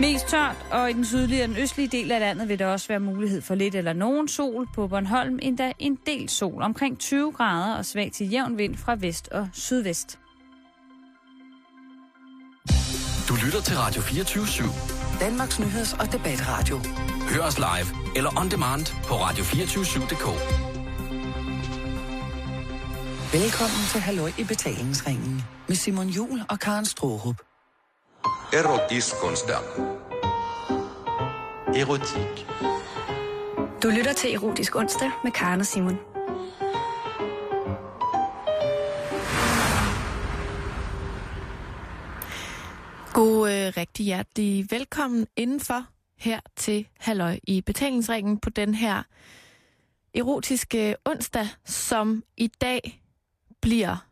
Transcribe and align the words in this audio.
Mest 0.00 0.26
tørt, 0.26 0.56
og 0.70 0.90
i 0.90 0.92
den 0.92 1.04
sydlige 1.04 1.42
og 1.42 1.48
den 1.48 1.56
østlige 1.56 1.88
del 1.88 2.12
af 2.12 2.20
landet 2.20 2.48
vil 2.48 2.58
der 2.58 2.66
også 2.66 2.88
være 2.88 3.00
mulighed 3.00 3.42
for 3.42 3.54
lidt 3.54 3.74
eller 3.74 3.92
nogen 3.92 4.28
sol. 4.28 4.68
På 4.74 4.88
Bornholm 4.88 5.38
endda 5.42 5.72
en 5.78 5.98
del 6.06 6.28
sol, 6.28 6.62
omkring 6.62 6.98
20 6.98 7.32
grader 7.32 7.76
og 7.76 7.84
svag 7.84 8.10
til 8.12 8.30
jævn 8.30 8.58
vind 8.58 8.76
fra 8.76 8.94
vest 8.94 9.28
og 9.28 9.48
sydvest. 9.52 10.18
Du 13.28 13.34
lytter 13.44 13.60
til 13.60 13.76
Radio 13.76 14.02
24 14.02 14.44
/7. 14.44 15.20
Danmarks 15.20 15.58
nyheds- 15.60 16.00
og 16.00 16.12
debatradio. 16.12 16.78
Hør 17.30 17.42
os 17.42 17.58
live 17.58 18.16
eller 18.16 18.40
on 18.40 18.50
demand 18.50 18.86
på 19.04 19.14
radio247.dk. 19.14 20.26
Velkommen 23.32 23.82
til 23.92 24.00
Halløj 24.00 24.30
i 24.38 24.44
betalingsringen 24.44 25.42
med 25.68 25.76
Simon 25.76 26.06
Jul 26.08 26.40
og 26.48 26.58
Karen 26.58 26.84
Strohrup. 26.84 27.47
Erotiskonsdag. 28.52 29.62
Erotik. 31.76 32.46
Du 33.82 33.88
lytter 33.88 34.12
til 34.12 34.34
Erotisk 34.34 34.76
Onsdag 34.76 35.10
med 35.24 35.32
Karen 35.32 35.60
og 35.60 35.66
Simon. 35.66 35.98
God 43.12 43.50
øh, 43.50 43.72
rigtig 43.76 44.04
hjertelig 44.04 44.66
velkommen 44.70 45.26
indenfor 45.36 45.84
her 46.18 46.40
til 46.56 46.88
Halløj 46.98 47.38
i 47.42 47.60
betalingsringen 47.60 48.38
på 48.38 48.50
den 48.50 48.74
her 48.74 49.02
erotiske 50.14 50.96
onsdag, 51.04 51.48
som 51.64 52.22
i 52.36 52.46
dag 52.46 53.02
bliver 53.60 54.07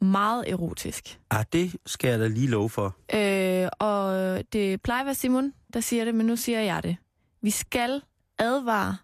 meget 0.00 0.50
erotisk. 0.50 1.20
Ah, 1.30 1.44
det 1.52 1.76
skal 1.86 2.10
jeg 2.10 2.18
da 2.20 2.26
lige 2.26 2.46
love 2.46 2.70
for. 2.70 2.96
Øh, 3.14 3.68
og 3.78 4.12
det 4.52 4.82
plejer 4.82 5.00
at 5.00 5.06
være 5.06 5.14
Simon, 5.14 5.52
der 5.72 5.80
siger 5.80 6.04
det, 6.04 6.14
men 6.14 6.26
nu 6.26 6.36
siger 6.36 6.60
jeg 6.60 6.82
det. 6.82 6.96
Vi 7.42 7.50
skal 7.50 8.02
advare 8.38 8.96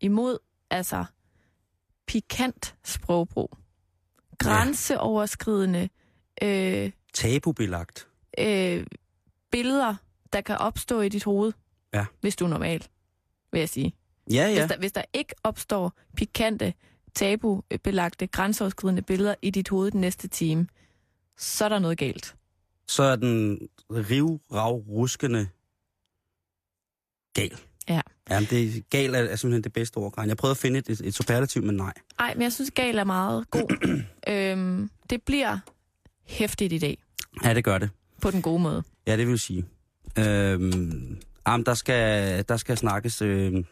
imod, 0.00 0.38
altså, 0.70 1.04
pikant 2.06 2.74
sprogbrug. 2.84 3.58
Grænseoverskridende 4.38 5.88
øh, 6.42 6.90
Tabubelagt. 7.14 8.08
øh, 8.38 8.86
billeder, 9.50 9.94
der 10.32 10.40
kan 10.40 10.56
opstå 10.58 11.00
i 11.00 11.08
dit 11.08 11.24
hoved, 11.24 11.52
Ja. 11.94 12.06
hvis 12.20 12.36
du 12.36 12.44
er 12.44 12.48
normal, 12.48 12.86
vil 13.52 13.58
jeg 13.58 13.68
sige. 13.68 13.92
Ja, 14.30 14.34
Ja. 14.48 14.60
Hvis, 14.60 14.70
der, 14.70 14.78
hvis 14.78 14.92
der 14.92 15.02
ikke 15.12 15.34
opstår 15.42 15.92
pikante, 16.16 16.74
tabubelagte, 17.16 18.26
grænseoverskridende 18.26 19.02
billeder 19.02 19.34
i 19.42 19.50
dit 19.50 19.68
hoved 19.68 19.90
den 19.90 20.00
næste 20.00 20.28
time, 20.28 20.66
så 21.36 21.64
er 21.64 21.68
der 21.68 21.78
noget 21.78 21.98
galt. 21.98 22.34
Så 22.88 23.02
er 23.02 23.16
den 23.16 23.58
riv, 23.90 24.40
rav, 24.52 24.76
ruskende 24.76 25.48
gal. 27.34 27.58
Ja. 27.88 28.00
Jamen, 28.30 28.48
det, 28.50 28.90
gal 28.90 29.14
er, 29.14 29.18
er 29.18 29.36
simpelthen 29.36 29.64
det 29.64 29.72
bedste 29.72 29.96
ord, 29.96 30.12
Karen. 30.12 30.28
Jeg 30.28 30.36
prøvede 30.36 30.50
at 30.52 30.56
finde 30.58 30.78
et, 30.78 30.88
et 30.90 31.14
superlativ, 31.14 31.62
men 31.62 31.76
nej. 31.76 31.92
Ej, 32.18 32.34
men 32.34 32.42
jeg 32.42 32.52
synes, 32.52 32.70
gal 32.70 32.98
er 32.98 33.04
meget 33.04 33.50
god. 33.50 33.98
øhm, 34.34 34.90
det 35.10 35.22
bliver 35.22 35.58
hæftigt 36.24 36.72
i 36.72 36.78
dag, 36.78 36.98
Ja, 37.44 37.54
det 37.54 37.64
gør 37.64 37.78
det. 37.78 37.90
på 38.22 38.30
den 38.30 38.42
gode 38.42 38.62
måde. 38.62 38.82
Ja, 39.06 39.16
det 39.16 39.28
vil 39.28 39.38
sige. 39.38 39.64
Øhm, 40.18 41.18
jamen, 41.46 41.66
der 41.66 41.74
skal, 41.74 42.44
der 42.48 42.56
skal 42.56 42.76
snakkes 42.76 43.22
øh, 43.22 43.64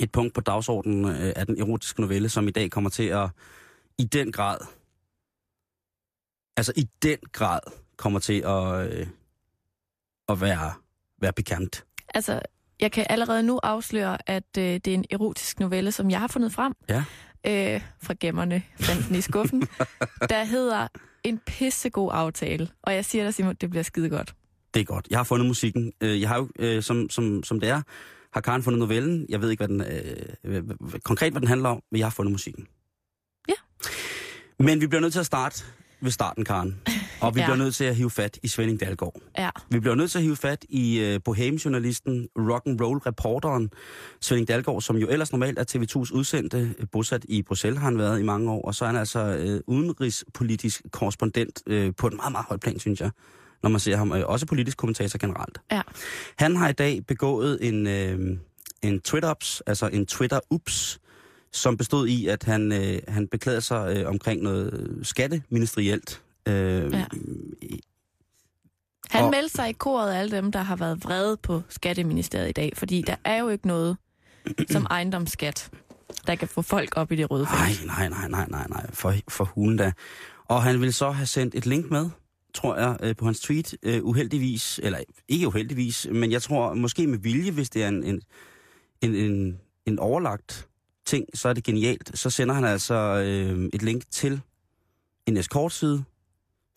et 0.00 0.12
punkt 0.12 0.34
på 0.34 0.40
dagsordenen 0.40 1.04
øh, 1.04 1.32
af 1.36 1.46
den 1.46 1.60
erotiske 1.60 2.00
novelle, 2.00 2.28
som 2.28 2.48
i 2.48 2.50
dag 2.50 2.70
kommer 2.70 2.90
til 2.90 3.02
at 3.02 3.28
i 3.98 4.04
den 4.04 4.32
grad, 4.32 4.58
altså 6.56 6.72
i 6.76 6.88
den 7.02 7.18
grad 7.32 7.60
kommer 7.96 8.18
til 8.18 8.40
at, 8.46 8.90
øh, 8.92 9.06
at 10.28 10.40
være, 10.40 10.72
være 11.20 11.32
pikant. 11.32 11.84
Altså, 12.14 12.40
jeg 12.80 12.92
kan 12.92 13.06
allerede 13.10 13.42
nu 13.42 13.60
afsløre, 13.62 14.30
at 14.30 14.44
øh, 14.58 14.64
det 14.64 14.86
er 14.88 14.94
en 14.94 15.04
erotisk 15.10 15.60
novelle, 15.60 15.92
som 15.92 16.10
jeg 16.10 16.20
har 16.20 16.26
fundet 16.28 16.52
frem. 16.52 16.72
Ja. 16.88 17.04
Øh, 17.46 17.80
fra 18.02 18.14
gemmerne, 18.20 18.62
fandt 18.80 19.08
den 19.08 19.16
i 19.16 19.20
skuffen. 19.20 19.60
der 20.30 20.44
hedder 20.44 20.88
En 21.24 21.38
pissegod 21.46 22.10
aftale. 22.12 22.68
Og 22.82 22.94
jeg 22.94 23.04
siger 23.04 23.24
dig, 23.24 23.34
Simon, 23.34 23.54
det 23.54 23.70
bliver 23.70 23.82
skide 23.82 24.10
godt. 24.10 24.34
Det 24.74 24.80
er 24.80 24.84
godt. 24.84 25.06
Jeg 25.10 25.18
har 25.18 25.24
fundet 25.24 25.46
musikken. 25.46 25.92
Øh, 26.00 26.20
Jeg 26.20 26.28
har 26.28 26.36
jo, 26.36 26.48
øh, 26.58 26.82
som, 26.82 27.10
som, 27.10 27.42
som 27.42 27.60
det 27.60 27.68
er, 27.68 27.82
har 28.32 28.40
Karen 28.40 28.62
fundet 28.62 28.78
novellen. 28.78 29.26
Jeg 29.28 29.40
ved 29.42 29.50
ikke, 29.50 29.66
hvad 29.66 29.68
den, 29.68 29.80
øh, 30.44 30.62
konkret, 31.04 31.32
hvad 31.32 31.40
den 31.40 31.48
handler 31.48 31.68
om, 31.68 31.82
men 31.90 31.98
jeg 31.98 32.06
har 32.06 32.10
fundet 32.10 32.32
musikken. 32.32 32.66
Ja. 33.48 33.54
Men 34.58 34.80
vi 34.80 34.86
bliver 34.86 35.00
nødt 35.00 35.12
til 35.12 35.20
at 35.20 35.26
starte 35.26 35.64
ved 36.00 36.10
starten, 36.10 36.44
Karen. 36.44 36.80
Og 37.20 37.34
vi 37.34 37.40
Ja. 37.40 37.46
bliver 37.46 37.56
nødt 37.56 37.74
til 37.74 37.84
at 37.84 37.96
hive 37.96 38.10
fat 38.10 38.38
i 38.42 38.48
Svending 38.48 38.80
Dalgaard. 38.80 39.20
Ja. 39.38 39.50
Vi 39.70 39.80
bliver 39.80 39.94
nødt 39.94 40.10
til 40.10 40.18
at 40.18 40.24
hive 40.24 40.36
fat 40.36 40.64
i 40.68 40.98
øh, 41.00 41.20
bohemjournalisten, 41.24 42.28
rock 42.38 42.62
and 42.66 42.80
roll 42.80 42.98
reporteren 42.98 43.70
Svending 44.20 44.48
Dalgaard, 44.48 44.80
som 44.82 44.96
jo 44.96 45.08
ellers 45.08 45.32
normalt 45.32 45.58
er 45.58 45.64
TV2's 45.76 46.12
udsendte, 46.14 46.74
øh, 46.78 46.86
bosat 46.92 47.24
i 47.28 47.42
Bruxelles 47.42 47.78
har 47.78 47.84
han 47.84 47.98
været 47.98 48.20
i 48.20 48.22
mange 48.22 48.50
år, 48.50 48.62
og 48.66 48.74
så 48.74 48.84
er 48.84 48.86
han 48.88 48.96
altså 48.96 49.20
øh, 49.20 49.60
udenrigspolitisk 49.66 50.82
korrespondent 50.92 51.62
øh, 51.66 51.92
på 51.96 52.06
et 52.06 52.12
meget, 52.16 52.32
meget 52.32 52.46
højt 52.48 52.60
plan, 52.60 52.78
synes 52.78 53.00
jeg, 53.00 53.10
når 53.66 53.70
man 53.70 53.80
ser 53.80 53.96
ham. 53.96 54.12
Øh, 54.12 54.22
også 54.26 54.46
politisk 54.46 54.76
kommentator 54.76 55.18
generelt. 55.18 55.58
Ja. 55.72 55.80
Han 56.38 56.56
har 56.56 56.68
i 56.68 56.72
dag 56.72 57.06
begået 57.06 57.58
en, 57.68 57.86
øh, 57.86 58.38
en 58.82 59.00
Twitter-ups, 59.08 59.60
altså 59.66 59.86
en 59.88 60.06
Twitter-ups, 60.06 60.98
som 61.52 61.76
bestod 61.76 62.06
i, 62.08 62.26
at 62.26 62.42
han, 62.44 62.72
øh, 62.72 62.98
han 63.08 63.28
beklagede 63.28 63.60
sig 63.60 63.96
øh, 63.96 64.08
omkring 64.08 64.42
noget 64.42 64.98
skatteministerielt. 65.02 66.22
Øh, 66.48 66.92
Ja. 66.92 67.04
Han 69.10 69.24
Og- 69.24 69.30
meldte 69.30 69.54
sig 69.56 69.68
i 69.68 69.72
koret 69.72 70.12
af 70.12 70.18
alle 70.18 70.36
dem, 70.36 70.52
der 70.52 70.62
har 70.62 70.76
været 70.76 71.04
vrede 71.04 71.36
på 71.36 71.62
Skatteministeriet 71.68 72.48
i 72.48 72.52
dag, 72.52 72.72
fordi 72.76 73.02
der 73.06 73.16
er 73.24 73.38
jo 73.38 73.48
ikke 73.48 73.66
noget 73.66 73.96
som 74.70 74.86
ejendomsskat, 74.90 75.70
der 76.26 76.34
kan 76.34 76.48
få 76.48 76.62
folk 76.62 76.96
op 76.96 77.12
i 77.12 77.16
det 77.16 77.30
røde 77.30 77.44
Nej, 77.44 77.66
felt. 77.68 77.86
nej, 77.86 78.08
nej, 78.08 78.28
nej, 78.28 78.46
nej, 78.48 78.66
nej, 78.68 78.86
for, 78.92 79.14
for 79.28 79.44
hulen 79.44 79.76
da. 79.76 79.92
Og 80.44 80.62
han 80.62 80.80
ville 80.80 80.92
så 80.92 81.10
have 81.10 81.26
sendt 81.26 81.54
et 81.54 81.66
link 81.66 81.90
med, 81.90 82.10
tror 82.56 82.76
jeg, 82.76 82.96
øh, 83.02 83.16
på 83.16 83.24
hans 83.24 83.40
tweet, 83.40 83.74
uh, 83.86 84.08
uheldigvis, 84.08 84.80
eller 84.82 84.98
ikke 85.28 85.46
uheldigvis, 85.46 86.06
men 86.12 86.32
jeg 86.32 86.42
tror 86.42 86.74
måske 86.74 87.06
med 87.06 87.18
vilje, 87.18 87.50
hvis 87.50 87.70
det 87.70 87.82
er 87.82 87.88
en, 87.88 88.04
en, 88.04 88.22
en, 89.02 89.14
en, 89.14 89.60
en 89.86 89.98
overlagt 89.98 90.68
ting, 91.06 91.26
så 91.34 91.48
er 91.48 91.52
det 91.52 91.64
genialt. 91.64 92.18
Så 92.18 92.30
sender 92.30 92.54
han 92.54 92.64
altså 92.64 92.94
øh, 92.94 93.70
et 93.72 93.82
link 93.82 94.02
til 94.10 94.40
en 95.26 95.36
escortside 95.36 96.04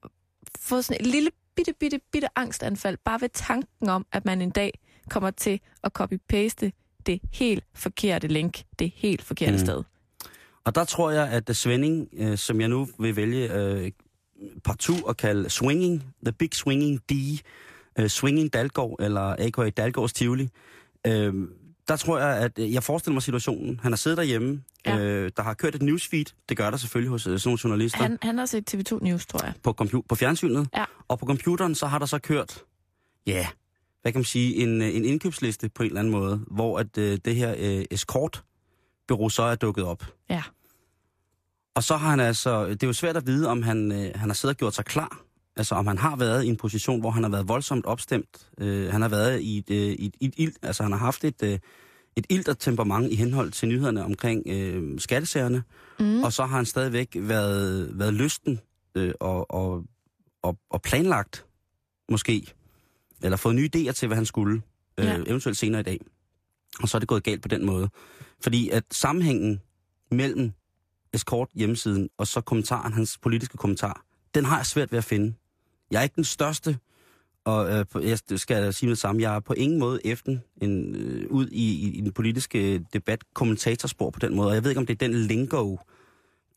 fået 0.59 0.85
sådan 0.85 1.01
et 1.01 1.07
lille 1.07 1.29
bitte, 1.55 1.73
bitte, 1.79 1.99
bitte 2.11 2.27
angstanfald, 2.35 2.97
bare 3.05 3.21
ved 3.21 3.29
tanken 3.33 3.89
om, 3.89 4.05
at 4.11 4.25
man 4.25 4.41
en 4.41 4.49
dag 4.51 4.79
kommer 5.09 5.31
til 5.31 5.59
at 5.83 5.91
copy-paste 5.99 6.71
det 7.05 7.21
helt 7.33 7.63
forkerte 7.73 8.27
link, 8.27 8.63
det 8.79 8.91
helt 8.95 9.21
forkerte 9.21 9.51
Mm. 9.51 9.57
sted. 9.57 9.83
Og 10.63 10.75
der 10.75 10.83
tror 10.85 11.11
jeg, 11.11 11.27
at 11.29 11.55
Svending, 11.55 12.07
øh, 12.13 12.37
som 12.37 12.61
jeg 12.61 12.69
nu 12.69 12.87
vil 12.99 13.15
vælge 13.15 13.53
øh, 13.53 13.91
partout 14.63 15.03
at 15.09 15.17
kalde 15.17 15.49
Swinging, 15.49 16.03
The 16.25 16.31
Big 16.31 16.49
Swinging 16.53 16.99
D, 17.09 17.13
øh, 17.99 18.07
Swinging 18.07 18.53
Dalgaard, 18.53 18.95
eller 18.99 19.21
A.K.A. 19.39 19.69
Dalgaards 19.69 20.13
Tivoli, 20.13 20.49
øh, 21.07 21.33
der 21.87 21.95
tror 21.95 22.19
jeg, 22.19 22.37
at 22.37 22.59
øh, 22.59 22.73
jeg 22.73 22.83
forestiller 22.83 23.13
mig 23.13 23.23
situationen. 23.23 23.79
Han 23.83 23.91
har 23.91 23.97
siddet 23.97 24.17
derhjemme, 24.17 24.63
ja. 24.85 24.97
øh, 24.99 25.31
der 25.37 25.43
har 25.43 25.53
kørt 25.53 25.75
et 25.75 25.81
newsfeed. 25.81 26.25
Det 26.49 26.57
gør 26.57 26.69
der 26.69 26.77
selvfølgelig 26.77 27.09
hos 27.09 27.27
øh, 27.27 27.39
sådan 27.39 27.49
nogle 27.49 27.59
journalister. 27.63 28.01
Han, 28.01 28.17
han 28.21 28.37
har 28.37 28.45
set 28.45 28.73
TV2 28.75 28.99
News, 29.03 29.25
tror 29.25 29.45
jeg. 29.45 29.53
på, 29.63 29.75
compu- 29.81 30.01
på 30.09 30.15
fjernsynet. 30.15 30.67
Ja. 30.77 30.85
Og 31.07 31.19
på 31.19 31.25
computeren, 31.25 31.75
så 31.75 31.87
har 31.87 31.99
der 31.99 32.05
så 32.05 32.19
kørt, 32.19 32.63
ja, 33.27 33.47
hvad 34.05 34.11
kan 34.11 34.19
man 34.19 34.25
sige, 34.25 34.55
en, 34.55 34.81
øh, 34.81 34.95
en 34.95 35.05
indkøbsliste 35.05 35.69
på 35.69 35.83
en 35.83 35.87
eller 35.87 35.99
anden 35.99 36.11
måde, 36.11 36.45
hvor 36.47 36.79
at 36.79 36.97
øh, 36.97 37.19
det 37.25 37.35
her 37.35 37.55
øh, 37.57 37.85
escort-bureau 37.91 39.29
så 39.29 39.43
er 39.43 39.55
dukket 39.55 39.83
op. 39.83 40.05
Ja. 40.29 40.43
Og 41.75 41.83
så 41.83 41.97
har 41.97 42.09
han 42.09 42.19
altså, 42.19 42.67
det 42.67 42.83
er 42.83 42.87
jo 42.87 42.93
svært 42.93 43.17
at 43.17 43.27
vide, 43.27 43.49
om 43.49 43.63
han, 43.63 43.91
øh, 43.91 44.11
han 44.15 44.29
har 44.29 44.33
siddet 44.33 44.55
og 44.55 44.57
gjort 44.57 44.75
sig 44.75 44.85
klar. 44.85 45.21
Altså 45.55 45.75
om 45.75 45.87
han 45.87 45.97
har 45.97 46.15
været 46.15 46.43
i 46.43 46.47
en 46.47 46.57
position, 46.57 46.99
hvor 46.99 47.11
han 47.11 47.23
har 47.23 47.29
været 47.29 47.47
voldsomt 47.47 47.85
opstemt. 47.85 48.49
Øh, 48.57 48.91
han 48.91 49.01
har 49.01 49.09
været 49.09 49.41
i 49.41 49.57
et, 49.57 49.69
øh, 49.69 49.77
i 49.77 50.05
et, 50.05 50.15
i 50.19 50.25
et 50.25 50.33
ild, 50.37 50.53
altså 50.61 50.83
han 50.83 50.91
har 50.91 50.99
haft 50.99 51.23
et, 51.23 51.43
øh, 51.43 51.59
et 52.15 52.25
ildt 52.29 52.59
temperament 52.59 53.11
i 53.11 53.15
henhold 53.15 53.51
til 53.51 53.67
nyhederne 53.67 54.05
omkring 54.05 54.43
øh, 54.47 54.99
skattesagerne. 54.99 55.63
Mm. 55.99 56.23
Og 56.23 56.33
så 56.33 56.45
har 56.45 56.55
han 56.55 56.65
stadigvæk 56.65 57.15
været, 57.19 57.99
været 57.99 58.13
lysten 58.13 58.59
øh, 58.95 59.13
og, 59.19 59.51
og, 59.51 59.83
og, 60.43 60.57
og 60.69 60.81
planlagt, 60.81 61.45
måske, 62.09 62.53
eller 63.23 63.37
fået 63.37 63.55
nye 63.55 63.69
idéer 63.75 63.91
til, 63.91 64.07
hvad 64.07 64.15
han 64.17 64.25
skulle, 64.25 64.61
øh, 64.97 65.05
Ja. 65.05 65.17
eventuelt 65.27 65.57
senere 65.57 65.79
i 65.79 65.83
dag. 65.83 65.99
Og 66.81 66.89
så 66.89 66.97
er 66.97 66.99
det 66.99 67.07
gået 67.07 67.23
galt 67.23 67.41
på 67.41 67.47
den 67.47 67.65
måde. 67.65 67.89
Fordi 68.41 68.69
at 68.69 68.83
sammenhængen 68.91 69.61
mellem 70.11 70.51
Escort 71.13 71.49
hjemmesiden 71.55 72.09
og 72.17 72.27
så 72.27 72.41
kommentaren, 72.41 72.93
hans 72.93 73.17
politiske 73.17 73.57
kommentar, 73.57 74.05
den 74.35 74.45
har 74.45 74.57
jeg 74.57 74.65
svært 74.65 74.91
ved 74.91 74.97
at 74.97 75.03
finde. 75.03 75.33
Jeg 75.91 75.99
er 75.99 76.03
ikke 76.03 76.15
den 76.15 76.23
største, 76.23 76.77
og 77.45 77.85
øh, 77.95 78.09
jeg 78.09 78.19
skal 78.39 78.73
sige 78.73 78.89
det 78.89 78.97
samme, 78.97 79.21
jeg 79.21 79.35
er 79.35 79.39
på 79.39 79.53
ingen 79.53 79.79
måde 79.79 79.99
efter 80.05 80.37
en, 80.61 80.95
øh, 80.95 81.27
ud 81.29 81.47
i, 81.47 81.87
i, 81.87 81.97
i 81.97 82.01
den 82.01 82.11
politiske 82.11 82.79
debat 82.93 83.23
kommentatorspor 83.33 84.09
på 84.09 84.19
den 84.19 84.35
måde, 84.35 84.47
og 84.49 84.55
jeg 84.55 84.63
ved 84.63 84.71
ikke, 84.71 84.79
om 84.79 84.85
det 84.85 84.93
er 85.01 85.07
den 85.07 85.13
lingo, 85.13 85.77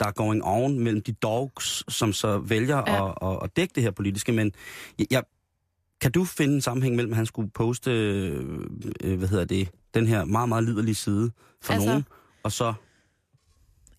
der 0.00 0.06
er 0.06 0.10
going 0.12 0.44
on 0.44 0.78
mellem 0.78 1.02
de 1.02 1.12
dogs, 1.12 1.94
som 1.94 2.12
så 2.12 2.38
vælger 2.38 2.76
ja. 2.86 3.08
at, 3.08 3.14
at, 3.22 3.38
at 3.42 3.56
dække 3.56 3.72
det 3.74 3.82
her 3.82 3.90
politiske, 3.90 4.32
men 4.32 4.52
jeg, 4.98 5.06
jeg, 5.10 5.22
kan 6.00 6.12
du 6.12 6.24
finde 6.24 6.54
en 6.54 6.60
sammenhæng 6.60 6.96
mellem, 6.96 7.12
at 7.12 7.16
han 7.16 7.26
skulle 7.26 7.50
poste, 7.50 7.90
øh, 7.90 8.66
øh, 9.04 9.18
hvad 9.18 9.28
hedder 9.28 9.44
det, 9.44 9.68
den 9.94 10.06
her 10.06 10.24
meget, 10.24 10.48
meget 10.48 10.64
liderlige 10.64 10.94
side 10.94 11.30
for 11.62 11.72
Altså- 11.72 11.88
nogen, 11.88 12.04
og 12.42 12.52
så, 12.52 12.74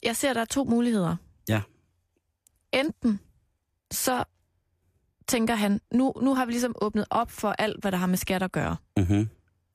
Jeg 0.04 0.16
ser, 0.16 0.34
der 0.34 0.42
er 0.42 0.46
to 0.46 0.64
muligheder. 0.64 1.16
Ja. 1.50 1.62
Enten 2.74 3.20
så 3.92 4.24
tænker 5.28 5.56
han, 5.56 5.82
nu, 5.94 6.14
nu 6.22 6.34
har 6.36 6.46
vi 6.46 6.52
ligesom 6.52 6.76
åbnet 6.82 7.06
op 7.10 7.32
for 7.32 7.50
alt, 7.60 7.82
hvad 7.82 7.92
der 7.92 7.98
har 7.98 8.08
med 8.08 8.18
skat 8.18 8.44
at 8.44 8.52
gøre. 8.52 8.76
uh-huh, 9.00 9.26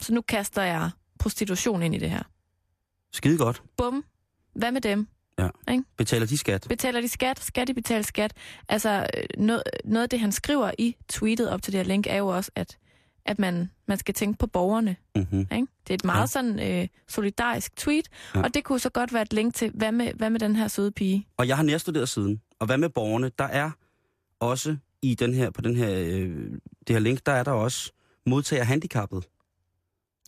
Så 0.03 0.15
nu 0.15 0.21
kaster 0.21 0.63
jeg 0.63 0.91
prostitution 1.19 1.83
ind 1.83 1.95
i 1.95 1.99
det 1.99 2.11
her. 2.11 2.23
skide 3.13 3.39
godt, 3.39 3.63
Bum. 3.77 4.05
Hvad 4.55 4.73
med 4.73 4.81
dem? 4.81 5.09
Betaler 5.97 6.27
de 6.27 6.39
skat? 6.39 6.67
Betaler 6.69 7.01
de 7.01 7.09
skat? 7.09 7.41
Skal 7.41 7.67
de 7.67 7.75
betale 7.75 8.05
skat? 8.05 8.33
Altså, 8.69 9.07
øh, 9.17 9.25
noget, 9.39 9.63
noget 9.85 10.03
af 10.03 10.09
det, 10.09 10.21
han 10.21 10.33
skriver 10.33 10.71
i 10.79 10.97
tweetet 11.09 11.51
op 11.51 11.63
til 11.63 11.73
det 11.73 11.79
her 11.79 11.85
link, 11.85 12.07
er 12.07 12.17
jo 12.17 12.27
også, 12.29 12.51
at, 12.55 12.79
at 13.27 13.39
man, 13.39 13.71
man 13.89 13.99
skal 13.99 14.15
tænke 14.15 14.39
på 14.39 14.47
borgerne. 14.47 14.97
Uh-huh. 15.19 15.37
Ikke? 15.37 15.67
Det 15.87 15.91
er 15.91 15.95
et 15.95 16.05
meget 16.05 16.17
ja. 16.17 16.21
Ja. 16.23 16.27
sådan 16.27 16.81
øh, 16.83 16.89
solidarisk 17.09 17.77
tweet, 17.77 18.09
ja. 18.35 18.39
Ja. 18.39 18.45
og 18.45 18.55
det 18.55 18.65
kunne 18.65 18.79
så 18.79 18.91
godt 18.91 19.13
være 19.13 19.23
et 19.23 19.33
link 19.33 19.55
til, 19.55 19.71
hvad 19.75 19.93
med, 19.93 20.13
hvad 20.15 20.31
med 20.31 20.41
den 20.41 20.57
her 20.57 20.69
søde 20.69 20.91
pige? 20.93 21.27
Og 21.37 21.49
jeg 21.49 21.57
har 21.57 21.63
nærstuderet 21.65 22.09
siden. 22.09 22.41
Og 22.59 22.67
hvad 22.67 22.79
med 22.79 22.89
borgerne? 22.89 23.31
Der 23.39 23.45
er 23.45 23.71
også 24.41 24.77
i 25.03 25.15
den 25.15 25.35
her, 25.35 25.51
på 25.51 25.61
den 25.61 25.77
her, 25.77 25.91
øh, 25.91 26.51
det 26.87 26.97
her 26.97 26.99
link, 26.99 27.27
der 27.27 27.33
er 27.33 27.43
der 27.45 27.53
også 27.53 27.93
modtager 28.27 28.65
handicappet. 28.65 29.25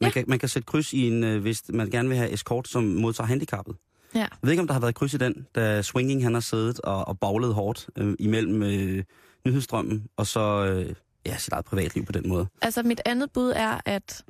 Man, 0.00 0.08
Ja. 0.08 0.12
kan, 0.12 0.24
man 0.28 0.38
kan 0.38 0.48
sætte 0.48 0.66
kryds 0.66 0.92
i 0.92 1.08
en, 1.08 1.24
øh, 1.24 1.40
hvis 1.42 1.62
man 1.68 1.90
gerne 1.90 2.08
vil 2.08 2.18
have 2.18 2.30
escort, 2.32 2.68
som 2.68 2.84
modtager 2.84 3.28
handicappet. 3.28 3.76
Ja. 4.14 4.20
Jeg 4.20 4.28
ved 4.42 4.50
ikke, 4.50 4.60
om 4.60 4.66
der 4.66 4.74
har 4.74 4.80
været 4.80 4.94
kryds 4.94 5.14
i 5.14 5.16
den, 5.16 5.46
da 5.54 5.82
Swinging 5.82 6.22
han 6.22 6.34
har 6.34 6.40
siddet 6.40 6.80
og, 6.80 7.08
og 7.08 7.18
baglet 7.18 7.54
hårdt 7.54 7.88
øh, 7.96 8.14
imellem 8.18 8.62
øh, 8.62 9.04
nyhedsstrømmen 9.46 10.06
og 10.16 10.26
så 10.26 10.40
øh, 10.66 10.94
ja, 11.26 11.36
sit 11.36 11.52
eget 11.52 11.64
privatliv 11.64 12.04
på 12.04 12.12
den 12.12 12.28
måde. 12.28 12.46
Altså, 12.62 12.82
mit 12.82 13.00
andet 13.04 13.30
bud 13.32 13.52
er, 13.56 13.80
at 13.84 14.24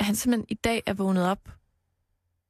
han 0.00 0.14
simpelthen 0.14 0.46
i 0.48 0.54
dag 0.54 0.82
er 0.86 0.92
vågnet 0.94 1.26
op 1.28 1.48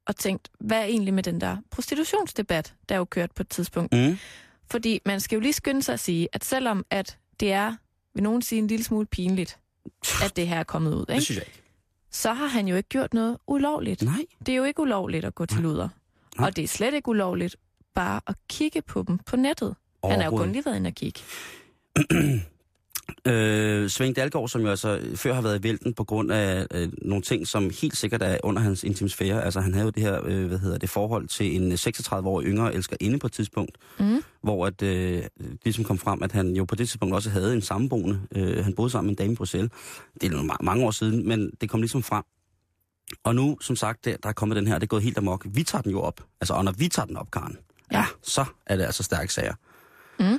og 0.07 0.17
tænkt, 0.17 0.49
hvad 0.61 0.79
er 0.79 0.85
egentlig 0.85 1.15
med 1.15 1.23
den 1.23 1.41
der 1.41 1.57
prostitutionsdebat, 1.71 2.75
der 2.89 2.95
er 2.95 2.99
jo 2.99 3.05
kørt 3.05 3.33
på 3.33 3.43
et 3.43 3.49
tidspunkt? 3.49 3.93
Mm. 3.93 4.19
Fordi 4.71 5.01
man 5.07 5.21
skal 5.21 5.37
jo 5.37 5.41
lige 5.41 5.53
skynde 5.53 5.83
sig 5.83 5.93
at 5.93 6.01
sige, 6.01 6.29
at 6.33 6.45
selvom 6.45 6.85
at 6.91 7.19
det 7.41 7.53
er, 7.53 7.77
vil 8.15 8.23
nogen 8.23 8.43
sige, 8.43 8.59
en 8.59 8.67
lille 8.67 8.85
smule 8.85 9.07
pinligt, 9.07 9.59
at 10.25 10.33
det 10.37 10.49
her 10.49 10.59
er 10.59 10.65
kommet 10.65 10.95
ud, 10.95 11.07
Det 11.07 11.13
ikke? 11.13 11.23
synes 11.25 11.39
jeg 11.39 11.47
ikke. 11.47 11.62
Så 12.13 12.33
har 12.33 12.47
han 12.47 12.69
jo 12.69 12.77
ikke 12.77 12.89
gjort 12.89 13.15
noget 13.15 13.39
ulovligt. 13.47 14.03
Nej. 14.03 14.27
Det 14.47 14.53
er 14.53 14.57
jo 14.57 14.65
ikke 14.65 14.81
ulovligt 14.81 15.25
at 15.25 15.35
gå 15.35 15.47
til 15.47 15.61
luder. 15.63 15.89
Nej. 16.39 16.47
Og 16.47 16.57
det 16.57 16.65
er 16.65 16.69
slet 16.69 16.95
ikke 16.95 17.09
ulovligt 17.09 17.57
bare 17.95 18.21
at 18.27 18.35
kigge 18.49 18.83
på 18.83 19.05
dem 19.09 19.19
på 19.19 19.37
nettet. 19.37 19.75
Han 20.05 20.21
er 20.21 20.25
jo 20.25 20.31
kun 20.37 20.53
lige 20.53 20.65
været 20.65 20.77
inde 20.77 20.89
og 20.89 20.95
kigge. 20.95 21.21
Øh, 23.27 23.89
Svend 23.89 24.15
Dalgaard, 24.15 24.49
som 24.49 24.61
jo 24.63 24.69
altså 24.69 25.01
før 25.17 25.35
har 25.35 25.43
været 25.43 25.59
i 25.59 25.63
vælten 25.63 25.95
på 25.95 26.05
grund 26.05 26.33
af 26.33 26.67
øh, 26.75 26.89
nogle 27.03 27.23
ting, 27.23 27.47
som 27.47 27.71
helt 27.81 27.97
sikkert 27.97 28.23
er 28.23 28.39
under 28.43 28.63
hans 28.63 28.85
intimsfære. 28.85 29.45
Altså 29.45 29.61
han 29.61 29.73
havde 29.75 29.85
jo 29.85 29.91
det 29.91 30.03
her, 30.03 30.21
øh, 30.25 30.47
hvad 30.47 30.59
hedder 30.59 30.79
det, 30.79 30.91
forhold 30.91 31.29
til 31.29 31.57
en 31.63 31.73
36-årig 31.73 32.47
yngre 32.47 32.75
elsker 32.75 32.97
inde 33.01 33.19
på 33.19 33.27
et 33.27 33.33
tidspunkt, 33.33 33.79
Mm. 33.99 34.23
hvor 34.43 34.67
at, 34.67 34.83
øh, 34.83 35.23
det 35.23 35.59
ligesom 35.65 35.85
kom 35.85 35.99
frem, 35.99 36.23
at 36.23 36.33
han 36.33 36.57
jo 36.57 36.65
på 36.65 36.75
det 36.75 36.89
tidspunkt 36.89 37.15
også 37.15 37.31
havde 37.31 37.55
en 37.55 37.63
samboende. 37.63 38.21
Øh, 38.37 38.65
han 38.65 38.75
boede 38.75 38.91
sammen 38.91 39.07
med 39.07 39.13
en 39.13 39.25
dame 39.25 39.33
i 39.33 39.37
Bruxelles. 39.37 39.71
Det 40.21 40.33
er 40.33 40.63
mange 40.63 40.85
år 40.87 40.91
siden, 40.91 41.29
men 41.29 41.51
det 41.61 41.71
kom 41.71 41.81
ligesom 41.81 42.03
frem. 42.03 42.23
Og 43.25 43.35
nu, 43.35 43.59
som 43.61 43.77
sagt, 43.77 44.05
der, 44.05 44.17
der 44.23 44.29
er 44.29 44.33
kommet 44.33 44.57
den 44.57 44.67
her, 44.67 44.75
det 44.75 44.83
er 44.83 44.87
gået 44.87 45.03
helt 45.03 45.19
amok. 45.19 45.47
Vi 45.55 45.63
tager 45.63 45.83
den 45.83 45.93
jo 45.93 46.01
op. 46.01 46.21
Altså, 46.41 46.55
og 46.55 46.65
når 46.65 46.73
vi 46.73 46.89
tager 46.89 47.07
den 47.07 47.17
op, 47.17 47.31
Karen, 47.31 47.57
Ja. 47.93 47.99
ja, 47.99 48.05
så 48.23 48.45
er 48.67 48.77
det 48.77 48.85
altså 48.85 49.03
stærke 49.03 49.33
sager. 49.33 49.55
Mm. 50.19 50.39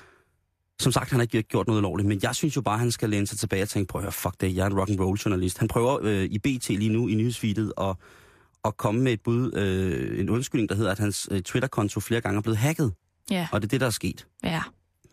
Som 0.83 0.91
sagt, 0.91 1.09
han 1.09 1.19
har 1.19 1.21
ikke 1.23 1.43
gjort 1.43 1.67
noget 1.67 1.81
lovligt, 1.81 2.07
men 2.07 2.19
jeg 2.23 2.35
synes 2.35 2.55
jo 2.55 2.61
bare, 2.61 2.77
han 2.77 2.91
skal 2.91 3.09
læne 3.09 3.27
sig 3.27 3.39
tilbage 3.39 3.63
og 3.63 3.69
tænke, 3.69 3.87
prøv 3.87 3.99
at 3.99 4.03
høre, 4.03 4.11
fuck 4.11 4.35
det, 4.41 4.55
jeg 4.55 4.63
er 4.63 4.67
en 4.67 4.79
rock 4.79 4.89
and 4.89 4.99
roll 4.99 5.17
journalist. 5.17 5.57
Han 5.57 5.67
prøver 5.67 5.99
øh, 6.01 6.23
i 6.23 6.39
BT 6.39 6.69
lige 6.69 6.89
nu 6.89 7.07
i 7.07 7.15
nyhedsfeedet 7.15 7.73
at, 7.81 7.95
at 8.65 8.77
komme 8.77 9.01
med 9.01 9.13
et 9.13 9.21
bud, 9.21 9.53
øh, 9.55 10.19
en 10.19 10.29
undskyldning, 10.29 10.69
der 10.69 10.75
hedder, 10.75 10.91
at 10.91 10.99
hans 10.99 11.27
øh, 11.31 11.41
Twitter-konto 11.41 11.99
flere 11.99 12.21
gange 12.21 12.37
er 12.37 12.41
blevet 12.41 12.57
hacket. 12.57 12.93
Ja, 13.31 13.47
Og 13.51 13.61
det 13.61 13.67
er 13.67 13.69
det, 13.69 13.81
der 13.81 13.87
er 13.87 13.91
sket. 13.91 14.27
ja. 14.43 14.61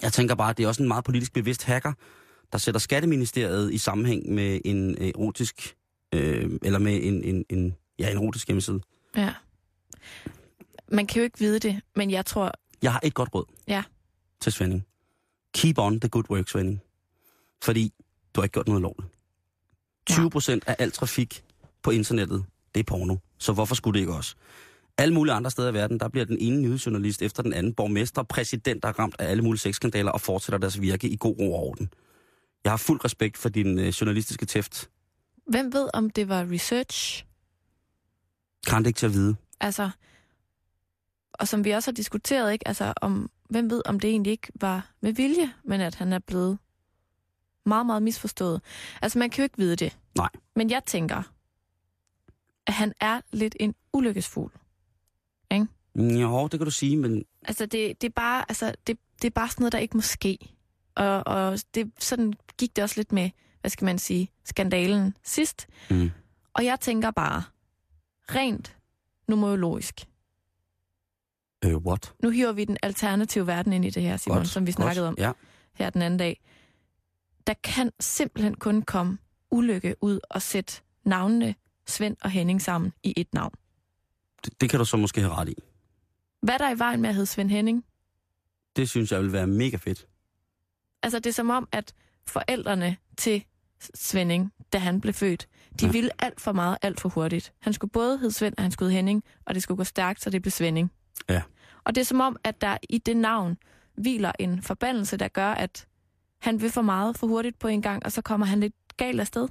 Jeg 0.02 0.12
tænker 0.12 0.34
bare, 0.34 0.50
at 0.50 0.56
det 0.56 0.64
er 0.64 0.68
også 0.68 0.82
en 0.82 0.88
meget 0.88 1.04
politisk 1.04 1.32
bevidst 1.32 1.64
hacker, 1.64 1.92
der 2.52 2.58
sætter 2.58 2.78
Skatteministeriet 2.80 3.72
i 3.72 3.78
sammenhæng 3.78 4.30
med 4.34 4.60
en 4.64 5.02
erotisk, 5.02 5.76
øh, 6.14 6.50
eller 6.62 6.78
med 6.78 7.00
en, 7.02 7.24
en, 7.24 7.44
en, 7.50 7.74
ja, 7.98 8.10
en 8.10 8.16
erotisk 8.16 8.46
hjemmeside. 8.48 8.80
ja. 9.16 9.32
Man 10.92 11.06
kan 11.06 11.20
jo 11.20 11.24
ikke 11.24 11.38
vide 11.38 11.58
det, 11.58 11.80
men 11.96 12.10
jeg 12.10 12.26
tror, 12.26 12.52
Jeg 12.82 12.92
har 12.92 13.00
et 13.02 13.14
godt 13.14 13.28
råd 13.34 13.44
Ja. 13.68 13.82
til 14.40 14.52
Svending. 14.52 14.86
Keep 15.54 15.78
on 15.78 16.00
the 16.00 16.08
good 16.08 16.24
work, 16.30 16.48
Svending. 16.48 16.80
Fordi 17.62 17.92
du 18.34 18.40
har 18.40 18.44
ikke 18.44 18.52
gjort 18.52 18.68
noget 18.68 18.82
lovligt. 18.82 19.12
20 20.06 20.30
procent 20.30 20.64
af 20.66 20.76
al 20.78 20.92
trafik 20.92 21.44
på 21.82 21.90
internettet, 21.90 22.44
det 22.74 22.80
er 22.80 22.84
porno. 22.84 23.16
Så 23.38 23.52
hvorfor 23.52 23.74
skulle 23.74 23.94
det 23.94 24.00
ikke 24.00 24.14
også? 24.14 24.34
Alle 24.98 25.14
mulige 25.14 25.34
andre 25.34 25.50
steder 25.50 25.70
i 25.70 25.74
verden, 25.74 26.00
der 26.00 26.08
bliver 26.08 26.24
den 26.24 26.38
ene 26.40 26.60
nyhedsjournalist 26.60 27.22
efter 27.22 27.42
den 27.42 27.52
anden 27.52 27.74
borgmester, 27.74 28.22
præsident, 28.22 28.82
der 28.82 28.88
er 28.88 28.98
ramt 28.98 29.16
af 29.18 29.30
alle 29.30 29.42
mulige 29.42 29.60
sexskandaler 29.60 30.10
og 30.10 30.20
fortsætter 30.20 30.58
deres 30.58 30.80
virke 30.80 31.08
i 31.08 31.16
god 31.20 31.38
ro 31.38 31.54
og 31.54 31.60
orden. 31.68 31.92
Jeg 32.64 32.72
har 32.72 32.76
fuld 32.76 33.04
respekt 33.04 33.38
for 33.38 33.48
din 33.48 33.78
øh, 33.78 33.86
journalistiske 33.86 34.46
tæft. 34.46 34.90
hvem 35.46 35.72
ved, 35.72 35.88
om 35.94 36.10
det 36.10 36.28
var 36.28 36.46
research? 36.52 37.24
Kan 38.66 38.78
det 38.78 38.86
ikke 38.86 38.98
til 38.98 39.06
at 39.06 39.12
vide. 39.12 39.36
Altså, 39.60 39.90
og 41.32 41.48
som 41.48 41.64
vi 41.64 41.70
også 41.70 41.90
har 41.90 41.94
diskuteret, 41.94 42.52
ikke? 42.52 42.68
Altså, 42.68 42.92
om, 43.02 43.30
hvem 43.50 43.70
ved, 43.70 43.82
om 43.84 44.00
det 44.00 44.10
egentlig 44.10 44.30
ikke 44.30 44.52
var 44.60 44.90
med 45.00 45.12
vilje, 45.12 45.52
men 45.64 45.80
at 45.80 45.94
han 45.94 46.12
er 46.12 46.18
blevet 46.18 46.58
meget, 47.66 47.86
meget 47.86 48.02
misforstået. 48.02 48.60
Altså, 49.02 49.18
man 49.18 49.30
kan 49.30 49.42
jo 49.42 49.44
ikke 49.44 49.58
vide 49.58 49.76
det. 49.76 49.98
Nej. 50.16 50.28
Men 50.56 50.70
jeg 50.70 50.84
tænker, 50.86 51.22
at 52.66 52.72
han 52.74 52.92
er 53.00 53.20
lidt 53.32 53.56
en 53.60 53.74
ulykkesfugl. 53.92 54.52
Jo, 55.96 56.48
det 56.48 56.60
kan 56.60 56.64
du 56.64 56.70
sige, 56.70 56.96
men 56.96 57.24
Altså, 57.44 57.66
det, 57.66 58.00
det, 58.00 58.06
er 58.06 58.12
bare, 58.16 58.44
altså 58.48 58.74
det, 58.86 58.98
det 59.22 59.26
er 59.28 59.30
bare 59.34 59.48
sådan 59.48 59.62
noget, 59.62 59.72
der 59.72 59.78
ikke 59.78 59.96
må 59.96 60.00
ske. 60.00 60.38
Og, 60.94 61.26
og 61.26 61.58
det, 61.74 61.90
sådan 61.98 62.32
gik 62.58 62.76
det 62.76 62.84
også 62.84 62.96
lidt 62.96 63.12
med, 63.12 63.30
hvad 63.60 63.70
skal 63.70 63.84
man 63.84 63.98
sige, 63.98 64.30
skandalen 64.44 65.16
sidst. 65.24 65.66
Mm. 65.90 66.10
Og 66.54 66.64
jeg 66.64 66.80
tænker 66.80 67.10
bare, 67.10 67.42
rent 68.34 68.76
numerologisk. 69.28 70.06
Øh, 71.64 71.76
what? 71.76 72.12
Nu 72.22 72.30
hiver 72.30 72.52
vi 72.52 72.64
den 72.64 72.76
alternative 72.82 73.46
verden 73.46 73.72
ind 73.72 73.84
i 73.84 73.90
det 73.90 74.02
her, 74.02 74.16
Simon, 74.16 74.36
Godt, 74.38 74.48
som 74.48 74.66
vi 74.66 74.72
snakkede 74.72 75.08
om 75.08 75.14
godt. 75.14 75.26
Ja. 75.26 75.32
her 75.74 75.90
den 75.90 76.02
anden 76.02 76.18
dag. 76.18 76.40
Der 77.46 77.54
kan 77.64 77.90
simpelthen 78.00 78.54
kun 78.54 78.82
komme 78.82 79.18
ulykke 79.50 79.94
ud 80.00 80.20
og 80.30 80.42
sætte 80.42 80.82
navnene 81.04 81.54
Svend 81.86 82.16
og 82.20 82.30
Henning 82.30 82.62
sammen 82.62 82.92
i 83.02 83.14
et 83.16 83.34
navn. 83.34 83.52
Det, 84.44 84.60
det 84.60 84.70
kan 84.70 84.78
du 84.78 84.84
så 84.84 84.96
måske 84.96 85.20
have 85.20 85.34
ret 85.34 85.48
i. 85.48 85.54
Hvad 86.42 86.54
er 86.54 86.58
der 86.58 86.70
i 86.70 86.78
vejen 86.78 87.00
med 87.00 87.08
at 87.08 87.14
hedde 87.14 87.26
Svend 87.26 87.50
Henning? 87.50 87.84
Det 88.76 88.88
synes 88.90 89.12
jeg 89.12 89.20
vil 89.22 89.32
være 89.32 89.46
mega 89.46 89.76
fedt. 89.76 90.06
Altså, 91.02 91.18
det 91.18 91.26
er 91.26 91.32
som 91.34 91.50
om, 91.50 91.68
at 91.72 91.94
forældrene 92.26 92.96
til 93.18 93.44
Svending, 93.94 94.52
da 94.72 94.78
han 94.78 95.00
blev 95.00 95.14
født. 95.14 95.48
De 95.80 95.86
Ja. 95.86 95.92
ville 95.92 96.10
alt 96.22 96.40
for 96.40 96.52
meget, 96.52 96.76
alt 96.82 97.00
for 97.00 97.08
hurtigt. 97.08 97.52
Han 97.60 97.72
skulle 97.72 97.90
både 97.90 98.18
hedde 98.18 98.34
Svend, 98.34 98.54
og 98.56 98.62
han 98.62 98.72
skulle 98.72 98.92
Henning, 98.92 99.24
og 99.46 99.54
det 99.54 99.62
skulle 99.62 99.76
gå 99.78 99.84
stærkt, 99.84 100.22
så 100.22 100.30
det 100.30 100.42
blev 100.42 100.50
Svending. 100.50 100.92
Ja. 101.32 101.42
Og 101.84 101.94
det 101.94 102.00
er 102.00 102.04
som 102.04 102.20
om, 102.20 102.36
at 102.44 102.60
der 102.60 102.76
i 102.88 102.98
det 102.98 103.16
navn 103.16 103.56
hviler 103.94 104.32
en 104.38 104.62
forbandelse, 104.62 105.16
der 105.16 105.28
gør, 105.28 105.48
at 105.48 105.86
han 106.38 106.60
vil 106.60 106.70
for 106.70 106.82
meget 106.82 107.16
for 107.16 107.26
hurtigt 107.26 107.58
på 107.58 107.68
en 107.68 107.82
gang, 107.82 108.04
og 108.04 108.12
så 108.12 108.22
kommer 108.22 108.46
han 108.46 108.60
lidt 108.60 108.74
galt 108.96 109.20
afsted. 109.20 109.48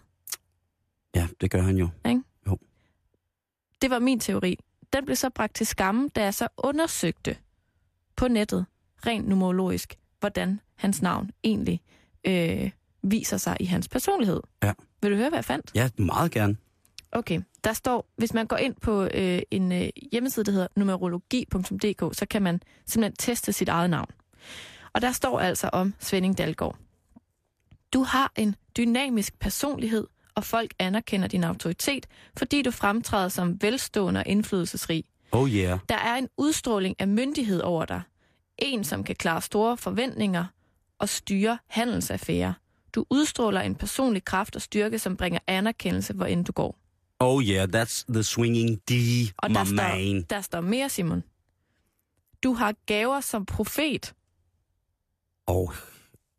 Ja, 1.15 1.27
det 1.41 1.51
gør 1.51 1.61
han 1.61 1.77
jo. 1.77 1.89
Det 3.81 3.89
var 3.89 3.99
min 3.99 4.19
teori. 4.19 4.57
Den 4.93 5.05
blev 5.05 5.15
så 5.15 5.29
bragt 5.29 5.55
til 5.55 5.67
skamme, 5.67 6.09
da 6.15 6.23
jeg 6.23 6.33
så 6.33 6.47
undersøgte 6.57 7.37
på 8.15 8.27
nettet, 8.27 8.65
rent 9.05 9.27
numerologisk, 9.27 9.97
hvordan 10.19 10.59
hans 10.75 11.01
navn 11.01 11.31
egentlig 11.43 11.81
øh, 12.25 12.71
viser 13.01 13.37
sig 13.37 13.57
i 13.59 13.65
hans 13.65 13.87
personlighed. 13.87 14.41
Ja. 14.63 14.73
Vil 15.01 15.11
du 15.11 15.15
høre, 15.15 15.29
hvad 15.29 15.37
jeg 15.37 15.45
fandt? 15.45 15.71
Ja, 15.75 15.89
meget 15.97 16.31
gerne. 16.31 16.57
Okay, 17.11 17.41
der 17.63 17.73
står, 17.73 18.09
hvis 18.17 18.33
man 18.33 18.47
går 18.47 18.57
ind 18.57 18.75
på 18.81 19.03
øh, 19.13 19.41
en 19.51 19.71
øh, 19.71 19.89
hjemmeside, 20.11 20.45
der 20.45 20.51
hedder 20.51 20.67
numerologi.dk, 20.75 22.17
så 22.17 22.25
kan 22.29 22.41
man 22.41 22.61
simpelthen 22.85 23.15
teste 23.15 23.53
sit 23.53 23.69
eget 23.69 23.89
navn. 23.89 24.09
Og 24.93 25.01
der 25.01 25.11
står 25.11 25.39
altså 25.39 25.69
om 25.73 25.93
Svending 25.99 26.37
Dalgaard. 26.37 26.77
Du 27.93 28.03
har 28.03 28.31
en 28.35 28.55
dynamisk 28.77 29.39
personlighed, 29.39 30.07
og 30.35 30.43
folk 30.43 30.73
anerkender 30.79 31.27
din 31.27 31.43
autoritet, 31.43 32.07
fordi 32.37 32.61
du 32.61 32.71
fremtræder 32.71 33.29
som 33.29 33.61
velstående 33.61 34.19
og 34.19 34.27
indflydelsesrig. 34.27 35.03
Oh 35.31 35.49
yeah. 35.49 35.79
Der 35.89 35.95
er 35.97 36.15
en 36.15 36.27
udstråling 36.37 36.95
af 36.99 37.07
myndighed 37.07 37.61
over 37.61 37.85
dig. 37.85 38.01
En, 38.57 38.83
som 38.83 39.03
kan 39.03 39.15
klare 39.15 39.41
store 39.41 39.77
forventninger 39.77 40.45
og 40.99 41.09
styre 41.09 41.57
handelsaffærer. 41.67 42.53
Du 42.95 43.05
udstråler 43.09 43.61
en 43.61 43.75
personlig 43.75 44.25
kraft 44.25 44.55
og 44.55 44.61
styrke, 44.61 44.99
som 44.99 45.17
bringer 45.17 45.39
anerkendelse, 45.47 46.13
hvor 46.13 46.25
end 46.25 46.45
du 46.45 46.51
går. 46.51 46.77
Oh 47.19 47.41
yeah, 47.43 47.67
that's 47.75 48.05
the 48.13 48.23
swinging 48.23 48.79
D, 48.89 48.91
Og 49.37 49.51
my 49.51 49.55
der 49.55 49.63
står, 49.63 49.75
man. 49.75 50.21
der 50.29 50.41
står 50.41 50.61
mere, 50.61 50.89
Simon. 50.89 51.23
Du 52.43 52.53
har 52.53 52.75
gaver 52.85 53.19
som 53.21 53.45
profet, 53.45 54.13
Oh, 55.47 55.73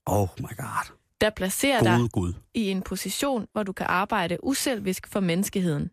oh 0.07 0.29
my 0.39 0.57
god. 0.57 0.93
der 1.21 1.31
placerer 1.31 1.83
dig 1.83 1.97
Gode 1.99 2.09
Gud. 2.09 2.33
i 2.55 2.71
en 2.71 2.83
position, 2.83 3.47
hvor 3.53 3.63
du 3.63 3.73
kan 3.73 3.87
arbejde 3.89 4.45
uselvisk 4.45 5.07
for 5.07 5.21
menneskeheden. 5.21 5.91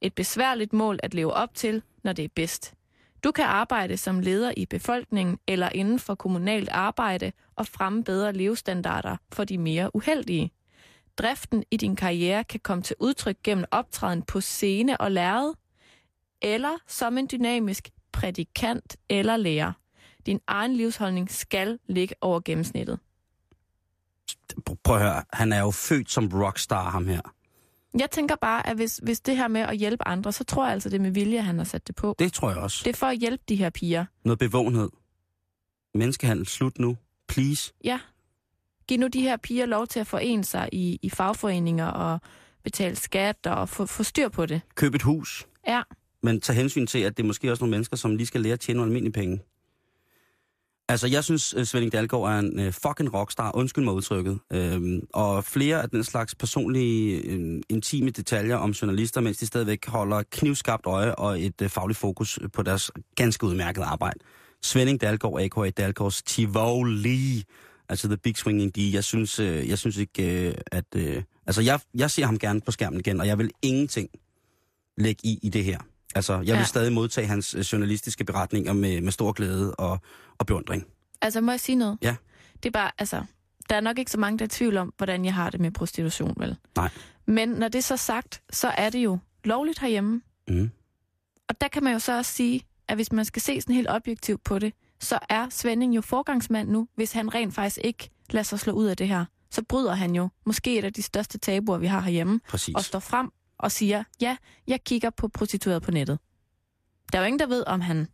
Et 0.00 0.14
besværligt 0.14 0.72
mål 0.72 0.98
at 1.02 1.14
leve 1.14 1.32
op 1.32 1.54
til, 1.54 1.82
når 2.04 2.12
det 2.12 2.24
er 2.24 2.28
bedst. 2.34 2.74
Du 3.24 3.30
kan 3.32 3.44
arbejde 3.44 3.96
som 3.96 4.20
leder 4.20 4.52
i 4.56 4.66
befolkningen 4.66 5.38
eller 5.46 5.68
inden 5.68 5.98
for 5.98 6.14
kommunalt 6.14 6.68
arbejde 6.68 7.32
og 7.56 7.66
fremme 7.66 8.04
bedre 8.04 8.32
levestandarder 8.32 9.16
for 9.32 9.44
de 9.44 9.58
mere 9.58 9.96
uheldige. 9.96 10.50
Driften 11.18 11.64
i 11.70 11.76
din 11.76 11.96
karriere 11.96 12.44
kan 12.44 12.60
komme 12.60 12.82
til 12.82 12.96
udtryk 13.00 13.36
gennem 13.44 13.64
optræden 13.70 14.22
på 14.22 14.40
scene 14.40 15.00
og 15.00 15.10
lærred, 15.10 15.54
eller 16.42 16.78
som 16.86 17.18
en 17.18 17.28
dynamisk 17.32 17.88
prædikant 18.12 18.96
eller 19.08 19.36
lærer. 19.36 19.72
Din 20.26 20.40
egen 20.46 20.76
livsholdning 20.76 21.30
skal 21.30 21.78
ligge 21.88 22.14
over 22.20 22.40
gennemsnittet. 22.44 22.98
Prøv 24.84 24.96
at 24.96 25.02
høre, 25.02 25.24
han 25.32 25.52
er 25.52 25.60
jo 25.60 25.70
født 25.70 26.10
som 26.10 26.28
rockstar, 26.28 26.90
ham 26.90 27.06
her. 27.06 27.20
Jeg 27.98 28.10
tænker 28.10 28.36
bare, 28.36 28.66
at 28.66 28.76
hvis, 28.76 29.00
hvis 29.02 29.20
det 29.20 29.36
her 29.36 29.48
med 29.48 29.60
at 29.60 29.76
hjælpe 29.76 30.08
andre, 30.08 30.32
så 30.32 30.44
tror 30.44 30.64
jeg 30.64 30.72
altså, 30.72 30.88
det 30.88 30.96
er 30.96 31.00
med 31.00 31.10
vilje, 31.10 31.40
han 31.40 31.58
har 31.58 31.64
sat 31.64 31.86
det 31.86 31.94
på. 31.94 32.14
Det 32.18 32.32
tror 32.32 32.50
jeg 32.50 32.58
også. 32.58 32.82
Det 32.84 32.90
er 32.90 32.96
for 32.96 33.06
at 33.06 33.18
hjælpe 33.18 33.44
de 33.48 33.56
her 33.56 33.70
piger. 33.70 34.04
Noget 34.24 34.38
bevågenhed. 34.38 34.90
Menneskehandel, 35.94 36.46
slut 36.46 36.78
nu. 36.78 36.96
Please. 37.28 37.72
Ja. 37.84 38.00
Giv 38.90 38.98
nu 38.98 39.06
de 39.06 39.20
her 39.20 39.36
piger 39.36 39.66
lov 39.66 39.86
til 39.86 40.00
at 40.00 40.06
forene 40.06 40.44
sig 40.44 40.68
i, 40.72 40.98
i 41.02 41.10
fagforeninger 41.10 41.86
og 41.86 42.20
betale 42.64 42.96
skat 42.96 43.46
og 43.46 43.68
få, 43.68 43.86
få 43.86 44.02
styr 44.02 44.28
på 44.28 44.46
det. 44.46 44.60
Køb 44.74 44.94
et 44.94 45.02
hus. 45.02 45.46
Ja. 45.68 45.82
Men 46.22 46.40
tag 46.40 46.56
hensyn 46.56 46.86
til, 46.86 46.98
at 46.98 47.16
det 47.16 47.22
er 47.22 47.26
måske 47.26 47.50
også 47.50 47.64
nogle 47.64 47.70
mennesker, 47.70 47.96
som 47.96 48.16
lige 48.16 48.26
skal 48.26 48.40
lære 48.40 48.52
at 48.52 48.60
tjene 48.60 48.76
nogle 48.76 48.88
almindelige 48.88 49.12
penge. 49.12 49.40
Altså, 50.88 51.06
jeg 51.06 51.24
synes, 51.24 51.56
uh, 51.56 51.64
Svending 51.64 51.92
Dalgaard 51.92 52.22
er 52.22 52.38
en 52.38 52.66
uh, 52.66 52.72
fucking 52.72 53.14
rockstar. 53.14 53.56
Undskyld 53.56 53.84
mig 53.84 53.94
udtrykket. 53.94 54.38
Øhm, 54.52 55.00
og 55.14 55.44
flere 55.44 55.82
af 55.82 55.90
den 55.90 56.04
slags 56.04 56.34
personlige, 56.34 57.36
uh, 57.38 57.60
intime 57.68 58.10
detaljer 58.10 58.56
om 58.56 58.70
journalister, 58.70 59.20
mens 59.20 59.38
de 59.38 59.46
stadigvæk 59.46 59.86
holder 59.86 60.22
knivskarpt 60.30 60.86
øje 60.86 61.14
og 61.14 61.40
et 61.40 61.62
uh, 61.62 61.68
fagligt 61.68 61.98
fokus 61.98 62.38
på 62.52 62.62
deres 62.62 62.90
ganske 63.16 63.46
udmærkede 63.46 63.84
arbejde. 63.84 64.18
Svending 64.62 65.00
Dalgaard, 65.00 65.40
a.k.a. 65.40 65.70
Dalgaards 65.70 66.22
Tivoli. 66.22 67.44
Altså 67.90 68.08
The 68.08 68.16
Big 68.16 68.36
Swinging 68.36 68.74
D. 68.76 68.78
Jeg 68.78 69.04
synes, 69.04 69.40
uh, 69.40 69.68
jeg 69.68 69.78
synes 69.78 69.96
ikke, 69.96 70.48
uh, 70.48 70.60
at... 70.78 70.84
Uh, 70.96 71.22
altså, 71.46 71.62
jeg, 71.62 71.80
jeg 71.94 72.10
ser 72.10 72.26
ham 72.26 72.38
gerne 72.38 72.60
på 72.60 72.70
skærmen 72.70 73.00
igen, 73.00 73.20
og 73.20 73.26
jeg 73.26 73.38
vil 73.38 73.50
ingenting 73.62 74.08
lægge 74.98 75.20
i 75.28 75.38
i 75.42 75.48
det 75.48 75.64
her. 75.64 75.78
Altså, 76.14 76.32
jeg 76.34 76.42
vil 76.42 76.52
Ja. 76.52 76.64
stadig 76.64 76.92
modtage 76.92 77.26
hans 77.26 77.54
øh, 77.54 77.60
journalistiske 77.60 78.24
beretninger 78.24 78.72
med, 78.72 79.00
med 79.00 79.12
stor 79.12 79.32
glæde 79.32 79.74
og, 79.74 79.98
og 80.38 80.46
beundring. 80.46 80.86
Altså, 81.22 81.40
må 81.40 81.50
jeg 81.52 81.60
sige 81.60 81.76
noget? 81.76 81.98
Ja. 82.02 82.16
Det 82.62 82.66
er 82.66 82.70
bare, 82.70 82.90
altså, 82.98 83.24
der 83.68 83.76
er 83.76 83.80
nok 83.80 83.98
ikke 83.98 84.10
så 84.10 84.18
mange, 84.18 84.38
der 84.38 84.44
er 84.44 84.46
i 84.46 84.48
tvivl 84.48 84.76
om, 84.76 84.94
hvordan 84.96 85.24
jeg 85.24 85.34
har 85.34 85.50
det 85.50 85.60
med 85.60 85.70
prostitution, 85.70 86.34
vel? 86.36 86.56
Nej. 86.76 86.88
Men 87.26 87.48
når 87.48 87.68
det 87.68 87.78
er 87.78 87.82
så 87.82 87.96
sagt, 87.96 88.42
så 88.50 88.68
er 88.68 88.90
det 88.90 88.98
jo 88.98 89.18
lovligt 89.44 89.78
herhjemme. 89.78 90.20
Mm. 90.48 90.70
Og 91.48 91.60
der 91.60 91.68
kan 91.68 91.84
man 91.84 91.92
jo 91.92 91.98
så 91.98 92.16
også 92.16 92.32
sige, 92.32 92.62
at 92.88 92.96
hvis 92.96 93.12
man 93.12 93.24
skal 93.24 93.42
se 93.42 93.60
sådan 93.60 93.74
helt 93.74 93.88
objektivt 93.90 94.44
på 94.44 94.58
det, 94.58 94.72
så 95.00 95.18
er 95.28 95.46
Svending 95.50 95.96
jo 95.96 96.00
forgangsmand 96.00 96.68
nu, 96.68 96.88
hvis 96.94 97.12
han 97.12 97.34
rent 97.34 97.54
faktisk 97.54 97.78
ikke 97.84 98.10
lader 98.30 98.44
sig 98.44 98.60
slå 98.60 98.72
ud 98.72 98.86
af 98.86 98.96
det 98.96 99.08
her. 99.08 99.24
Så 99.50 99.62
bryder 99.68 99.94
han 99.94 100.14
jo 100.14 100.28
måske 100.46 100.78
et 100.78 100.84
af 100.84 100.92
de 100.92 101.02
største 101.02 101.38
tabuer, 101.38 101.78
vi 101.78 101.86
har 101.86 102.00
herhjemme, 102.00 102.40
Præcis. 102.48 102.74
og 102.74 102.84
står 102.84 102.98
frem 102.98 103.30
og 103.58 103.72
siger, 103.72 104.04
ja, 104.20 104.36
jeg 104.66 104.84
kigger 104.84 105.10
på 105.10 105.28
prostitueret 105.28 105.82
på 105.82 105.90
nettet. 105.90 106.18
Der 107.12 107.18
er 107.18 107.22
jo 107.22 107.26
ingen, 107.26 107.38
der 107.38 107.46
ved, 107.46 107.64
om 107.66 107.80
han 107.80 108.08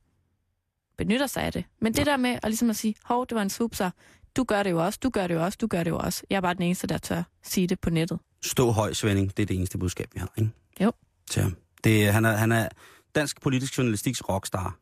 benytter 0.99 1.27
sig 1.27 1.43
af 1.43 1.53
det. 1.53 1.65
Men 1.81 1.95
det 1.95 2.07
der 2.07 2.17
med 2.17 2.31
at, 2.31 2.45
ligesom 2.45 2.71
at 2.71 2.77
sige, 2.77 2.95
hov, 3.05 3.27
det 3.27 3.35
var 3.35 3.43
en 3.43 3.51
svupser, 3.51 3.91
du 4.37 4.45
gør 4.45 4.63
det 4.63 4.71
jo 4.71 4.85
også, 4.85 4.99
du 5.03 5.11
gør 5.11 5.27
det 5.27 5.35
jo 5.35 5.45
også, 5.45 5.59
du 5.61 5.67
gør 5.67 5.85
det 5.85 5.91
jo 5.91 5.99
også. 5.99 6.23
Jeg 6.31 6.37
er 6.37 6.41
bare 6.41 6.55
den 6.55 6.63
eneste, 6.63 6.87
der 6.87 6.99
tør 6.99 7.23
sige 7.43 7.67
det 7.67 7.81
på 7.81 7.91
nettet. 7.91 8.19
Stå 8.45 8.71
høj, 8.71 8.93
Svending. 8.93 9.37
Det 9.37 9.43
er 9.43 9.47
det 9.47 9.57
eneste 9.57 9.79
budskab, 9.79 10.09
vi 10.15 10.21
har, 10.21 10.33
ikke? 10.39 10.51
Jo. 10.81 10.93
Ham. 11.35 11.57
Det, 11.85 12.13
han, 12.13 12.25
er, 12.25 12.33
han 12.33 12.53
er 12.53 12.69
dansk 13.15 13.41
politisk 13.41 13.79
journalistiks 13.79 14.29
rockstar. 14.29 14.79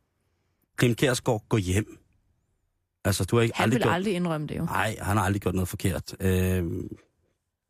Grim 0.77 0.95
Kjærsgaard, 0.95 1.45
gå 1.49 1.57
hjem. 1.57 1.99
Altså, 3.05 3.25
du 3.25 3.37
har 3.37 3.43
ikke 3.43 3.57
Han 3.57 3.63
aldrig 3.65 3.79
vil 3.79 3.83
gjort... 3.83 3.95
aldrig 3.95 4.15
indrømme 4.15 4.47
det 4.47 4.57
jo. 4.59 4.65
Nej, 4.65 4.97
han 5.01 5.17
har 5.17 5.25
aldrig 5.25 5.43
gjort 5.43 5.55
noget 5.55 5.69
forkert. 5.69 6.17
Øh, 6.21 6.65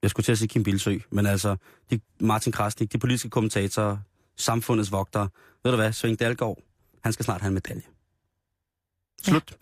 jeg 0.03 0.11
skulle 0.11 0.25
til 0.25 0.33
at 0.33 0.39
sige 0.39 0.49
Kim 0.49 0.63
Bilsø, 0.63 0.99
men 1.11 1.27
altså, 1.27 1.57
de, 1.91 2.01
Martin 2.21 2.53
Krasnik, 2.53 2.93
de 2.93 2.99
politiske 2.99 3.31
kommentatorer, 3.31 3.99
samfundets 4.37 4.93
vogtere. 4.93 5.29
Ved 5.65 5.73
du 5.73 5.77
hvad, 5.77 5.93
Svend 5.93 6.17
Dalgaard, 6.17 6.59
han 7.05 7.13
skal 7.13 7.25
snart 7.25 7.41
have 7.41 7.49
en 7.49 7.55
medalje. 7.55 7.83
Slut. 9.23 9.51
Ja. 9.51 9.57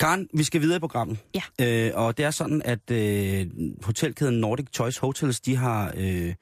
Karen, 0.00 0.28
vi 0.34 0.44
skal 0.44 0.60
videre 0.60 0.76
i 0.76 0.80
programmet. 0.80 1.18
Ja. 1.34 1.42
Øh, 1.88 1.92
og 1.94 2.16
det 2.16 2.24
er 2.24 2.30
sådan, 2.30 2.62
at 2.64 2.90
øh, 2.90 3.46
hotelkæden 3.82 4.40
Nordic 4.40 4.66
Choice 4.74 5.00
Hotels, 5.00 5.40
de 5.40 5.56
har 5.56 5.92
øh, 5.96 6.34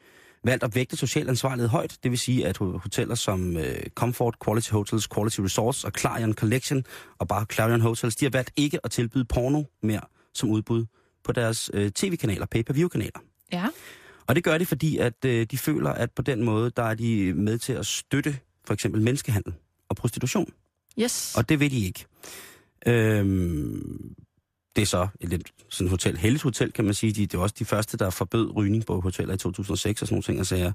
valgt 0.44 0.64
at 0.64 0.75
vægte 0.75 0.97
social 0.97 1.28
ansvarlighed 1.28 1.68
højt. 1.68 1.99
Det 2.02 2.11
vil 2.11 2.18
sige, 2.18 2.47
at 2.47 2.61
ho- 2.61 2.78
hoteller 2.78 3.14
som 3.14 3.56
øh, 3.56 3.82
Comfort, 3.94 4.37
Quality 4.44 4.70
Hotels, 4.70 5.09
Quality 5.09 5.40
Resorts 5.40 5.85
og 5.85 5.92
Clarion 5.99 6.35
Collection 6.35 6.85
og 7.18 7.28
bare 7.28 7.47
Clarion 7.52 7.80
Hotels, 7.80 8.16
de 8.16 8.25
har 8.25 8.30
valgt 8.30 8.50
ikke 8.56 8.78
at 8.85 8.90
tilbyde 8.90 9.25
porno 9.25 9.62
mere 9.82 10.00
som 10.35 10.49
udbud 10.49 10.87
på 11.25 11.32
deres 11.32 11.70
øh, 11.75 11.90
tv-kanaler, 11.90 12.47
pay-per-view-kanaler. 12.47 13.20
Ja. 13.52 13.66
Og 14.26 14.35
det 14.37 14.44
gør 14.44 14.59
de, 14.59 14.66
fordi 14.66 14.99
at 14.99 15.25
øh, 15.25 15.47
de 15.50 15.59
føler, 15.59 15.90
at 15.90 16.11
på 16.11 16.23
den 16.23 16.44
måde, 16.44 16.70
der 16.76 16.82
er 16.82 16.94
de 16.94 17.35
med 17.35 17.59
til 17.59 17.73
at 17.73 17.87
støtte 17.87 18.38
for 18.66 18.75
eksempel 18.75 19.02
menneskehandel 19.02 19.54
og 19.88 19.97
prostitution. 19.97 20.52
Yes. 20.99 21.35
Og 21.37 21.49
det 21.49 21.61
vil 21.61 21.70
de 21.70 21.87
ikke. 21.87 22.04
Øhm, 22.87 24.14
det 24.76 24.82
er 24.82 24.86
så 24.86 25.08
et 25.20 25.28
lidt 25.28 25.52
sådan 25.68 25.86
et 25.86 25.90
hotel, 25.90 26.16
heldigt 26.16 26.42
hotel, 26.42 26.72
kan 26.72 26.84
man 26.84 26.94
sige. 26.94 27.12
De, 27.12 27.26
det 27.26 27.34
er 27.34 27.38
også 27.38 27.54
de 27.58 27.64
første, 27.64 27.96
der 27.96 28.10
forbød 28.10 28.56
rygning 28.56 28.86
på 28.86 29.00
hoteller 29.00 29.34
i 29.34 29.36
2006 29.36 30.02
og 30.02 30.08
sådan 30.08 30.14
nogle 30.14 30.22
ting 30.22 30.40
og 30.40 30.46
sager. 30.46 30.72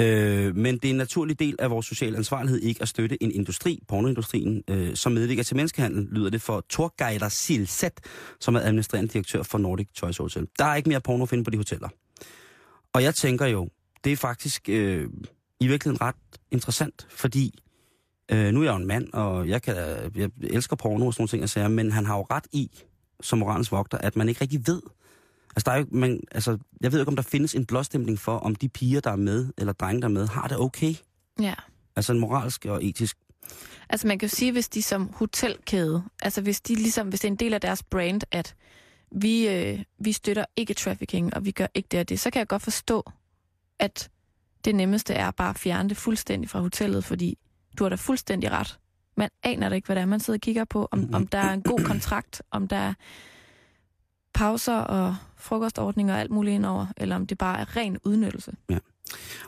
Øh, 0.00 0.56
men 0.56 0.74
det 0.74 0.84
er 0.84 0.90
en 0.90 0.96
naturlig 0.96 1.38
del 1.38 1.56
af 1.58 1.70
vores 1.70 1.86
sociale 1.86 2.16
ansvarlighed 2.16 2.60
ikke 2.60 2.82
at 2.82 2.88
støtte 2.88 3.22
en 3.22 3.32
industri, 3.32 3.82
pornoindustrien, 3.88 4.62
øh, 4.70 4.96
som 4.96 5.12
medvirker 5.12 5.42
til 5.42 5.56
menneskehandel, 5.56 6.08
lyder 6.10 6.30
det 6.30 6.42
for 6.42 6.64
Torgeider 6.70 7.28
Silset, 7.28 7.92
som 8.40 8.54
er 8.54 8.60
administrerende 8.60 9.12
direktør 9.12 9.42
for 9.42 9.58
Nordic 9.58 9.88
Choice 9.96 10.22
Hotel. 10.22 10.46
Der 10.58 10.64
er 10.64 10.74
ikke 10.74 10.88
mere 10.88 11.00
porno 11.00 11.22
at 11.22 11.28
finde 11.28 11.44
på 11.44 11.50
de 11.50 11.56
hoteller. 11.56 11.88
Og 12.92 13.02
jeg 13.02 13.14
tænker 13.14 13.46
jo, 13.46 13.68
det 14.04 14.12
er 14.12 14.16
faktisk 14.16 14.68
øh, 14.68 15.08
i 15.60 15.66
virkeligheden 15.66 16.00
ret 16.00 16.14
interessant, 16.50 17.06
fordi 17.10 17.58
øh, 18.30 18.52
nu 18.52 18.60
er 18.60 18.64
jeg 18.64 18.72
jo 18.72 18.76
en 18.76 18.86
mand, 18.86 19.12
og 19.12 19.48
jeg, 19.48 19.62
kan, 19.62 19.76
jeg 20.14 20.30
elsker 20.42 20.76
porno 20.76 21.06
og 21.06 21.14
sådan 21.14 21.22
nogle 21.22 21.28
ting, 21.28 21.40
jeg 21.40 21.48
siger, 21.48 21.68
men 21.68 21.92
han 21.92 22.06
har 22.06 22.16
jo 22.16 22.26
ret 22.30 22.46
i, 22.52 22.70
som 23.20 23.38
moralens 23.38 23.72
vogter, 23.72 23.98
at 23.98 24.16
man 24.16 24.28
ikke 24.28 24.40
rigtig 24.40 24.66
ved. 24.66 24.82
Altså, 25.56 25.70
der 25.70 25.72
er 25.72 25.78
jo, 25.78 25.86
man, 25.90 26.20
altså, 26.32 26.58
jeg 26.80 26.92
ved 26.92 27.00
ikke, 27.00 27.08
om 27.08 27.16
der 27.16 27.22
findes 27.22 27.54
en 27.54 27.66
blåstempling 27.66 28.18
for, 28.18 28.38
om 28.38 28.54
de 28.54 28.68
piger, 28.68 29.00
der 29.00 29.10
er 29.10 29.16
med, 29.16 29.52
eller 29.58 29.72
drenge, 29.72 30.00
der 30.00 30.08
er 30.08 30.12
med, 30.12 30.28
har 30.28 30.48
det 30.48 30.58
okay. 30.58 30.94
Ja. 31.40 31.54
Altså 31.96 32.12
en 32.12 32.20
moralsk 32.20 32.64
og 32.64 32.84
etisk. 32.84 33.16
Altså 33.88 34.06
man 34.06 34.18
kan 34.18 34.28
jo 34.28 34.34
sige, 34.34 34.52
hvis 34.52 34.68
de 34.68 34.82
som 34.82 35.10
hotelkæde, 35.14 36.02
altså 36.22 36.40
hvis 36.40 36.60
de 36.60 36.74
ligesom, 36.74 37.08
hvis 37.08 37.20
det 37.20 37.28
er 37.28 37.32
en 37.32 37.36
del 37.36 37.54
af 37.54 37.60
deres 37.60 37.82
brand, 37.82 38.20
at 38.30 38.54
vi, 39.12 39.48
øh, 39.48 39.82
vi 39.98 40.12
støtter 40.12 40.44
ikke 40.56 40.74
trafficking, 40.74 41.34
og 41.34 41.44
vi 41.44 41.50
gør 41.50 41.66
ikke 41.74 41.88
det 41.90 42.00
og 42.00 42.08
det, 42.08 42.20
så 42.20 42.30
kan 42.30 42.38
jeg 42.38 42.48
godt 42.48 42.62
forstå, 42.62 43.10
at 43.78 44.10
det 44.64 44.74
nemmeste 44.74 45.14
er 45.14 45.30
bare 45.30 45.50
at 45.50 45.58
fjerne 45.58 45.88
det 45.88 45.96
fuldstændig 45.96 46.50
fra 46.50 46.60
hotellet, 46.60 47.04
fordi 47.04 47.38
du 47.78 47.84
har 47.84 47.88
da 47.88 47.96
fuldstændig 47.96 48.50
ret. 48.50 48.78
Man 49.16 49.30
aner 49.42 49.68
da 49.68 49.74
ikke, 49.74 49.86
hvad 49.86 49.96
det 49.96 50.02
er, 50.02 50.06
man 50.06 50.20
sidder 50.20 50.36
og 50.38 50.40
kigger 50.40 50.64
på, 50.64 50.88
om, 50.90 51.14
om 51.14 51.26
der 51.26 51.38
er 51.38 51.52
en 51.52 51.62
god 51.62 51.84
kontrakt, 51.84 52.42
om 52.50 52.68
der 52.68 52.76
er 52.76 52.94
pauser 54.34 54.76
og 54.78 55.16
frokostordninger 55.38 56.14
og 56.14 56.20
alt 56.20 56.30
muligt 56.30 56.54
indover, 56.54 56.86
eller 56.96 57.16
om 57.16 57.26
det 57.26 57.38
bare 57.38 57.60
er 57.60 57.76
ren 57.76 57.98
udnyttelse. 58.04 58.52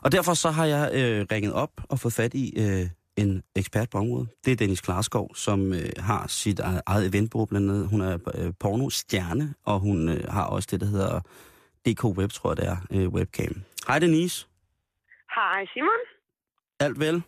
Og 0.02 0.12
derfor 0.12 0.34
så 0.34 0.50
har 0.50 0.64
jeg 0.64 0.90
øh, 0.94 1.26
ringet 1.32 1.52
op 1.52 1.70
og 1.88 1.98
fået 2.00 2.12
fat 2.14 2.34
i 2.34 2.52
øh, 2.60 2.86
en 3.16 3.42
ekspert 3.54 3.90
på 3.90 3.98
området. 3.98 4.28
Det 4.44 4.52
er 4.52 4.56
Dennis 4.56 4.80
Klarskov, 4.80 5.34
som 5.34 5.72
øh, 5.72 5.88
har 5.98 6.26
sit 6.26 6.60
eget- 6.60 6.82
eget 6.86 7.06
eventbureau 7.06 7.46
blandt 7.46 7.70
andet. 7.70 7.88
Hun 7.88 8.00
er 8.00 8.18
øh, 8.34 8.52
porno-stjerne, 8.60 9.54
og 9.64 9.80
hun 9.80 10.08
øh, 10.08 10.24
har 10.28 10.44
også 10.44 10.68
det, 10.70 10.80
der 10.80 10.86
hedder 10.86 11.20
DK 11.86 12.04
Web, 12.04 12.30
tror 12.30 12.50
jeg 12.50 12.56
det 12.56 12.66
er, 12.66 12.76
øh, 12.90 13.08
webcam. 13.08 13.62
Hej 13.88 13.98
Denise. 13.98 14.46
Hej 15.34 15.66
Simon. 15.72 16.00
Alt 16.80 17.00
vel? 17.00 17.22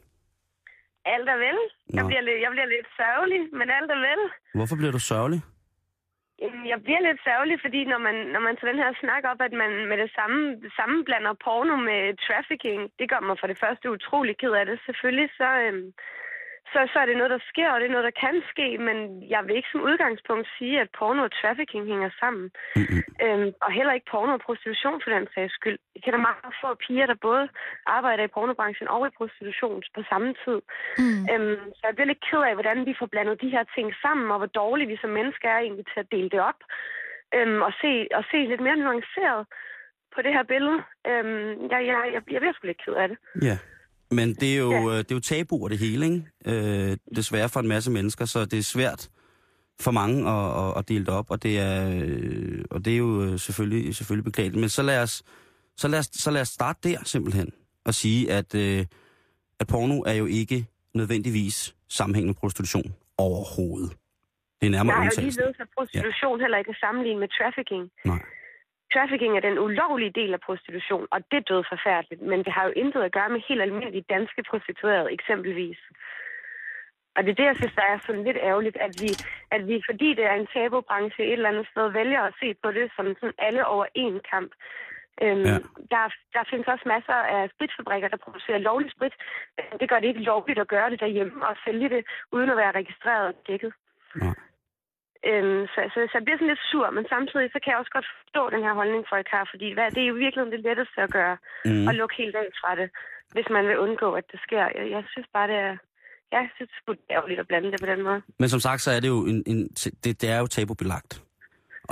Alt 1.14 1.28
er 1.34 1.38
vel. 1.46 1.58
Jeg 1.94 2.02
Nå. 2.02 2.08
bliver, 2.08 2.24
lidt, 2.28 2.40
jeg 2.44 2.50
bliver 2.54 2.68
lidt 2.74 2.88
sørgelig, 2.98 3.40
men 3.58 3.66
alt 3.78 3.90
er 3.96 4.00
vel. 4.08 4.22
Hvorfor 4.58 4.76
bliver 4.80 4.92
du 4.96 5.02
sørgelig? 5.10 5.40
Jeg 6.72 6.78
bliver 6.84 7.02
lidt 7.08 7.20
sørgelig, 7.26 7.56
fordi 7.64 7.80
når 7.92 8.00
man, 8.06 8.16
når 8.34 8.40
man 8.46 8.54
tager 8.56 8.72
den 8.72 8.82
her 8.84 8.92
snak 9.02 9.22
op, 9.30 9.40
at 9.48 9.54
man 9.62 9.72
med 9.90 9.96
det 10.04 10.10
samme 10.18 10.38
sammenblander 10.78 11.32
porno 11.44 11.76
med 11.90 12.00
trafficking, 12.26 12.80
det 12.98 13.06
gør 13.12 13.20
mig 13.28 13.36
for 13.40 13.48
det 13.50 13.58
første 13.64 13.86
utrolig 13.96 14.34
ked 14.42 14.52
af 14.60 14.66
det. 14.66 14.76
Selvfølgelig 14.86 15.28
så, 15.40 15.48
øhm, 15.64 15.86
så, 16.72 16.78
så 16.92 16.96
er 17.02 17.06
det 17.06 17.16
noget, 17.16 17.34
der 17.36 17.42
sker, 17.50 17.68
og 17.70 17.80
det 17.80 17.86
er 17.86 17.96
noget, 17.96 18.08
der 18.10 18.20
kan 18.24 18.36
ske, 18.52 18.68
men 18.86 18.96
jeg 19.34 19.40
vil 19.46 19.56
ikke 19.56 19.72
som 19.72 19.86
udgangspunkt 19.88 20.46
sige, 20.58 20.80
at 20.80 20.88
porno 20.98 21.22
og 21.22 21.32
trafficking 21.40 21.84
hænger 21.92 22.10
sammen. 22.20 22.46
Mm-mm. 22.76 23.02
Øhm, 23.24 23.50
og 23.64 23.70
heller 23.78 23.92
ikke 23.92 24.10
porno 24.12 24.32
og 24.38 24.44
prostitution 24.46 25.00
for 25.02 25.10
den 25.16 25.26
sags 25.34 25.54
skyld. 25.58 25.78
Jeg 25.94 26.02
kender 26.02 26.26
meget 26.28 26.54
få 26.62 26.68
piger, 26.84 27.06
der 27.06 27.24
både 27.28 27.44
arbejder 27.86 28.24
i 28.24 28.34
pornobranchen 28.36 28.88
og 28.88 29.06
i 29.06 29.16
prostitution 29.18 29.82
på 29.96 30.02
samme 30.10 30.28
tid. 30.44 30.58
Mm. 31.02 31.22
Øhm, 31.32 31.64
så 31.76 31.82
jeg 31.86 31.94
bliver 31.94 32.10
lidt 32.10 32.26
ked 32.28 32.42
af, 32.48 32.54
hvordan 32.54 32.78
vi 32.88 32.94
får 32.98 33.08
blandet 33.12 33.42
de 33.44 33.54
her 33.56 33.64
ting 33.76 33.88
sammen, 34.04 34.26
og 34.32 34.38
hvor 34.38 34.52
dårlige 34.62 34.90
vi 34.92 34.98
som 35.00 35.10
mennesker 35.18 35.48
er 35.48 35.58
egentlig 35.58 35.86
til 35.92 36.00
at 36.00 36.12
dele 36.14 36.30
det 36.34 36.40
op. 36.50 36.60
Øhm, 37.36 37.60
og, 37.66 37.72
se, 37.80 37.90
og 38.18 38.24
se 38.30 38.38
lidt 38.50 38.62
mere 38.66 38.76
nuanceret 38.76 39.42
på 40.14 40.22
det 40.22 40.32
her 40.36 40.42
billede. 40.52 40.78
Øhm, 41.10 41.50
jeg, 41.72 41.80
jeg, 41.90 41.96
jeg, 42.14 42.22
jeg 42.32 42.40
bliver 42.40 42.52
sgu 42.54 42.66
lidt 42.66 42.84
ked 42.84 42.94
af 43.02 43.08
det. 43.08 43.18
Ja. 43.48 43.56
Men 44.10 44.34
det 44.34 44.52
er 44.54 44.58
jo, 44.58 44.70
Ja. 44.72 44.80
ja. 44.80 44.98
det 44.98 45.10
er 45.10 45.14
jo 45.14 45.20
tabuer 45.20 45.68
det 45.68 45.78
hele, 45.78 46.06
ikke? 46.06 46.22
Øh, 46.90 46.96
desværre 47.16 47.48
for 47.48 47.60
en 47.60 47.68
masse 47.68 47.90
mennesker, 47.90 48.24
så 48.24 48.44
det 48.44 48.58
er 48.58 48.62
svært 48.62 49.08
for 49.80 49.90
mange 49.90 50.30
at, 50.30 50.64
at, 50.68 50.78
at 50.78 50.88
dele 50.88 51.04
det 51.06 51.14
op, 51.14 51.30
og 51.30 51.42
det 51.42 51.58
er, 51.58 51.90
øh, 52.04 52.64
og 52.70 52.84
det 52.84 52.92
er 52.92 52.96
jo 52.96 53.22
øh, 53.22 53.38
selvfølgelig, 53.38 53.94
selvfølgelig 53.96 54.24
beklageligt. 54.24 54.60
Men 54.60 54.68
så 54.68 54.82
lad, 54.82 55.02
os, 55.02 55.22
så, 55.76 55.88
lad 55.88 55.98
os, 55.98 56.06
så 56.12 56.30
lad 56.30 56.40
os 56.40 56.48
starte 56.48 56.88
der 56.88 56.98
simpelthen, 57.04 57.52
og 57.84 57.94
sige, 57.94 58.32
at, 58.32 58.54
øh, 58.54 58.84
at 59.60 59.66
porno 59.66 60.00
er 60.00 60.12
jo 60.12 60.26
ikke 60.26 60.66
nødvendigvis 60.94 61.74
sammenhængende 61.88 62.28
med 62.28 62.34
prostitution 62.40 62.94
overhovedet. 63.18 63.90
Det 64.60 64.66
er 64.66 64.70
nærmere 64.70 64.96
jo 64.96 65.02
undtagelsen. 65.02 65.42
lige 65.42 65.46
ved, 65.46 65.54
at 65.60 65.66
prostitution 65.78 66.40
heller 66.40 66.58
ikke 66.58 66.70
er 66.70 66.80
sammenlignet 66.86 67.20
med 67.20 67.28
trafficking. 67.38 67.90
Nej. 68.04 68.22
Trafficking 68.92 69.36
er 69.36 69.40
den 69.40 69.58
ulovlige 69.58 70.16
del 70.20 70.32
af 70.34 70.40
prostitution, 70.40 71.06
og 71.10 71.18
det 71.30 71.36
er 71.38 71.48
død 71.50 71.62
forfærdeligt, 71.72 72.22
men 72.22 72.38
det 72.44 72.52
har 72.52 72.64
jo 72.64 72.72
intet 72.76 73.02
at 73.02 73.12
gøre 73.12 73.28
med 73.28 73.40
helt 73.48 73.62
almindelige 73.62 74.10
danske 74.14 74.42
prostituerede 74.50 75.12
eksempelvis. 75.12 75.78
Og 77.16 77.24
det 77.24 77.30
er 77.30 77.34
det, 77.34 77.44
jeg 77.50 77.56
synes, 77.56 77.74
der 77.74 77.86
er 77.92 77.98
sådan 78.06 78.24
lidt 78.24 78.36
ærgerligt, 78.50 78.76
at 78.76 78.92
vi, 79.02 79.10
at 79.50 79.62
vi, 79.68 79.82
fordi 79.88 80.08
det 80.14 80.24
er 80.24 80.34
en 80.34 80.48
tabubranche 80.54 81.24
et 81.24 81.32
eller 81.32 81.48
andet 81.48 81.68
sted, 81.72 81.88
vælger 81.88 82.22
at 82.22 82.34
se 82.40 82.54
på 82.62 82.70
det 82.70 82.86
som 82.96 83.06
sådan 83.20 83.38
alle 83.38 83.66
over 83.66 83.86
én 84.04 84.16
kamp. 84.30 84.52
Øhm, 85.22 85.42
Ja. 85.44 85.50
ja. 85.50 85.58
der, 85.92 86.04
der 86.34 86.42
findes 86.50 86.68
også 86.68 86.84
masser 86.86 87.18
af 87.36 87.50
spritfabrikker, 87.54 88.08
der 88.08 88.16
producerer 88.16 88.58
lovlig 88.58 88.90
sprit. 88.96 89.14
Det 89.80 89.88
gør 89.88 90.00
det 90.00 90.08
ikke 90.08 90.28
lovligt 90.32 90.58
at 90.58 90.68
gøre 90.68 90.90
det 90.90 91.00
derhjemme 91.00 91.46
og 91.46 91.56
sælge 91.64 91.88
det, 91.88 92.02
uden 92.32 92.50
at 92.50 92.56
være 92.56 92.72
registreret 92.72 93.26
og 93.28 93.34
dækket. 93.46 93.72
Nej. 94.14 94.34
Øhm, 95.30 95.62
så, 95.72 95.80
så, 95.92 95.98
så 96.10 96.14
jeg 96.18 96.24
bliver 96.24 96.38
sådan 96.38 96.52
lidt 96.52 96.64
sur, 96.70 96.86
men 96.96 97.04
samtidig 97.14 97.46
så 97.54 97.58
kan 97.62 97.70
jeg 97.72 97.78
også 97.82 97.94
godt 97.96 98.08
forstå 98.14 98.42
den 98.54 98.62
her 98.66 98.74
holdning, 98.80 99.02
folk 99.14 99.26
har, 99.36 99.44
fordi 99.52 99.66
hvad, 99.76 99.86
det 99.94 100.02
er 100.02 100.10
jo 100.12 100.16
virkelig 100.24 100.44
det 100.56 100.62
letteste 100.68 100.98
at 101.06 101.10
gøre, 101.18 101.36
Mm. 101.68 101.88
at 101.88 101.94
lukke 102.00 102.16
helt 102.22 102.36
af 102.42 102.48
fra 102.60 102.70
det, 102.80 102.88
hvis 103.34 103.48
man 103.56 103.64
vil 103.70 103.78
undgå, 103.84 104.08
at 104.20 104.24
det 104.32 104.40
sker. 104.46 104.64
Jeg, 104.78 104.84
jeg 104.96 105.02
synes 105.12 105.28
bare, 105.36 105.48
det 105.52 105.58
er, 105.68 105.76
jeg 106.36 106.44
synes, 106.56 106.70
det 106.86 106.92
er 107.10 107.16
ærgerligt 107.16 107.40
at 107.42 107.48
blande 107.50 107.68
det 107.72 107.80
på 107.84 107.86
den 107.92 108.00
måde. 108.06 108.20
Men 108.40 108.48
som 108.54 108.60
sagt, 108.66 108.80
så 108.82 108.90
er 108.96 109.00
det 109.00 109.08
jo 109.08 109.20
en, 109.32 109.38
en 109.52 109.60
det, 110.04 110.12
det 110.22 110.28
er 110.34 110.38
jo 110.42 110.46
tabubelagt. 110.46 111.12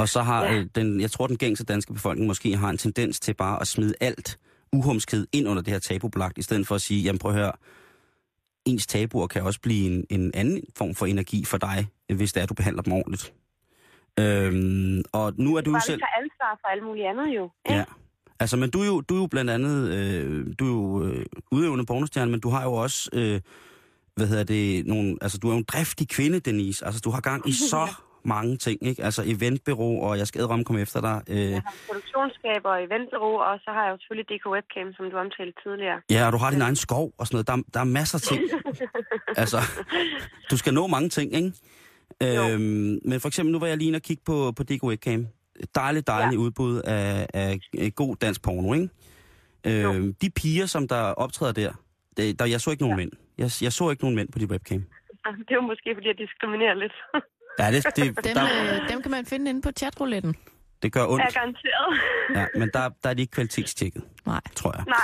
Og 0.00 0.08
så 0.08 0.20
har 0.30 0.44
Ja. 0.44 0.52
ja. 0.52 0.64
den, 0.78 1.00
jeg 1.00 1.10
tror, 1.10 1.26
den 1.26 1.38
gængse 1.38 1.64
danske 1.64 1.92
befolkning 1.92 2.26
måske 2.26 2.56
har 2.56 2.70
en 2.70 2.78
tendens 2.78 3.20
til 3.20 3.34
bare 3.34 3.60
at 3.60 3.66
smide 3.66 3.94
alt 4.00 4.38
uhumsked 4.72 5.26
ind 5.32 5.48
under 5.48 5.62
det 5.62 5.72
her 5.72 5.78
tabubelagt, 5.80 6.38
i 6.38 6.42
stedet 6.42 6.66
for 6.66 6.74
at 6.74 6.80
sige, 6.80 7.02
jamen 7.02 7.18
prøv 7.18 7.30
at 7.32 7.38
høre, 7.38 7.52
ens 8.66 8.86
tabuer 8.86 9.26
kan 9.26 9.42
også 9.42 9.60
blive 9.60 9.86
en, 9.90 10.06
en 10.10 10.30
anden 10.34 10.62
form 10.76 10.94
for 10.94 11.06
energi 11.06 11.44
for 11.44 11.58
dig, 11.58 11.86
hvis 12.14 12.32
det 12.32 12.42
er, 12.42 12.46
du 12.46 12.54
behandler 12.54 12.82
dem 12.82 12.92
ordentligt. 12.92 13.34
Øhm, 14.20 15.02
og 15.12 15.32
nu 15.36 15.56
er 15.56 15.60
du 15.60 15.70
jo 15.70 15.74
Bare 15.74 15.80
selv... 15.80 16.00
tager 16.00 16.22
ansvar 16.22 16.58
for 16.60 16.68
alt 16.68 16.84
muligt 16.84 17.06
andet 17.06 17.36
jo. 17.36 17.50
ikke? 17.68 17.78
Ja. 17.78 17.84
Altså, 18.40 18.56
men 18.56 18.70
du 18.70 18.82
er 18.82 18.86
jo, 18.86 19.00
du 19.00 19.16
er 19.16 19.20
jo 19.20 19.26
blandt 19.26 19.50
andet, 19.50 19.92
øh, 19.92 20.46
du 20.58 20.64
er 20.64 20.70
jo 20.70 21.04
øh, 21.04 21.26
udøvende 21.50 21.86
pornostjerne, 21.86 22.30
men 22.30 22.40
du 22.40 22.48
har 22.48 22.64
jo 22.64 22.72
også, 22.72 23.10
øh, 23.12 23.40
hvad 24.14 24.26
hedder 24.26 24.44
det, 24.44 24.86
nogle, 24.86 25.16
altså 25.20 25.38
du 25.38 25.48
er 25.48 25.52
jo 25.52 25.58
en 25.58 25.64
driftig 25.64 26.08
kvinde, 26.08 26.40
Denise. 26.40 26.84
Altså, 26.86 27.00
du 27.04 27.10
har 27.10 27.20
gang 27.20 27.48
i 27.48 27.52
så 27.70 27.88
mange 28.34 28.56
ting, 28.56 28.78
ikke? 28.86 29.02
Altså, 29.04 29.22
eventbureau, 29.34 30.02
og 30.06 30.18
jeg 30.18 30.26
skal 30.26 30.38
ædre 30.40 30.64
komme 30.64 30.80
efter 30.82 31.00
dig. 31.00 31.16
Øh, 31.30 31.36
Jeg 31.36 31.62
har 31.66 31.74
produktionsskaber 31.88 32.70
og 32.70 32.84
eventbureau, 32.86 33.34
og 33.48 33.58
så 33.64 33.70
har 33.76 33.82
jeg 33.84 33.92
jo 33.92 33.98
selvfølgelig 34.00 34.28
DK 34.32 34.46
Webcam, 34.54 34.88
som 34.96 35.10
du 35.10 35.16
omtalte 35.16 35.56
tidligere. 35.64 35.98
ja, 36.10 36.26
og 36.26 36.32
du 36.32 36.38
har 36.38 36.50
din 36.50 36.60
egen 36.60 36.76
skov 36.76 37.12
og 37.18 37.26
sådan 37.26 37.34
noget. 37.36 37.46
Der, 37.50 37.56
der 37.74 37.80
er 37.80 37.84
masser 37.98 38.18
af 38.18 38.22
ting. 38.30 38.42
altså, 39.42 39.58
du 40.50 40.56
skal 40.56 40.74
nå 40.74 40.86
mange 40.86 41.08
ting, 41.08 41.28
ikke? 41.34 41.52
Øhm, 42.24 42.98
men 43.04 43.20
for 43.20 43.28
eksempel, 43.28 43.52
nu 43.52 43.58
var 43.58 43.66
jeg 43.66 43.76
lige 43.76 43.88
inde 43.88 43.96
og 43.96 44.02
kigge 44.02 44.22
på, 44.26 44.52
på 44.56 44.62
DK 44.62 44.82
Webcam. 44.84 45.26
Dejligt, 45.74 46.06
dejligt 46.06 46.38
ja. 46.40 46.44
udbud 46.44 46.80
af, 46.84 47.26
af, 47.34 47.58
af 47.78 47.94
god 47.94 48.16
dansk 48.16 48.42
porno, 48.42 48.72
ikke? 48.74 48.88
Øhm, 49.66 50.14
de 50.14 50.30
piger, 50.30 50.66
som 50.66 50.88
der 50.88 51.02
optræder 51.02 51.52
der, 51.52 51.72
det, 52.16 52.38
der 52.38 52.44
jeg 52.44 52.60
så 52.60 52.70
ikke 52.70 52.82
nogen 52.82 52.98
ja. 52.98 53.02
mænd. 53.02 53.12
Jeg, 53.38 53.50
jeg 53.62 53.72
så 53.72 53.90
ikke 53.90 54.02
nogen 54.02 54.16
mænd 54.16 54.28
på 54.32 54.38
de 54.38 54.46
webcam. 54.50 54.84
Det 55.46 55.50
er 55.50 55.54
jo 55.54 55.60
måske, 55.60 55.90
fordi 55.94 56.08
jeg 56.08 56.18
diskriminerer 56.18 56.74
lidt. 56.74 56.92
Ja, 57.58 57.72
det, 57.72 57.84
det, 57.96 57.96
Dem, 57.96 58.14
der, 58.34 58.44
øh, 58.82 58.88
dem 58.88 59.02
kan 59.02 59.10
man 59.10 59.26
finde 59.26 59.50
inde 59.50 59.62
på 59.62 59.70
chatrouletten. 59.78 60.36
det 60.82 60.92
gør 60.92 61.02
er 61.02 61.06
ondt. 61.08 61.34
garanteret. 61.34 62.00
Ja, 62.34 62.46
men 62.58 62.70
der, 62.74 62.88
der 63.02 63.10
er 63.10 63.14
de 63.14 63.22
ikke 63.22 63.30
kvalitetstjekket, 63.30 64.02
Nej. 64.26 64.40
tror 64.56 64.72
jeg. 64.76 64.84
Nej, 64.86 64.96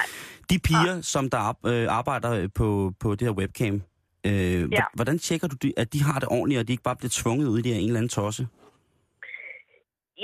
De 0.51 0.59
piger, 0.59 1.01
som 1.01 1.31
der 1.31 1.59
øh, 1.67 1.87
arbejder 1.91 2.49
på, 2.49 2.93
på 3.01 3.15
det 3.15 3.29
her 3.29 3.33
webcam, 3.33 3.83
øh, 4.27 4.73
ja. 4.73 4.83
hvordan 4.95 5.19
tjekker 5.19 5.49
du, 5.49 5.57
at 5.77 5.93
de 5.93 6.03
har 6.03 6.19
det 6.21 6.29
ordentligt, 6.29 6.59
og 6.59 6.69
de 6.69 6.73
ikke 6.73 6.83
bare 6.83 6.97
bliver 6.97 7.11
tvunget 7.15 7.47
ud 7.47 7.59
i 7.59 7.63
det 7.63 7.73
her 7.73 7.81
en 7.81 7.87
eller 7.87 7.99
anden 7.99 8.09
tosse? 8.09 8.47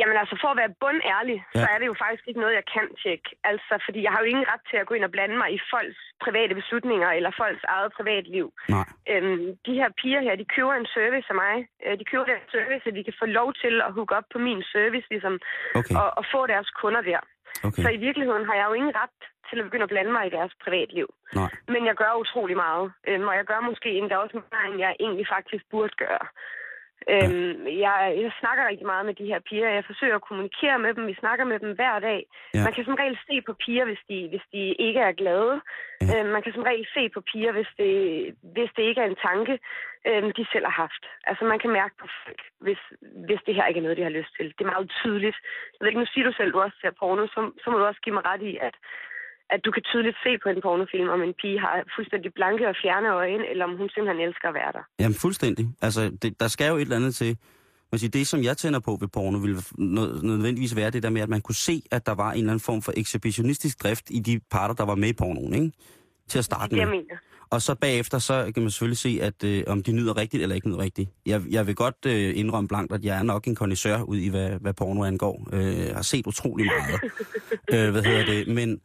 Jamen 0.01 0.17
altså, 0.23 0.35
for 0.43 0.51
at 0.53 0.61
være 0.63 0.75
bundærlig, 0.85 1.37
ja. 1.55 1.61
Så 1.63 1.67
er 1.75 1.79
det 1.81 1.87
jo 1.93 1.97
faktisk 2.05 2.25
ikke 2.29 2.41
noget, 2.43 2.55
jeg 2.61 2.67
kan 2.75 2.87
tjekke. 3.03 3.29
Altså, 3.51 3.75
fordi 3.87 3.99
jeg 4.05 4.13
har 4.13 4.21
jo 4.23 4.29
ingen 4.33 4.47
ret 4.53 4.65
til 4.71 4.77
at 4.81 4.87
gå 4.89 4.95
ind 4.95 5.05
og 5.09 5.15
blande 5.17 5.37
mig 5.43 5.49
i 5.57 5.61
folks 5.73 6.01
private 6.25 6.55
beslutninger 6.61 7.09
eller 7.19 7.31
folks 7.43 7.65
eget 7.75 7.91
privatliv. 7.99 8.47
Nej. 8.75 8.87
Øhm, 9.13 9.47
de 9.67 9.73
her 9.81 9.89
piger 10.01 10.21
her, 10.27 10.35
de 10.43 10.47
køber 10.57 10.75
en 10.75 10.89
service 10.97 11.27
af 11.33 11.37
mig. 11.45 11.55
Øh, 11.85 11.95
De 12.01 12.05
køber 12.11 12.25
den 12.33 12.43
service, 12.57 12.85
at 12.89 12.95
de 12.99 13.05
kan 13.09 13.17
få 13.23 13.27
lov 13.39 13.49
til 13.63 13.75
at 13.87 13.93
hook 13.97 14.11
op 14.19 14.27
på 14.35 14.39
min 14.47 14.61
service, 14.75 15.07
ligesom, 15.15 15.35
Okay, 15.81 15.95
og, 16.01 16.09
og 16.19 16.25
få 16.35 16.41
deres 16.53 16.69
kunder 16.81 17.03
der. 17.11 17.21
okay. 17.69 17.83
Så 17.85 17.89
i 17.97 18.01
virkeligheden 18.07 18.45
har 18.49 18.55
jeg 18.61 18.67
jo 18.71 18.75
ingen 18.81 18.95
ret 19.03 19.17
til 19.49 19.59
at 19.61 19.65
begynde 19.67 19.87
at 19.89 19.93
blande 19.95 20.13
mig 20.13 20.25
i 20.27 20.35
deres 20.39 20.53
privatliv. 20.65 21.09
Nej. 21.41 21.51
Men 21.75 21.83
jeg 21.89 21.95
gør 22.03 22.13
utrolig 22.23 22.57
meget. 22.57 22.87
Øhm, 23.09 23.27
og 23.31 23.35
jeg 23.37 23.45
gør 23.45 23.61
måske 23.71 23.91
endda 23.99 24.17
også 24.17 24.35
mere, 24.53 24.65
end 24.69 24.79
jeg 24.85 24.97
egentlig 25.01 25.27
faktisk 25.37 25.65
burde 25.71 25.95
gøre. 26.05 26.25
Øhm, 27.13 27.67
jeg, 27.85 27.97
jeg 28.25 28.33
snakker 28.41 28.69
rigtig 28.69 28.87
meget 28.87 29.07
med 29.07 29.15
de 29.15 29.31
her 29.33 29.41
piger. 29.49 29.69
Jeg 29.69 29.85
forsøger 29.85 30.17
at 30.17 30.27
kommunikere 30.29 30.79
med 30.79 30.95
dem. 30.95 31.07
Vi 31.07 31.17
snakker 31.23 31.45
med 31.45 31.59
dem 31.59 31.73
hver 31.79 31.99
dag. 31.99 32.21
Ja. 32.55 32.63
Man 32.65 32.73
kan 32.73 32.85
som 32.85 32.99
regel 33.03 33.19
se 33.29 33.43
på 33.47 33.53
piger, 33.65 33.85
hvis 33.85 34.03
de, 34.09 34.29
hvis 34.33 34.47
de 34.53 34.61
ikke 34.87 35.01
er 35.01 35.13
glade. 35.13 35.55
Ja. 36.01 36.07
Øhm, 36.11 36.31
man 36.35 36.43
kan 36.43 36.53
som 36.53 36.63
regel 36.71 36.87
se 36.97 37.03
på 37.15 37.21
piger, 37.31 37.53
hvis 37.53 37.71
det, 37.81 37.93
hvis 38.55 38.71
det 38.77 38.83
ikke 38.83 39.01
er 39.01 39.09
en 39.11 39.23
tanke, 39.29 39.55
øhm, 40.09 40.31
de 40.39 40.45
selv 40.53 40.67
har 40.71 40.77
haft. 40.85 41.03
Altså 41.31 41.43
man 41.45 41.59
kan 41.63 41.71
mærke 41.81 41.95
på 42.01 42.07
folk, 42.25 42.41
hvis, 42.65 42.81
hvis 43.29 43.41
det 43.47 43.55
her 43.55 43.67
ikke 43.67 43.81
er 43.81 43.87
noget, 43.87 44.01
de 44.01 44.09
har 44.09 44.19
lyst 44.19 44.33
til. 44.37 44.47
Det 44.57 44.63
er 44.65 44.73
meget 44.75 44.91
tydeligt. 45.03 45.39
Jeg 45.73 45.81
ved 45.81 45.89
ikke, 45.89 46.01
nu 46.01 46.11
siger 46.13 46.25
du 46.27 46.33
selv, 46.37 46.53
du 46.53 46.61
også 46.61 46.79
ser 46.81 46.99
porno, 47.01 47.27
så, 47.27 47.41
så 47.63 47.67
må 47.71 47.79
du 47.79 47.85
også 47.85 48.01
give 48.05 48.15
mig 48.15 48.25
ret 48.31 48.43
i, 48.43 48.59
at 48.69 48.75
at 49.55 49.61
du 49.65 49.71
kan 49.71 49.83
tydeligt 49.91 50.17
se 50.25 50.31
på 50.43 50.49
en 50.49 50.61
pornofilm, 50.67 51.09
om 51.17 51.23
en 51.23 51.35
pige 51.43 51.59
har 51.65 51.75
fuldstændig 51.97 52.31
blanke 52.39 52.69
og 52.69 52.77
fjerne 52.83 53.09
øjne, 53.23 53.45
eller 53.51 53.65
om 53.65 53.77
hun 53.81 53.89
simpelthen 53.95 54.21
elsker 54.29 54.49
at 54.49 54.55
være 54.55 54.73
der. 54.73 54.85
Jamen 55.01 55.15
fuldstændig. 55.25 55.65
Altså, 55.83 56.03
det, 56.23 56.41
der 56.41 56.49
skal 56.49 56.69
jo 56.69 56.77
et 56.77 56.81
eller 56.81 56.97
andet 56.97 57.15
til. 57.15 57.37
Man 57.93 57.99
siger, 57.99 58.11
det, 58.11 58.27
som 58.27 58.43
jeg 58.43 58.57
tænder 58.57 58.81
på 58.81 58.97
ved 59.01 59.09
porno, 59.09 59.39
ville 59.39 59.57
nød- 59.79 60.23
nødvendigvis 60.23 60.77
være 60.77 60.91
det 60.91 61.03
der 61.03 61.11
med, 61.11 61.21
at 61.21 61.29
man 61.29 61.41
kunne 61.41 61.55
se, 61.55 61.83
at 61.91 62.07
der 62.07 62.15
var 62.15 62.31
en 62.33 62.39
eller 62.39 62.51
anden 62.53 62.61
form 62.71 62.83
for 62.83 62.93
ekshibitionistisk 62.97 63.83
drift 63.83 64.05
i 64.11 64.19
de 64.19 64.41
parter, 64.51 64.75
der 64.75 64.85
var 64.85 64.95
med 64.95 65.09
i 65.09 65.13
pornoen, 65.13 65.55
ikke? 65.55 65.71
Til 66.29 66.39
at 66.39 66.45
starte 66.45 66.71
Det 66.71 66.79
det, 66.79 66.89
med. 66.89 66.97
mener. 66.97 67.17
Og 67.51 67.63
så 67.63 67.75
bagefter, 67.75 68.19
så 68.19 68.51
kan 68.55 68.63
man 68.63 68.71
selvfølgelig 68.71 68.99
se, 68.99 69.19
at 69.23 69.45
øh, 69.45 69.63
om 69.67 69.83
de 69.83 69.93
nyder 69.93 70.17
rigtigt 70.17 70.43
eller 70.43 70.55
ikke 70.57 70.69
nyder 70.69 70.79
rigtigt. 70.79 71.11
Jeg, 71.27 71.43
jeg 71.51 71.67
vil 71.67 71.75
godt 71.75 71.97
øh, 72.07 72.33
indrømme 72.37 72.69
blankt, 72.69 72.93
at 72.93 73.05
jeg 73.05 73.19
er 73.19 73.23
nok 73.23 73.45
en 73.47 73.55
kondisør 73.55 74.03
ud 74.03 74.17
i, 74.17 74.29
hvad, 74.29 74.51
hvad 74.61 74.75
porno 74.75 75.05
angår. 75.05 75.49
Øh, 75.53 75.79
jeg 75.87 75.95
har 75.95 76.03
set 76.03 76.27
utrolig 76.27 76.67
meget. 76.67 77.01
øh, 77.87 77.91
hvad 77.93 78.03
hedder 78.03 78.25
det? 78.27 78.49
Men, 78.55 78.81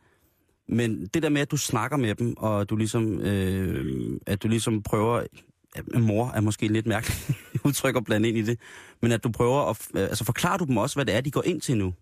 men 0.67 1.07
det 1.07 1.23
der 1.23 1.29
med, 1.29 1.41
at 1.41 1.51
du 1.51 1.57
snakker 1.57 1.97
med 1.97 2.15
dem, 2.15 2.37
og 2.37 2.69
du 2.69 2.75
ligesom, 2.75 3.19
øh, 3.21 4.19
at 4.27 4.43
du 4.43 4.47
ligesom 4.47 4.83
prøver... 4.83 5.23
Mor 5.99 6.31
er 6.35 6.41
måske 6.41 6.67
lidt 6.67 6.87
mærkeligt 6.87 7.31
udtryk 7.65 7.95
at 7.95 8.03
blande 8.05 8.29
ind 8.29 8.37
i 8.37 8.41
det. 8.41 8.59
Men 9.01 9.11
at 9.11 9.23
du 9.23 9.31
prøver 9.31 9.69
at... 9.69 9.87
Øh, 9.95 10.01
altså 10.01 10.25
forklarer 10.25 10.57
du 10.57 10.65
dem 10.65 10.77
også, 10.77 10.95
hvad 10.97 11.05
det 11.05 11.15
er, 11.15 11.21
de 11.21 11.31
går 11.31 11.43
ind 11.45 11.61
til 11.61 11.77
nu? 11.77 11.93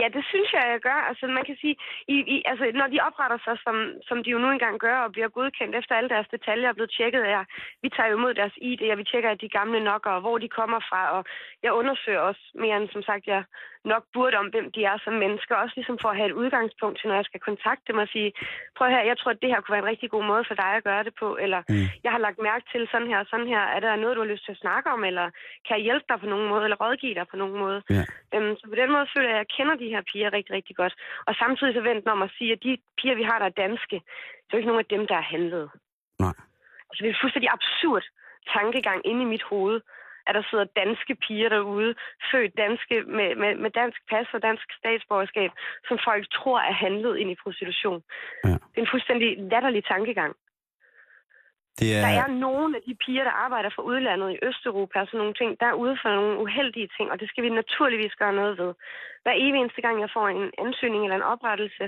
Ja, 0.00 0.06
det 0.16 0.24
synes 0.32 0.50
jeg, 0.52 0.64
jeg 0.74 0.80
gør. 0.88 1.00
Altså, 1.08 1.26
man 1.26 1.44
kan 1.48 1.56
sige, 1.60 1.76
i, 2.14 2.16
i, 2.34 2.36
altså, 2.50 2.64
når 2.74 2.86
de 2.86 3.04
opretter 3.08 3.38
sig, 3.46 3.56
som, 3.64 3.76
som 4.08 4.18
de 4.24 4.30
jo 4.30 4.38
nu 4.38 4.50
engang 4.50 4.76
gør, 4.78 4.98
og 5.04 5.12
bliver 5.12 5.28
godkendt 5.28 5.74
efter 5.76 5.94
alle 5.94 6.08
deres 6.14 6.28
detaljer 6.34 6.68
er 6.68 6.78
blevet 6.78 6.94
tjekket 6.96 7.22
af, 7.22 7.44
vi 7.82 7.88
tager 7.88 8.08
jo 8.10 8.16
imod 8.18 8.34
deres 8.34 8.56
ID, 8.68 8.82
og 8.92 8.98
vi 8.98 9.04
tjekker, 9.04 9.30
at 9.30 9.40
de 9.40 9.50
er 9.50 9.58
gamle 9.58 9.80
nok, 9.90 10.06
og 10.06 10.20
hvor 10.20 10.38
de 10.38 10.48
kommer 10.48 10.80
fra, 10.90 11.02
og 11.16 11.24
jeg 11.62 11.72
undersøger 11.72 12.20
også 12.20 12.42
mere 12.54 12.76
end, 12.76 12.88
som 12.88 13.02
sagt, 13.02 13.26
jeg 13.26 13.42
nok 13.92 14.04
burde 14.14 14.36
om, 14.42 14.48
hvem 14.52 14.66
de 14.76 14.80
er 14.92 14.96
som 15.04 15.14
mennesker, 15.24 15.54
også 15.54 15.74
ligesom 15.78 15.98
for 16.02 16.08
at 16.10 16.16
have 16.18 16.30
et 16.30 16.38
udgangspunkt 16.42 16.96
til, 16.98 17.08
når 17.08 17.16
jeg 17.20 17.28
skal 17.30 17.40
kontakte 17.48 17.84
dem 17.90 17.98
og 18.04 18.08
sige, 18.14 18.30
prøv 18.76 18.86
her, 18.94 19.02
jeg 19.10 19.18
tror, 19.18 19.30
at 19.32 19.42
det 19.42 19.50
her 19.52 19.60
kunne 19.60 19.74
være 19.76 19.84
en 19.86 19.92
rigtig 19.92 20.10
god 20.14 20.24
måde 20.32 20.44
for 20.48 20.56
dig 20.62 20.70
at 20.76 20.84
gøre 20.84 21.04
det 21.06 21.14
på, 21.22 21.28
eller 21.44 21.60
Mm. 21.68 21.86
jeg 22.04 22.12
har 22.14 22.22
lagt 22.26 22.38
mærke 22.48 22.64
til 22.72 22.82
sådan 22.92 23.08
her 23.12 23.18
og 23.24 23.28
sådan 23.30 23.50
her, 23.54 23.62
er 23.76 23.80
der 23.80 23.96
noget, 24.02 24.16
du 24.16 24.22
har 24.22 24.32
lyst 24.32 24.44
til 24.44 24.56
at 24.56 24.62
snakke 24.64 24.86
om, 24.94 25.00
eller 25.10 25.26
kan 25.66 25.76
jeg 25.76 25.84
hjælpe 25.88 26.06
dig 26.10 26.18
på 26.20 26.26
nogen 26.32 26.48
måde, 26.52 26.64
eller 26.64 26.80
rådgive 26.84 27.14
dig 27.18 27.26
på 27.30 27.36
nogen 27.42 27.56
måde? 27.64 27.78
Ja. 27.96 28.04
Øhm, 28.34 28.54
så 28.58 28.64
på 28.72 28.76
den 28.82 28.90
måde 28.94 29.06
føler 29.14 29.28
jeg, 29.28 29.38
at 29.38 29.44
jeg 29.44 29.52
kender 29.56 29.74
de 29.82 29.92
her 29.94 30.02
piger 30.10 30.32
rigtig, 30.36 30.52
rigtig 30.58 30.76
godt. 30.76 30.94
Og 31.28 31.34
samtidig 31.42 31.74
så 31.74 31.80
venter 31.80 32.10
om 32.16 32.22
at 32.22 32.34
sige, 32.38 32.52
at 32.52 32.62
de 32.62 32.78
piger, 32.98 33.14
vi 33.20 33.22
har, 33.30 33.38
der 33.38 33.46
er 33.46 33.60
danske, 33.64 33.96
det 34.44 34.50
er 34.50 34.56
jo 34.56 34.58
ikke 34.58 34.72
nogen 34.72 34.84
af 34.86 34.92
dem, 34.94 35.06
der 35.10 35.16
er 35.22 35.26
handlet. 35.34 35.66
Nej. 36.24 36.36
Altså, 36.88 37.00
det 37.04 37.10
er 37.10 37.20
fuldstændig 37.22 37.50
absurd 37.58 38.04
tankegang 38.56 39.00
inde 39.10 39.22
i 39.22 39.32
mit 39.34 39.42
hoved, 39.42 39.80
at 40.26 40.34
der 40.34 40.42
sidder 40.50 40.66
danske 40.82 41.14
piger 41.14 41.48
derude, 41.48 41.94
født 42.30 42.52
danske 42.64 42.96
med, 43.16 43.28
med, 43.42 43.52
med 43.64 43.70
dansk 43.70 43.98
pas 44.10 44.28
og 44.34 44.42
dansk 44.42 44.66
statsborgerskab, 44.80 45.50
som 45.88 45.98
folk 46.08 46.24
tror 46.38 46.58
er 46.60 46.72
handlet 46.84 47.16
ind 47.16 47.30
i 47.30 47.42
prostitution. 47.42 48.02
Ja. 48.44 48.48
Det 48.48 48.78
er 48.78 48.86
en 48.86 48.94
fuldstændig 48.94 49.28
latterlig 49.52 49.84
tankegang. 49.84 50.32
Det 51.80 51.88
er, 51.96 52.00
Der 52.06 52.12
er 52.22 52.28
nogle 52.46 52.76
af 52.76 52.82
de 52.86 52.94
piger, 53.04 53.24
der 53.24 53.34
arbejder 53.44 53.70
for 53.74 53.82
udlandet 53.90 54.28
i 54.32 54.38
Østeuropa 54.48 55.00
og 55.00 55.06
sådan 55.06 55.18
nogle 55.22 55.38
ting, 55.40 55.50
der 55.60 55.66
er 55.66 55.80
ude 55.84 55.96
for 56.02 56.10
nogle 56.18 56.38
uheldige 56.44 56.88
ting, 56.96 57.06
og 57.12 57.20
det 57.20 57.28
skal 57.28 57.44
vi 57.44 57.48
naturligvis 57.62 58.14
gøre 58.22 58.34
noget 58.40 58.58
ved. 58.58 58.70
Hver 59.22 59.34
evig 59.44 59.60
eneste 59.60 59.82
gang, 59.82 59.96
jeg 60.00 60.10
får 60.16 60.26
en 60.28 60.50
ansøgning 60.64 61.02
eller 61.04 61.16
en 61.16 61.30
oprettelse 61.32 61.84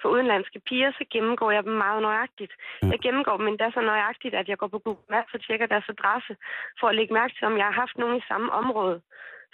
for 0.00 0.08
udenlandske 0.14 0.60
piger, 0.68 0.90
så 0.98 1.04
gennemgår 1.14 1.50
jeg 1.56 1.62
dem 1.64 1.76
meget 1.86 2.02
nøjagtigt. 2.02 2.52
Ja. 2.82 2.88
Jeg 2.92 2.98
gennemgår 3.04 3.36
dem 3.36 3.48
endda 3.48 3.66
så 3.70 3.80
nøjagtigt, 3.80 4.34
at 4.40 4.48
jeg 4.48 4.58
går 4.58 4.68
på 4.74 4.78
Google 4.78 5.06
Maps 5.10 5.34
og 5.34 5.40
tjekker 5.46 5.66
deres 5.66 5.88
adresse, 5.94 6.32
for 6.80 6.86
at 6.88 6.94
lægge 6.98 7.14
mærke 7.14 7.34
til, 7.34 7.44
om 7.50 7.56
jeg 7.60 7.66
har 7.70 7.76
haft 7.82 7.96
nogen 7.98 8.16
i 8.16 8.28
samme 8.30 8.52
område, 8.52 8.96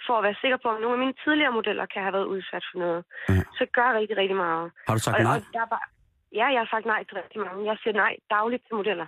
for 0.05 0.13
at 0.17 0.23
være 0.27 0.41
sikker 0.41 0.57
på, 0.63 0.67
om 0.69 0.81
nogle 0.81 0.95
af 0.97 1.03
mine 1.03 1.17
tidligere 1.23 1.57
modeller 1.59 1.85
kan 1.85 2.01
have 2.05 2.13
været 2.17 2.31
udsat 2.35 2.63
for 2.71 2.77
noget. 2.79 3.01
Ja. 3.29 3.41
Så 3.59 3.63
gør 3.77 3.97
rigtig, 3.99 4.17
rigtig 4.17 4.37
meget. 4.45 4.71
har 4.87 4.95
du 4.97 5.01
sagt 5.05 5.17
og, 5.17 5.23
nej? 5.23 5.37
og 5.37 5.53
der 5.53 5.61
er 5.65 5.71
bare, 5.75 5.87
ja, 6.39 6.45
jeg 6.53 6.59
har 6.63 6.69
sagt 6.73 6.85
nej 6.85 7.01
til 7.03 7.15
rigtig 7.21 7.39
mange. 7.45 7.65
Jeg 7.69 7.77
siger 7.83 7.95
nej 8.03 8.13
dagligt 8.35 8.63
til 8.67 8.75
modeller. 8.75 9.07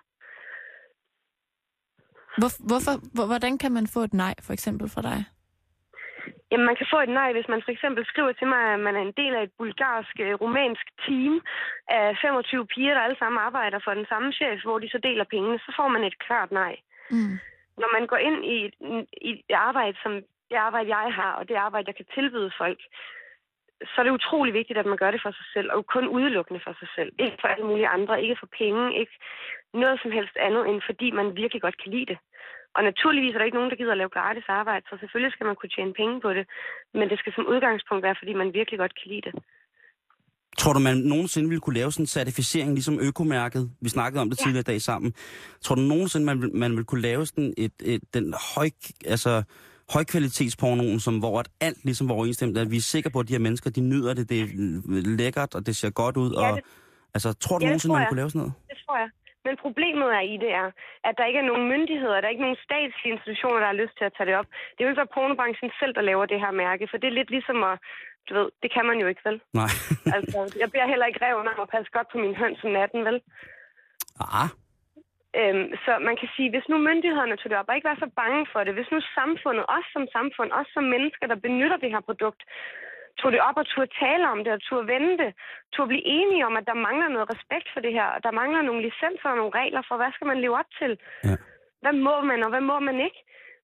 Hvor, 2.39 2.52
hvorfor, 2.69 2.93
hvor, 3.15 3.26
hvordan 3.32 3.58
kan 3.58 3.71
man 3.71 3.88
få 3.88 4.00
et 4.00 4.13
nej, 4.13 4.34
for 4.45 4.54
eksempel 4.54 4.89
fra 4.89 5.02
dig? 5.02 5.19
Jamen, 6.52 6.65
man 6.69 6.78
kan 6.80 6.88
få 6.93 7.00
et 7.08 7.13
nej, 7.19 7.30
hvis 7.34 7.50
man 7.54 7.62
for 7.65 7.71
eksempel 7.71 8.04
skriver 8.06 8.32
til 8.32 8.47
mig, 8.54 8.63
at 8.73 8.80
man 8.88 8.95
er 8.95 9.04
en 9.06 9.17
del 9.21 9.34
af 9.36 9.43
et 9.43 9.54
bulgarsk, 9.58 10.15
øh, 10.26 10.36
team 11.06 11.34
af 11.97 12.17
25 12.21 12.67
piger, 12.73 12.93
der 12.93 13.02
alle 13.02 13.19
sammen 13.19 13.39
arbejder 13.47 13.80
for 13.84 13.93
den 13.93 14.08
samme 14.12 14.30
chef, 14.34 14.58
hvor 14.63 14.80
de 14.80 14.89
så 14.89 15.00
deler 15.08 15.26
pengene, 15.34 15.60
så 15.60 15.71
får 15.78 15.88
man 15.88 16.04
et 16.04 16.19
klart 16.26 16.52
nej. 16.52 16.73
Mm. 17.12 17.34
Når 17.82 17.89
man 17.95 18.08
går 18.08 18.19
ind 18.28 18.39
i 18.56 18.58
i 19.28 19.32
et 19.50 19.56
arbejde, 19.69 19.97
som 20.04 20.13
det 20.50 20.58
arbejde, 20.67 20.89
jeg 20.97 21.13
har, 21.19 21.34
og 21.39 21.43
det 21.50 21.56
arbejde, 21.56 21.88
jeg 21.88 21.95
kan 21.95 22.13
tilbyde 22.17 22.52
folk, 22.58 22.80
så 23.89 23.95
er 23.99 24.03
det 24.05 24.17
utrolig 24.19 24.53
vigtigt, 24.59 24.79
at 24.79 24.85
man 24.91 24.97
gør 25.01 25.11
det 25.11 25.21
for 25.25 25.31
sig 25.39 25.47
selv, 25.55 25.67
og 25.75 25.79
kun 25.95 26.05
udelukkende 26.17 26.61
for 26.65 26.73
sig 26.79 26.89
selv. 26.97 27.09
Ikke 27.25 27.37
for 27.41 27.47
alle 27.53 27.65
mulige 27.69 27.87
andre, 27.97 28.21
ikke 28.23 28.37
for 28.41 28.49
penge, 28.61 28.83
ikke 29.01 29.15
noget 29.81 29.97
som 30.03 30.11
helst 30.17 30.35
andet, 30.47 30.63
end 30.69 30.79
fordi 30.89 31.07
man 31.19 31.27
virkelig 31.41 31.61
godt 31.65 31.77
kan 31.83 31.91
lide 31.95 32.09
det. 32.11 32.17
Og 32.75 32.81
naturligvis 32.89 33.33
er 33.33 33.37
der 33.39 33.45
ikke 33.49 33.59
nogen, 33.59 33.71
der 33.71 33.79
gider 33.81 33.91
at 33.95 34.01
lave 34.01 34.15
gratis 34.17 34.47
arbejde, 34.59 34.85
så 34.89 34.95
selvfølgelig 34.99 35.33
skal 35.33 35.45
man 35.49 35.55
kunne 35.57 35.73
tjene 35.75 35.93
penge 36.01 36.15
på 36.25 36.29
det. 36.37 36.45
Men 36.97 37.09
det 37.11 37.19
skal 37.19 37.33
som 37.35 37.49
udgangspunkt 37.53 38.03
være, 38.03 38.19
fordi 38.21 38.33
man 38.41 38.53
virkelig 38.59 38.79
godt 38.83 38.95
kan 38.99 39.11
lide 39.13 39.25
det. 39.27 39.33
Tror 40.61 40.73
du, 40.73 40.79
man 40.79 40.97
nogensinde 40.97 41.49
ville 41.49 41.61
kunne 41.61 41.79
lave 41.79 41.91
sådan 41.91 42.03
en 42.03 42.07
certificering, 42.17 42.69
ligesom 42.73 42.99
økomærket? 43.09 43.63
Vi 43.81 43.89
snakkede 43.89 44.21
om 44.21 44.29
det 44.29 44.37
Ja. 44.39 44.43
tidligere 44.43 44.65
i 44.67 44.71
dag 44.71 44.81
sammen. 44.81 45.13
Tror 45.61 45.75
du 45.75 45.81
nogensinde, 45.81 46.25
man, 46.25 46.41
vil- 46.41 46.55
man 46.55 46.71
ville 46.71 46.85
kunne 46.85 47.01
lave 47.01 47.25
sådan 47.25 47.53
et, 47.57 47.73
et, 47.85 48.01
den 48.13 48.33
høj, 48.55 48.69
altså, 49.05 49.43
højkvalitetspornoen, 49.93 51.00
som, 51.06 51.13
hvor 51.19 51.39
at 51.39 51.47
alt 51.67 51.80
ligesom 51.88 52.06
var 52.10 52.15
overensstemt, 52.15 52.58
at 52.58 52.71
vi 52.71 52.78
er 52.84 52.88
sikre 52.95 53.10
på, 53.13 53.19
at 53.19 53.28
de 53.28 53.34
her 53.38 53.39
mennesker, 53.47 53.69
de 53.78 53.82
nyder 53.93 54.13
det, 54.13 54.26
det 54.32 54.38
er 54.41 54.47
lækkert, 55.21 55.52
og 55.58 55.62
det 55.67 55.73
ser 55.82 55.89
godt 56.04 56.17
ud. 56.23 56.32
Ja, 56.34 56.39
og, 56.52 56.56
det- 56.58 56.65
altså, 57.15 57.30
tror 57.43 57.56
du 57.58 57.63
Ja, 57.65 57.69
nogensinde, 57.69 57.95
man 57.95 58.08
kunne 58.10 58.21
lave 58.23 58.30
sådan 58.30 58.39
noget? 58.43 58.54
Det 58.71 58.78
tror 58.86 58.97
jeg. 59.04 59.10
Men 59.47 59.56
problemet 59.65 60.08
er 60.19 60.23
i 60.34 60.36
det 60.45 60.52
er, 60.62 60.67
at 61.08 61.13
der 61.17 61.26
ikke 61.30 61.39
er 61.43 61.50
nogen 61.52 61.65
myndigheder, 61.73 62.15
der 62.19 62.28
er 62.28 62.34
ikke 62.36 62.45
nogen 62.47 62.62
statslige 62.67 63.13
institutioner, 63.15 63.60
der 63.63 63.69
har 63.73 63.80
lyst 63.84 63.95
til 64.00 64.06
at 64.10 64.13
tage 64.17 64.28
det 64.30 64.36
op. 64.41 64.47
Det 64.73 64.80
er 64.80 64.86
jo 64.86 64.91
ikke 64.91 65.02
bare 65.04 65.15
pornobranchen 65.17 65.69
selv, 65.82 65.93
der 65.97 66.04
laver 66.10 66.26
det 66.32 66.39
her 66.43 66.52
mærke, 66.65 66.84
for 66.91 66.97
det 67.02 67.08
er 67.10 67.15
lidt 67.19 67.32
ligesom 67.36 67.58
at, 67.71 67.76
du 68.28 68.32
ved, 68.39 68.47
det 68.63 68.69
kan 68.76 68.86
man 68.89 68.97
jo 69.02 69.08
ikke, 69.12 69.23
vel? 69.30 69.38
Nej. 69.62 69.71
Altså, 70.15 70.38
jeg 70.62 70.67
beder 70.73 70.88
heller 70.93 71.08
ikke 71.10 71.21
reven 71.28 71.47
om 71.54 71.58
at 71.65 71.69
passe 71.76 71.89
godt 71.97 72.08
på 72.13 72.17
min 72.23 72.36
høns 72.41 72.60
om 72.65 72.71
natten, 72.80 73.02
vel? 73.10 73.17
ah, 74.41 74.50
Øhm, 75.39 75.67
så 75.84 75.91
man 76.08 76.15
kan 76.21 76.30
sige, 76.36 76.50
hvis 76.54 76.69
nu 76.69 76.78
myndighederne 76.78 77.38
tog 77.38 77.50
det 77.50 77.60
op, 77.60 77.69
og 77.69 77.76
ikke 77.76 77.89
var 77.91 78.00
så 78.04 78.10
bange 78.21 78.41
for 78.52 78.60
det, 78.63 78.73
hvis 78.73 78.91
nu 78.93 79.00
samfundet, 79.17 79.65
os 79.78 79.88
som 79.93 80.06
samfund, 80.17 80.50
os 80.60 80.69
som 80.76 80.84
mennesker, 80.93 81.26
der 81.28 81.45
benytter 81.47 81.78
det 81.78 81.93
her 81.93 82.04
produkt, 82.10 82.41
tog 83.19 83.32
det 83.32 83.41
op 83.47 83.58
og 83.62 83.67
turde 83.67 83.91
tale 84.04 84.26
om 84.34 84.39
det, 84.43 84.52
og 84.54 84.62
turde 84.62 84.88
vende 84.93 85.13
det, 85.23 85.32
turde 85.73 85.91
blive 85.91 86.08
enige 86.19 86.45
om, 86.50 86.58
at 86.60 86.65
der 86.69 86.84
mangler 86.88 87.08
noget 87.08 87.32
respekt 87.34 87.67
for 87.73 87.80
det 87.86 87.93
her, 87.97 88.08
og 88.15 88.19
der 88.26 88.32
mangler 88.41 88.62
nogle 88.62 88.82
licenser 88.88 89.30
og 89.30 89.38
nogle 89.38 89.58
regler 89.62 89.82
for, 89.88 89.95
hvad 89.97 90.12
skal 90.13 90.28
man 90.28 90.41
leve 90.41 90.60
op 90.62 90.71
til? 90.80 90.91
Ja. 91.23 91.36
Hvad 91.82 91.95
må 92.08 92.15
man, 92.30 92.43
og 92.43 92.50
hvad 92.50 92.63
må 92.71 92.80
man 92.80 92.97
ikke? 93.08 93.19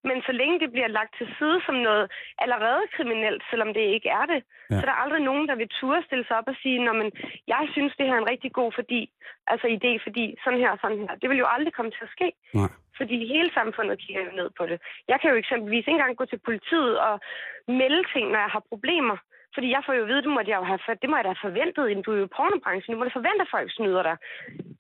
Men 0.10 0.18
så 0.28 0.32
længe 0.32 0.60
det 0.60 0.72
bliver 0.72 0.88
lagt 0.88 1.14
til 1.18 1.28
side 1.38 1.58
som 1.66 1.76
noget 1.76 2.06
allerede 2.44 2.84
kriminelt, 2.96 3.44
selvom 3.50 3.74
det 3.74 3.82
ikke 3.96 4.10
er 4.10 4.26
det, 4.34 4.42
Ja. 4.70 4.76
så 4.80 4.82
er 4.86 4.90
der 4.92 5.02
aldrig 5.04 5.22
nogen, 5.30 5.48
der 5.50 5.56
vil 5.56 5.70
turde 5.80 6.04
stille 6.06 6.26
sig 6.28 6.38
op 6.38 6.48
og 6.48 6.56
sige, 6.62 6.80
men 7.02 7.12
jeg 7.48 7.64
synes, 7.72 7.94
det 7.98 8.06
her 8.08 8.14
er 8.16 8.24
en 8.24 8.32
rigtig 8.34 8.52
god 8.60 8.72
fordi, 8.80 9.02
altså 9.48 9.68
idé, 9.78 9.92
fordi 10.06 10.26
sådan 10.44 10.60
her 10.60 10.72
og 10.72 10.80
sådan 10.82 11.00
her. 11.08 11.16
Det 11.22 11.30
vil 11.30 11.38
jo 11.44 11.48
aldrig 11.56 11.74
komme 11.74 11.92
til 11.92 12.04
at 12.08 12.14
ske. 12.18 12.28
nej. 12.54 12.70
Fordi 13.00 13.18
hele 13.34 13.50
samfundet 13.54 14.00
kigger 14.04 14.24
jo 14.28 14.32
ned 14.40 14.50
på 14.58 14.64
det. 14.66 14.78
Jeg 15.08 15.18
kan 15.22 15.30
jo 15.32 15.36
eksempelvis 15.36 15.78
ikke 15.88 15.92
engang 15.92 16.18
gå 16.18 16.26
til 16.26 16.40
politiet 16.48 17.00
og 17.00 17.20
melde 17.68 18.04
ting, 18.14 18.26
når 18.32 18.40
jeg 18.46 18.52
har 18.56 18.64
problemer. 18.72 19.18
Fordi 19.54 19.68
jeg 19.76 19.82
får 19.86 19.94
jo 19.94 20.02
at 20.04 20.08
vide, 20.08 20.22
det 20.26 20.30
må 20.36 20.40
jeg 20.48 20.58
jo 20.62 20.64
have, 20.64 20.80
det 21.02 21.10
må 21.10 21.16
jeg 21.18 21.24
da 21.26 21.30
have 21.30 21.46
forventet, 21.48 21.90
inden 21.90 22.04
du 22.06 22.12
er 22.14 22.18
jo 22.18 22.26
i 22.30 22.36
pornobranchen. 22.38 22.94
Du 22.94 22.98
må 23.00 23.04
da 23.06 23.10
forvente, 23.20 23.42
at 23.46 23.54
folk 23.56 23.70
snyder 23.78 24.04
dig. 24.10 24.18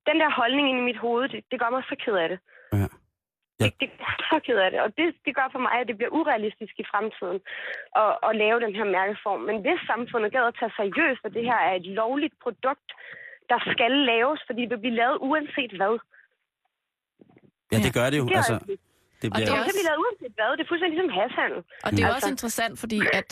Den 0.09 0.17
der 0.21 0.29
holdning 0.39 0.69
inde 0.69 0.81
i 0.81 0.89
mit 0.89 0.97
hoved, 1.05 1.29
det, 1.29 1.39
det 1.51 1.59
gør 1.59 1.69
mig 1.69 1.83
så 1.89 1.95
ked 2.05 2.15
af 2.23 2.29
det. 2.29 2.39
Ja. 3.63 3.69
Det, 3.79 3.89
det 3.99 4.09
så 4.31 4.37
ked 4.45 4.57
af 4.65 4.69
det. 4.73 4.79
Og 4.85 4.89
det, 4.97 5.05
det 5.25 5.31
gør 5.39 5.47
for 5.55 5.61
mig, 5.65 5.73
at 5.81 5.87
det 5.89 5.95
bliver 5.99 6.13
urealistisk 6.19 6.73
i 6.83 6.85
fremtiden 6.91 7.37
at, 8.03 8.11
at 8.27 8.31
lave 8.43 8.57
den 8.65 8.73
her 8.79 8.87
mærkeform. 8.97 9.41
Men 9.49 9.55
hvis 9.63 9.79
samfundet 9.91 10.29
gad 10.35 10.43
at 10.51 10.55
tage 10.59 10.73
seriøst, 10.81 11.21
at 11.27 11.33
det 11.37 11.43
her 11.51 11.59
er 11.69 11.73
et 11.81 11.87
lovligt 12.01 12.35
produkt, 12.45 12.89
der 13.51 13.59
skal 13.73 13.91
laves, 14.11 14.39
fordi 14.47 14.61
det 14.61 14.73
vil 14.75 14.83
blive 14.85 14.99
lavet 15.03 15.17
uanset 15.29 15.71
hvad. 15.79 15.93
Ja, 17.71 17.77
det 17.85 17.93
gør 17.97 18.07
det 18.11 18.17
jo. 18.21 18.25
Det 18.25 18.33
er 18.33 18.37
Altså, 18.37 18.53
det 18.53 18.61
Og 18.63 19.21
det 19.21 19.31
bliver... 19.33 19.49
er 19.49 19.55
Det 19.57 19.65
kan 19.67 19.75
blive 19.77 19.87
lavet 19.91 20.01
uanset 20.05 20.33
hvad. 20.37 20.49
Det 20.57 20.63
er 20.65 20.69
fuldstændig 20.71 20.95
ligesom 20.99 21.13
hashandel. 21.19 21.59
Og 21.85 21.89
det 21.91 21.99
er 21.99 22.05
Altså- 22.07 22.15
også 22.17 22.29
interessant, 22.35 22.73
fordi 22.83 22.99
at 23.19 23.29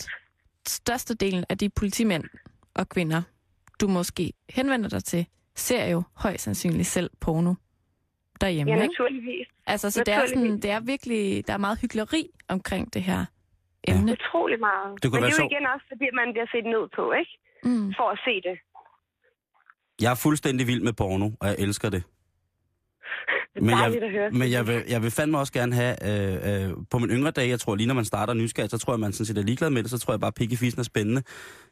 størstedelen 0.66 1.44
af 1.50 1.58
de 1.58 1.66
politimænd 1.80 2.24
og 2.74 2.88
kvinder, 2.88 3.22
du 3.80 3.88
måske 3.88 4.32
henvender 4.50 4.88
dig 4.88 5.04
til, 5.04 5.26
ser 5.54 5.84
jo 5.94 6.02
højst 6.16 6.44
sandsynligt 6.44 6.86
selv 6.88 7.10
porno 7.20 7.54
derhjemme. 8.44 8.70
Ja, 8.72 8.76
ikke? 8.82 8.86
naturligvis. 8.92 9.46
Altså, 9.72 9.86
så 9.90 10.00
det 10.06 10.14
er, 10.14 10.18
sådan, 10.18 10.28
naturligvis. 10.38 10.62
det 10.64 10.70
er 10.76 10.80
virkelig, 10.92 11.20
der 11.46 11.52
er 11.58 11.62
meget 11.66 11.78
hyggeleri 11.82 12.22
omkring 12.54 12.84
det 12.94 13.02
her 13.02 13.20
emne. 13.88 14.12
Utrolig 14.12 14.58
meget. 14.68 14.90
Det 15.02 15.06
kunne 15.10 15.20
Men 15.20 15.22
være 15.22 15.30
det 15.30 15.38
er 15.38 15.42
jo 15.42 15.42
sjovt. 15.42 15.52
igen 15.52 15.64
også, 15.74 15.86
fordi 15.92 16.06
man 16.20 16.26
bliver 16.34 16.48
set 16.54 16.66
ned 16.74 16.84
på, 16.98 17.04
ikke? 17.20 17.32
Mm. 17.68 17.88
For 17.98 18.06
at 18.14 18.18
se 18.26 18.34
det. 18.48 18.56
Jeg 20.04 20.10
er 20.10 20.18
fuldstændig 20.26 20.66
vild 20.66 20.82
med 20.88 20.92
porno, 20.92 21.28
og 21.40 21.46
jeg 21.50 21.56
elsker 21.58 21.90
det. 21.90 22.02
Det 23.54 23.60
er 23.60 23.64
Men 23.64 23.74
dejligt 23.76 24.04
at 24.04 24.10
høre. 24.10 24.22
jeg, 24.22 24.32
men 24.32 24.50
jeg 24.50 24.66
vil, 24.66 24.82
jeg 24.88 25.02
vil 25.02 25.10
fandme 25.10 25.38
også 25.38 25.52
gerne 25.52 25.74
have, 25.74 25.94
øh, 26.10 26.68
øh, 26.68 26.76
på 26.90 26.98
min 26.98 27.10
yngre 27.10 27.30
dage, 27.30 27.48
jeg 27.48 27.60
tror 27.60 27.74
lige 27.74 27.86
når 27.86 27.94
man 27.94 28.04
starter 28.04 28.34
nysgerrig, 28.34 28.70
så 28.70 28.78
tror 28.78 28.92
jeg, 28.92 29.00
man 29.00 29.12
sådan 29.12 29.26
set 29.26 29.38
er 29.38 29.42
ligeglad 29.42 29.70
med 29.70 29.82
det, 29.82 29.90
så 29.90 29.98
tror 29.98 30.12
jeg 30.14 30.20
bare, 30.20 30.32
pigge 30.32 30.56
fissen 30.56 30.80
er 30.80 30.84
spændende, 30.84 31.22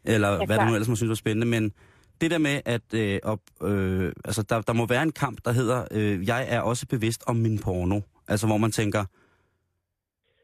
eller 0.05 0.31
ja, 0.33 0.47
hvad 0.47 0.59
det 0.59 0.67
nu 0.67 0.73
ellers 0.75 0.89
man 0.89 0.97
synes 0.97 1.09
var 1.09 1.15
spændende, 1.15 1.47
men 1.47 1.73
det 2.21 2.31
der 2.31 2.39
med, 2.39 2.61
at 2.65 2.95
øh, 2.95 3.19
op, 3.23 3.41
øh, 3.63 4.13
altså, 4.25 4.43
der, 4.43 4.61
der 4.61 4.73
må 4.73 4.87
være 4.87 5.03
en 5.03 5.13
kamp, 5.13 5.45
der 5.45 5.53
hedder, 5.53 5.85
øh, 5.91 6.29
jeg 6.29 6.47
er 6.49 6.61
også 6.61 6.87
bevidst 6.87 7.25
om 7.27 7.37
min 7.37 7.59
porno, 7.59 8.01
altså 8.29 8.47
hvor 8.47 8.57
man 8.57 8.73
tænker, 8.73 9.05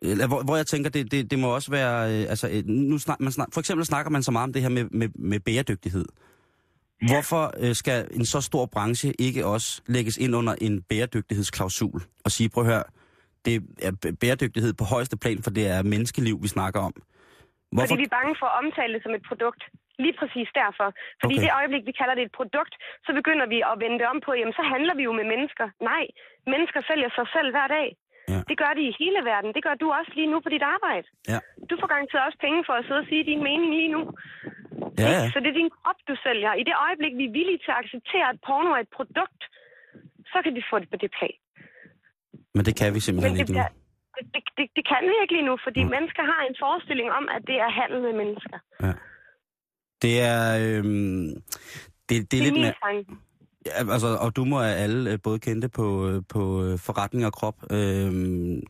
eller 0.02 0.26
hvor, 0.26 0.42
hvor 0.42 0.56
jeg 0.56 0.66
tænker, 0.66 0.90
det, 0.90 1.10
det, 1.10 1.30
det 1.30 1.38
må 1.38 1.54
også 1.54 1.70
være, 1.70 2.12
øh, 2.12 2.30
altså, 2.30 2.48
øh, 2.48 2.66
nu 2.66 2.98
snak, 2.98 3.20
man 3.20 3.32
snak, 3.32 3.48
for 3.52 3.60
eksempel 3.60 3.86
snakker 3.86 4.10
man 4.10 4.22
så 4.22 4.30
meget 4.30 4.44
om 4.44 4.52
det 4.52 4.62
her 4.62 4.68
med, 4.68 4.84
med, 4.84 5.08
med 5.14 5.40
bæredygtighed. 5.40 6.04
Hvorfor 7.08 7.54
øh, 7.58 7.74
skal 7.74 8.08
en 8.10 8.24
så 8.24 8.40
stor 8.40 8.66
branche 8.66 9.12
ikke 9.18 9.46
også 9.46 9.82
lægges 9.86 10.16
ind 10.16 10.36
under 10.36 10.54
en 10.60 10.82
bæredygtighedsklausul 10.82 12.02
og 12.24 12.30
sige, 12.30 12.48
prøv 12.48 12.64
at 12.64 12.70
høre, 12.72 12.82
det 13.44 13.62
er 13.82 13.92
bæredygtighed 14.20 14.72
på 14.72 14.84
højeste 14.84 15.16
plan, 15.16 15.42
for 15.42 15.50
det 15.50 15.66
er 15.66 15.82
menneskeliv, 15.82 16.42
vi 16.42 16.48
snakker 16.48 16.80
om. 16.80 16.94
Hvorfor? 17.72 17.86
Fordi 17.86 18.00
vi 18.00 18.04
er 18.04 18.16
bange 18.18 18.34
for 18.40 18.46
at 18.46 18.64
omtale 18.64 18.94
det 18.94 19.02
som 19.02 19.12
et 19.18 19.24
produkt. 19.28 19.62
Lige 20.04 20.16
præcis 20.20 20.48
derfor. 20.62 20.88
Fordi 21.22 21.34
Okay. 21.36 21.44
det 21.44 21.50
øjeblik, 21.60 21.82
vi 21.90 21.94
kalder 22.00 22.14
det 22.18 22.24
et 22.28 22.34
produkt, 22.40 22.74
så 23.06 23.10
begynder 23.18 23.46
vi 23.54 23.58
at 23.70 23.74
vende 23.82 23.98
det 24.00 24.06
om 24.12 24.18
på, 24.26 24.30
jamen 24.38 24.56
så 24.60 24.64
handler 24.74 24.94
vi 24.98 25.02
jo 25.08 25.12
med 25.20 25.26
mennesker. 25.32 25.66
Nej, 25.90 26.04
mennesker 26.52 26.80
sælger 26.90 27.10
sig 27.18 27.26
selv 27.34 27.48
hver 27.54 27.68
dag. 27.78 27.88
Ja. 28.32 28.40
Det 28.50 28.56
gør 28.62 28.72
de 28.78 28.82
i 28.90 28.96
hele 29.02 29.20
verden. 29.32 29.50
Det 29.56 29.62
gør 29.66 29.74
du 29.82 29.86
også 29.98 30.12
lige 30.18 30.30
nu 30.32 30.38
på 30.44 30.50
dit 30.54 30.64
arbejde. 30.76 31.06
Ja. 31.32 31.38
Du 31.70 31.74
får 31.80 31.88
garanteret 31.92 32.22
også 32.28 32.38
penge 32.46 32.60
for 32.68 32.74
at 32.78 32.84
sidde 32.86 33.02
og 33.04 33.08
sige 33.10 33.24
din 33.30 33.42
mening 33.48 33.70
lige 33.80 33.92
nu. 33.96 34.00
Ja, 35.02 35.10
ja. 35.16 35.22
Så 35.32 35.38
det 35.42 35.48
er 35.52 35.58
din 35.62 35.70
krop, 35.78 35.98
du 36.10 36.14
sælger. 36.26 36.50
I 36.60 36.62
det 36.68 36.76
øjeblik, 36.86 37.12
vi 37.20 37.24
er 37.30 37.34
villige 37.38 37.60
til 37.64 37.70
at 37.74 37.80
acceptere, 37.82 38.26
at 38.32 38.38
porno 38.46 38.70
er 38.76 38.82
et 38.86 38.92
produkt, 38.98 39.40
så 40.32 40.38
kan 40.44 40.52
vi 40.58 40.62
få 40.70 40.76
det 40.82 40.88
på 40.92 40.98
det 41.04 41.10
plan. 41.18 41.36
Men 42.56 42.62
det 42.68 42.74
kan 42.80 42.88
vi 42.94 43.00
simpelthen 43.06 43.32
Men 43.32 43.38
det, 43.38 43.44
ikke 43.48 43.60
nu. 43.60 43.64
det, 44.16 44.24
det, 44.34 44.42
det, 44.58 44.66
det 44.76 44.84
kan 44.92 45.02
vi 45.10 45.14
ikke 45.22 45.34
lige 45.36 45.48
nu, 45.50 45.54
fordi 45.66 45.80
Mm. 45.84 45.90
mennesker 45.96 46.22
har 46.32 46.40
en 46.50 46.56
forestilling 46.64 47.08
om, 47.18 47.24
at 47.36 47.42
det 47.50 47.56
er 47.64 47.70
handel 47.80 47.98
med 48.06 48.14
mennesker. 48.22 48.58
Det 50.02 50.20
er... 50.20 50.58
Øhm, 50.58 51.28
det, 51.28 51.34
det 52.08 52.16
er 52.16 52.22
Det 52.30 52.38
er 52.38 52.42
lidt 52.42 52.54
min 52.54 52.62
tanke. 52.62 53.12
Ja, 53.66 53.92
altså, 53.92 54.06
og 54.20 54.36
du 54.36 54.44
må 54.44 54.60
af 54.60 54.82
alle 54.82 55.12
øh, 55.12 55.18
både 55.22 55.38
kendte 55.38 55.68
på, 55.68 56.08
øh, 56.08 56.22
på 56.28 56.62
øh, 56.64 56.78
forretning 56.78 57.26
og 57.26 57.32
krop. 57.32 57.72
Øhm, 57.72 58.62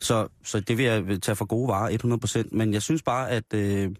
så, 0.00 0.28
så 0.44 0.60
det 0.60 0.78
vil 0.78 0.84
jeg 0.84 1.22
tage 1.22 1.36
for 1.36 1.44
gode 1.44 1.68
varer 1.68 2.44
100%. 2.46 2.56
Men 2.56 2.72
jeg 2.72 2.82
synes 2.82 3.02
bare, 3.02 3.30
at... 3.30 3.54
Øh, 3.54 3.90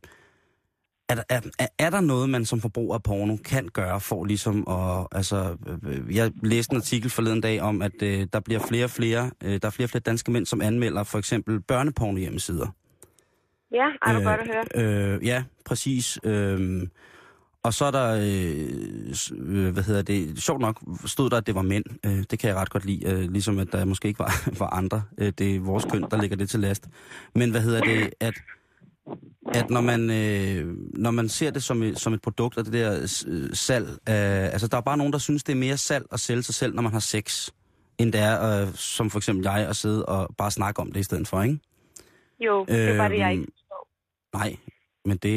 er, 1.09 1.15
der- 1.15 1.23
er, 1.29 1.41
er, 1.59 1.67
er 1.79 1.91
der 1.91 2.01
noget, 2.01 2.31
man 2.31 2.45
som 2.45 2.61
forbruger 2.61 2.95
af 2.95 3.03
porno 3.03 3.37
kan 3.45 3.69
gøre 3.69 4.01
for 4.01 4.25
ligesom 4.25 4.69
at... 4.69 5.07
Altså, 5.13 5.57
jeg 6.11 6.33
læste 6.43 6.73
en 6.73 6.77
artikel 6.77 7.11
forleden 7.11 7.41
dag 7.41 7.61
om, 7.63 7.83
at 7.83 8.03
øh, 8.03 8.27
der 8.33 8.41
bliver 8.41 8.61
flere 8.61 8.85
og 8.85 8.91
flere, 8.91 9.31
øh, 9.45 9.59
der 9.63 9.67
er 9.67 9.71
flere 9.71 9.87
og 9.87 9.91
flere 9.91 10.03
danske 10.03 10.31
mænd, 10.31 10.47
som 10.47 10.61
anmelder 10.61 11.03
for 11.05 11.19
eksempel 11.19 11.61
børneporno 11.61 12.17
hjemmesider. 12.19 12.67
Ja, 13.73 13.89
ej, 14.03 14.13
du 14.13 14.23
godt 14.23 14.41
at 14.41 14.47
høre. 14.75 15.15
Øh, 15.15 15.25
ja, 15.27 15.45
præcis. 15.65 16.19
Øh, 16.25 16.83
og 17.63 17.75
så 17.75 17.85
er 17.85 17.91
der, 17.91 18.15
øh, 18.15 19.15
øh, 19.39 19.73
hvad 19.73 19.83
hedder 19.83 20.03
det, 20.03 20.43
sjovt 20.43 20.61
nok 20.61 20.83
stod 21.05 21.31
der, 21.31 21.37
at 21.37 21.47
det 21.47 21.55
var 21.55 21.63
mænd. 21.63 21.85
Øh, 22.07 22.25
det 22.31 22.39
kan 22.39 22.49
jeg 22.49 22.57
ret 22.57 22.71
godt 22.71 22.85
lide, 22.85 23.07
øh, 23.13 23.33
ligesom 23.33 23.59
at 23.59 23.73
der 23.73 23.85
måske 23.85 24.09
ikke 24.09 24.19
var, 24.19 24.49
var 24.59 24.67
andre. 24.67 25.03
Øh, 25.19 25.33
det 25.39 25.57
er 25.57 25.61
vores 25.61 25.85
køn, 25.85 26.05
der 26.11 26.21
ligger 26.21 26.37
det 26.37 26.51
til 26.51 26.61
last. 26.61 26.89
Men 27.35 27.51
hvad 27.51 27.61
hedder 27.61 27.81
det, 27.81 28.11
at, 28.21 28.35
at 29.55 29.71
når, 29.71 29.81
man, 29.81 30.11
øh, 30.11 30.75
når 30.95 31.11
man 31.11 31.29
ser 31.29 31.51
det 31.51 31.63
som 31.63 31.83
et, 31.83 31.99
som 31.99 32.13
et 32.13 32.23
produkt, 32.23 32.59
og 32.59 32.65
det 32.65 32.73
der 32.73 33.03
øh, 33.29 33.49
salg, 33.53 33.89
øh, 33.89 34.45
altså 34.53 34.69
der 34.69 34.77
er 34.77 34.81
bare 34.81 34.97
nogen, 34.97 35.13
der 35.13 35.19
synes, 35.19 35.45
det 35.45 35.53
er 35.53 35.57
mere 35.57 35.77
salg 35.77 36.05
at 36.13 36.21
sælge 36.21 36.43
sig 36.43 36.55
selv, 36.55 36.75
når 36.75 36.83
man 36.83 36.93
har 36.93 37.01
sex, 37.01 37.51
end 37.99 38.13
det 38.13 38.21
er, 38.21 38.63
øh, 38.63 38.75
som 38.75 39.11
for 39.11 39.19
eksempel 39.19 39.45
jeg, 39.45 39.67
at 39.69 39.77
sidde 39.77 40.07
og 40.07 40.35
bare 40.39 40.51
snakke 40.51 40.81
om 40.81 40.93
det 40.93 41.01
i 41.01 41.03
stedet 41.03 41.29
for, 41.29 41.43
ikke? 41.43 41.59
Jo, 42.41 42.65
det 42.65 42.89
er 42.89 42.97
bare 42.97 43.09
det, 43.09 43.19
jeg 43.19 43.33
Øhm, 43.33 43.41
ikke. 43.41 43.53
Nej, 44.43 44.53
men 45.09 45.17
det... 45.25 45.37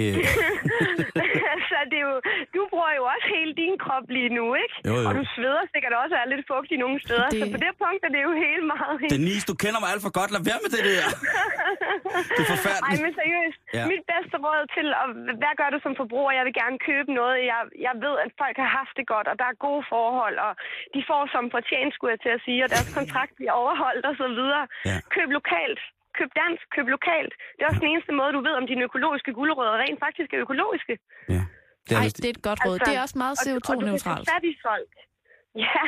altså, 1.55 1.77
det 1.91 1.97
er 2.01 2.05
jo, 2.09 2.15
du 2.55 2.61
bruger 2.71 2.91
jo 2.99 3.03
også 3.13 3.27
hele 3.35 3.51
din 3.61 3.75
krop 3.83 4.05
lige 4.17 4.31
nu, 4.39 4.45
ikke? 4.63 4.75
Jo, 4.89 4.93
jo. 5.01 5.05
Og 5.09 5.13
du 5.19 5.23
sveder 5.35 5.63
sikkert 5.73 5.93
også 6.01 6.13
og 6.15 6.21
er 6.23 6.27
lidt 6.33 6.45
fugtig 6.51 6.75
nogle 6.83 6.97
steder. 7.05 7.27
Det-. 7.33 7.41
Så 7.41 7.45
på 7.55 7.59
det 7.65 7.73
punkt 7.83 8.01
er 8.07 8.11
det 8.15 8.21
jo 8.27 8.31
helt 8.47 8.65
meget... 8.73 8.95
Denise, 9.15 9.45
du 9.51 9.55
kender 9.63 9.79
mig 9.83 9.89
alt 9.93 10.03
for 10.07 10.13
godt. 10.19 10.29
Lad 10.35 10.43
være 10.49 10.59
med 10.63 10.71
det 10.75 10.83
der. 10.89 11.05
Det 12.37 12.43
er 12.43 12.49
Ej, 12.49 12.53
forfærdeligt. 12.55 13.01
men 13.05 13.13
seriøst. 13.21 13.59
Ja. 13.63 13.69
Ja. 13.77 13.83
Mit 13.93 14.03
bedste 14.13 14.35
råd 14.45 14.63
til, 14.75 14.87
at, 15.01 15.07
hvad 15.41 15.53
gør 15.61 15.69
du 15.75 15.79
som 15.85 15.93
forbruger? 16.01 16.31
Jeg 16.39 16.45
vil 16.47 16.55
gerne 16.61 16.77
købe 16.89 17.09
noget. 17.19 17.37
Jeg, 17.51 17.59
jeg 17.87 17.93
ved, 18.05 18.15
at 18.25 18.29
folk 18.41 18.57
har 18.63 18.71
haft 18.79 18.93
det 18.99 19.05
godt, 19.13 19.27
og 19.31 19.35
der 19.41 19.47
er 19.51 19.55
gode 19.67 19.83
forhold, 19.93 20.37
og 20.47 20.51
de 20.95 21.01
får 21.09 21.21
som 21.33 21.43
fortjent, 21.55 21.91
skulle 21.93 22.11
jeg 22.15 22.21
til 22.25 22.33
at 22.37 22.41
sige, 22.47 22.59
og 22.65 22.69
deres 22.73 22.89
kontrakt 22.99 23.33
bliver 23.39 23.53
overholdt 23.61 24.03
og 24.11 24.15
så 24.21 24.27
videre. 24.39 24.63
Ja. 24.89 24.97
Køb 25.15 25.29
lokalt. 25.39 25.81
Køb 26.17 26.31
dansk. 26.41 26.63
Køb 26.75 26.87
lokalt. 26.95 27.33
Det 27.55 27.61
er 27.63 27.67
også 27.71 27.81
den 27.85 27.91
eneste 27.93 28.11
måde, 28.19 28.31
du 28.37 28.41
ved, 28.47 28.53
om 28.61 28.65
dine 28.71 28.83
økologiske 28.89 29.31
gulerødder 29.37 29.77
rent 29.83 29.99
faktisk 30.05 30.29
er 30.35 30.39
økologiske. 30.45 30.93
Ja. 31.35 31.43
Det 31.87 31.93
er, 31.95 32.01
Ej, 32.01 32.07
det 32.23 32.27
er 32.29 32.33
et 32.39 32.43
godt 32.49 32.59
råd. 32.65 32.77
Det 32.87 32.93
er 32.97 33.01
også 33.07 33.17
meget 33.23 33.35
og, 33.35 33.41
og 33.41 33.47
du 33.47 33.51
kan 33.51 33.73
CO2-neutralt. 33.75 34.25
tage 34.31 34.55
folk. 34.69 34.91
Ja, 35.65 35.83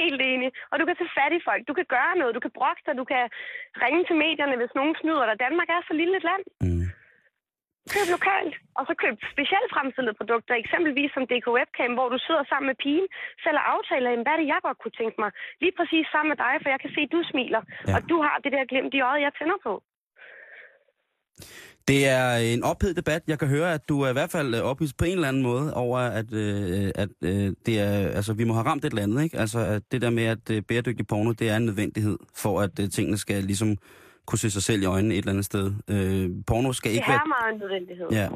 helt 0.00 0.20
enig. 0.32 0.48
Og 0.70 0.76
du 0.80 0.84
kan 0.88 0.96
tage 1.00 1.12
fat 1.18 1.32
i 1.38 1.40
folk. 1.48 1.62
Du 1.70 1.74
kan 1.78 1.86
gøre 1.96 2.14
noget. 2.20 2.32
Du 2.36 2.42
kan 2.44 2.52
brokke 2.58 2.82
dig. 2.86 2.94
Du 3.02 3.06
kan 3.12 3.22
ringe 3.84 4.02
til 4.08 4.16
medierne, 4.24 4.54
hvis 4.60 4.72
nogen 4.78 4.94
snyder 5.00 5.24
dig. 5.28 5.36
Danmark 5.46 5.68
er 5.76 5.80
så 5.88 5.94
lille 6.00 6.14
et 6.20 6.24
land. 6.30 6.44
mm. 6.66 6.86
Køb 7.92 8.06
lokalt. 8.16 8.54
Og 8.78 8.82
så 8.88 8.92
køb 9.02 9.14
specielt 9.34 9.70
fremstillede 9.74 10.18
produkter, 10.20 10.54
eksempelvis 10.62 11.10
som 11.14 11.24
DK 11.30 11.46
Webcam, 11.58 11.92
hvor 11.96 12.08
du 12.14 12.18
sidder 12.26 12.44
sammen 12.50 12.68
med 12.70 12.78
pigen, 12.84 13.08
selv 13.44 13.58
og 13.60 13.66
aftaler, 13.74 14.08
hvad 14.24 14.34
er 14.34 14.40
det, 14.40 14.52
jeg 14.52 14.60
godt 14.66 14.78
kunne 14.82 14.96
tænke 15.00 15.16
mig? 15.22 15.30
Lige 15.62 15.74
præcis 15.78 16.04
sammen 16.12 16.30
med 16.32 16.38
dig, 16.44 16.54
for 16.62 16.68
jeg 16.74 16.80
kan 16.82 16.92
se, 16.96 17.00
at 17.06 17.12
du 17.14 17.20
smiler. 17.30 17.62
Ja. 17.66 17.74
Ja. 17.88 17.94
Og 17.96 18.00
du 18.10 18.16
har 18.26 18.36
det 18.44 18.50
der 18.56 18.70
glimt 18.72 18.92
i 18.98 19.00
øjet, 19.10 19.24
jeg 19.26 19.32
tænder 19.38 19.58
på. 19.68 19.74
Det 21.88 22.00
er 22.08 22.36
en 22.36 22.62
ophedet 22.62 22.96
debat. 22.96 23.22
Jeg 23.26 23.38
kan 23.38 23.48
høre, 23.48 23.74
at 23.74 23.88
du 23.88 24.00
er 24.00 24.10
i 24.10 24.12
hvert 24.12 24.30
fald 24.30 24.54
øh, 24.54 24.60
ophidset 24.70 24.96
på 24.96 25.04
en 25.04 25.12
eller 25.12 25.28
anden 25.28 25.42
måde 25.42 25.74
over, 25.74 25.98
at, 25.98 26.32
øh, 26.32 26.90
at 26.94 27.08
øh, 27.22 27.52
det 27.66 27.80
er, 27.80 28.08
altså, 28.18 28.32
vi 28.32 28.44
må 28.44 28.52
have 28.54 28.66
ramt 28.66 28.84
et 28.84 28.90
eller 28.90 29.02
andet. 29.02 29.24
Ikke? 29.24 29.38
Altså, 29.38 29.58
at 29.58 29.82
det 29.92 30.02
der 30.02 30.10
med, 30.10 30.24
at 30.24 30.50
øh, 30.50 30.62
bæredygtig 30.62 31.06
porno, 31.06 31.32
det 31.32 31.50
er 31.50 31.56
en 31.56 31.66
nødvendighed 31.66 32.18
for, 32.34 32.60
at 32.60 32.80
øh, 32.80 32.90
tingene 32.90 33.18
skal 33.18 33.44
ligesom 33.44 33.76
kunne 34.26 34.38
se 34.38 34.50
sig 34.50 34.62
selv 34.62 34.82
i 34.82 34.84
øjnene 34.86 35.14
et 35.14 35.18
eller 35.18 35.30
andet 35.32 35.44
sted. 35.44 35.72
Øh, 35.88 36.30
porno 36.46 36.72
skal 36.72 36.90
Det 36.90 36.96
ikke 36.96 37.08
være... 37.08 37.16
er 37.16 37.42
meget 37.42 37.54
en 37.54 37.60
nødvendighed. 37.60 38.06
Ja, 38.10 38.28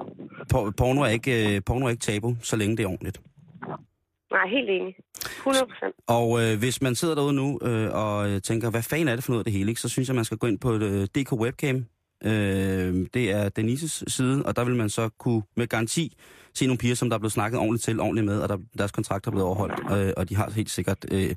por- 0.53 0.71
porno, 0.77 1.01
er 1.03 1.07
ikke, 1.07 1.57
øh, 1.57 1.63
porno 1.67 1.87
er 1.87 1.91
ikke 1.91 2.01
tabu, 2.01 2.37
så 2.43 2.57
længe 2.57 2.77
det 2.77 2.83
er 2.83 2.89
ordentligt. 2.89 3.21
Nej, 4.33 4.49
helt 4.49 4.71
enig. 4.71 4.95
100 5.37 5.67
procent. 5.67 5.95
Og 6.07 6.43
øh, 6.43 6.59
hvis 6.59 6.83
man 6.83 6.95
sidder 6.95 7.15
derude 7.15 7.33
nu 7.33 7.59
øh, 7.63 7.89
og 7.93 8.31
øh, 8.31 8.41
tænker, 8.43 8.71
hvad 8.71 8.83
fanden 8.83 9.09
er 9.09 9.15
det 9.15 9.25
for 9.25 9.33
noget 9.33 9.41
af 9.41 9.45
det 9.45 9.53
hele, 9.53 9.69
ikke? 9.71 9.81
så 9.81 9.89
synes 9.89 10.09
jeg, 10.09 10.15
man 10.17 10.25
skal 10.25 10.39
gå 10.39 10.47
ind 10.47 10.59
på 10.59 10.75
øh, 10.75 11.05
DK 11.05 11.33
Webcam. 11.33 11.77
Øh, 12.25 13.07
det 13.15 13.31
er 13.31 13.49
Denises 13.49 14.05
side, 14.09 14.43
og 14.47 14.57
der 14.57 14.65
vil 14.65 14.77
man 14.77 14.91
så 14.91 15.09
kunne 15.19 15.43
med 15.57 15.67
garanti 15.67 16.17
se 16.55 16.67
nogle 16.67 16.79
piger, 16.79 16.95
som 16.95 17.11
der 17.11 17.17
er 17.17 17.19
blevet 17.19 17.33
snakket 17.33 17.61
ordentligt 17.61 17.85
til, 17.85 18.01
ordentligt 18.01 18.27
med, 18.27 18.41
og 18.41 18.49
der, 18.49 18.57
deres 18.79 18.93
kontrakt 18.93 19.27
er 19.27 19.31
blevet 19.31 19.47
overholdt, 19.47 20.07
øh, 20.09 20.13
og 20.17 20.29
de 20.29 20.37
har 20.37 20.51
helt 20.51 20.71
sikkert 20.71 21.05
øh, 21.11 21.21
et 21.21 21.37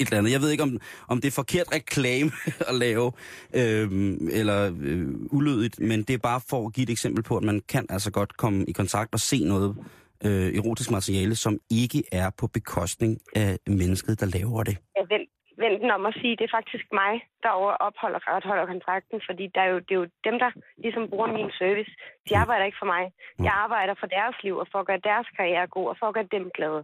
eller 0.00 0.18
andet. 0.18 0.32
Jeg 0.32 0.40
ved 0.40 0.50
ikke, 0.50 0.62
om, 0.62 0.80
om 1.08 1.20
det 1.20 1.28
er 1.28 1.32
forkert 1.32 1.74
reklame 1.74 2.30
at 2.70 2.74
lave, 2.74 3.12
øh, 3.54 4.16
eller 4.30 4.72
øh, 4.80 5.06
ulødigt, 5.30 5.80
men 5.80 6.02
det 6.02 6.14
er 6.14 6.18
bare 6.18 6.40
for 6.48 6.66
at 6.66 6.72
give 6.72 6.84
et 6.84 6.90
eksempel 6.90 7.22
på, 7.22 7.36
at 7.36 7.42
man 7.42 7.62
kan 7.68 7.86
altså 7.88 8.10
godt 8.10 8.36
komme 8.36 8.64
i 8.64 8.72
kontakt 8.72 9.12
og 9.12 9.20
se 9.20 9.44
noget 9.44 9.76
øh, 10.24 10.54
erotisk 10.56 10.90
materiale, 10.90 11.36
som 11.36 11.58
ikke 11.70 12.02
er 12.12 12.30
på 12.30 12.46
bekostning 12.46 13.18
af 13.34 13.58
mennesket, 13.66 14.20
der 14.20 14.26
laver 14.26 14.62
det. 14.62 14.76
Ja, 14.96 15.14
vent, 15.14 15.21
vent 15.62 15.78
den 15.82 15.90
om 15.90 16.06
at 16.10 16.14
sige, 16.20 16.36
det 16.38 16.44
er 16.46 16.56
faktisk 16.58 16.86
mig, 17.00 17.12
der 17.42 17.50
over 17.60 17.72
opholder 17.86 18.20
opholder 18.36 18.66
kontrakten, 18.66 19.18
fordi 19.28 19.44
der 19.54 19.60
er 19.66 19.70
jo, 19.74 19.78
det 19.86 19.92
er 19.96 20.00
jo 20.02 20.08
dem, 20.28 20.36
der 20.42 20.50
ligesom 20.84 21.08
bruger 21.12 21.28
min 21.38 21.50
service. 21.60 21.92
De 22.28 22.36
arbejder 22.42 22.64
ikke 22.64 22.80
for 22.82 22.90
mig. 22.94 23.02
Jeg 23.46 23.54
arbejder 23.64 23.94
for 24.00 24.06
deres 24.06 24.36
liv, 24.44 24.54
og 24.62 24.66
for 24.72 24.78
at 24.78 24.86
gøre 24.86 25.02
deres 25.10 25.26
karriere 25.36 25.66
god, 25.66 25.86
og 25.92 25.96
for 26.00 26.06
at 26.06 26.14
gøre 26.14 26.28
dem 26.36 26.44
glade. 26.56 26.80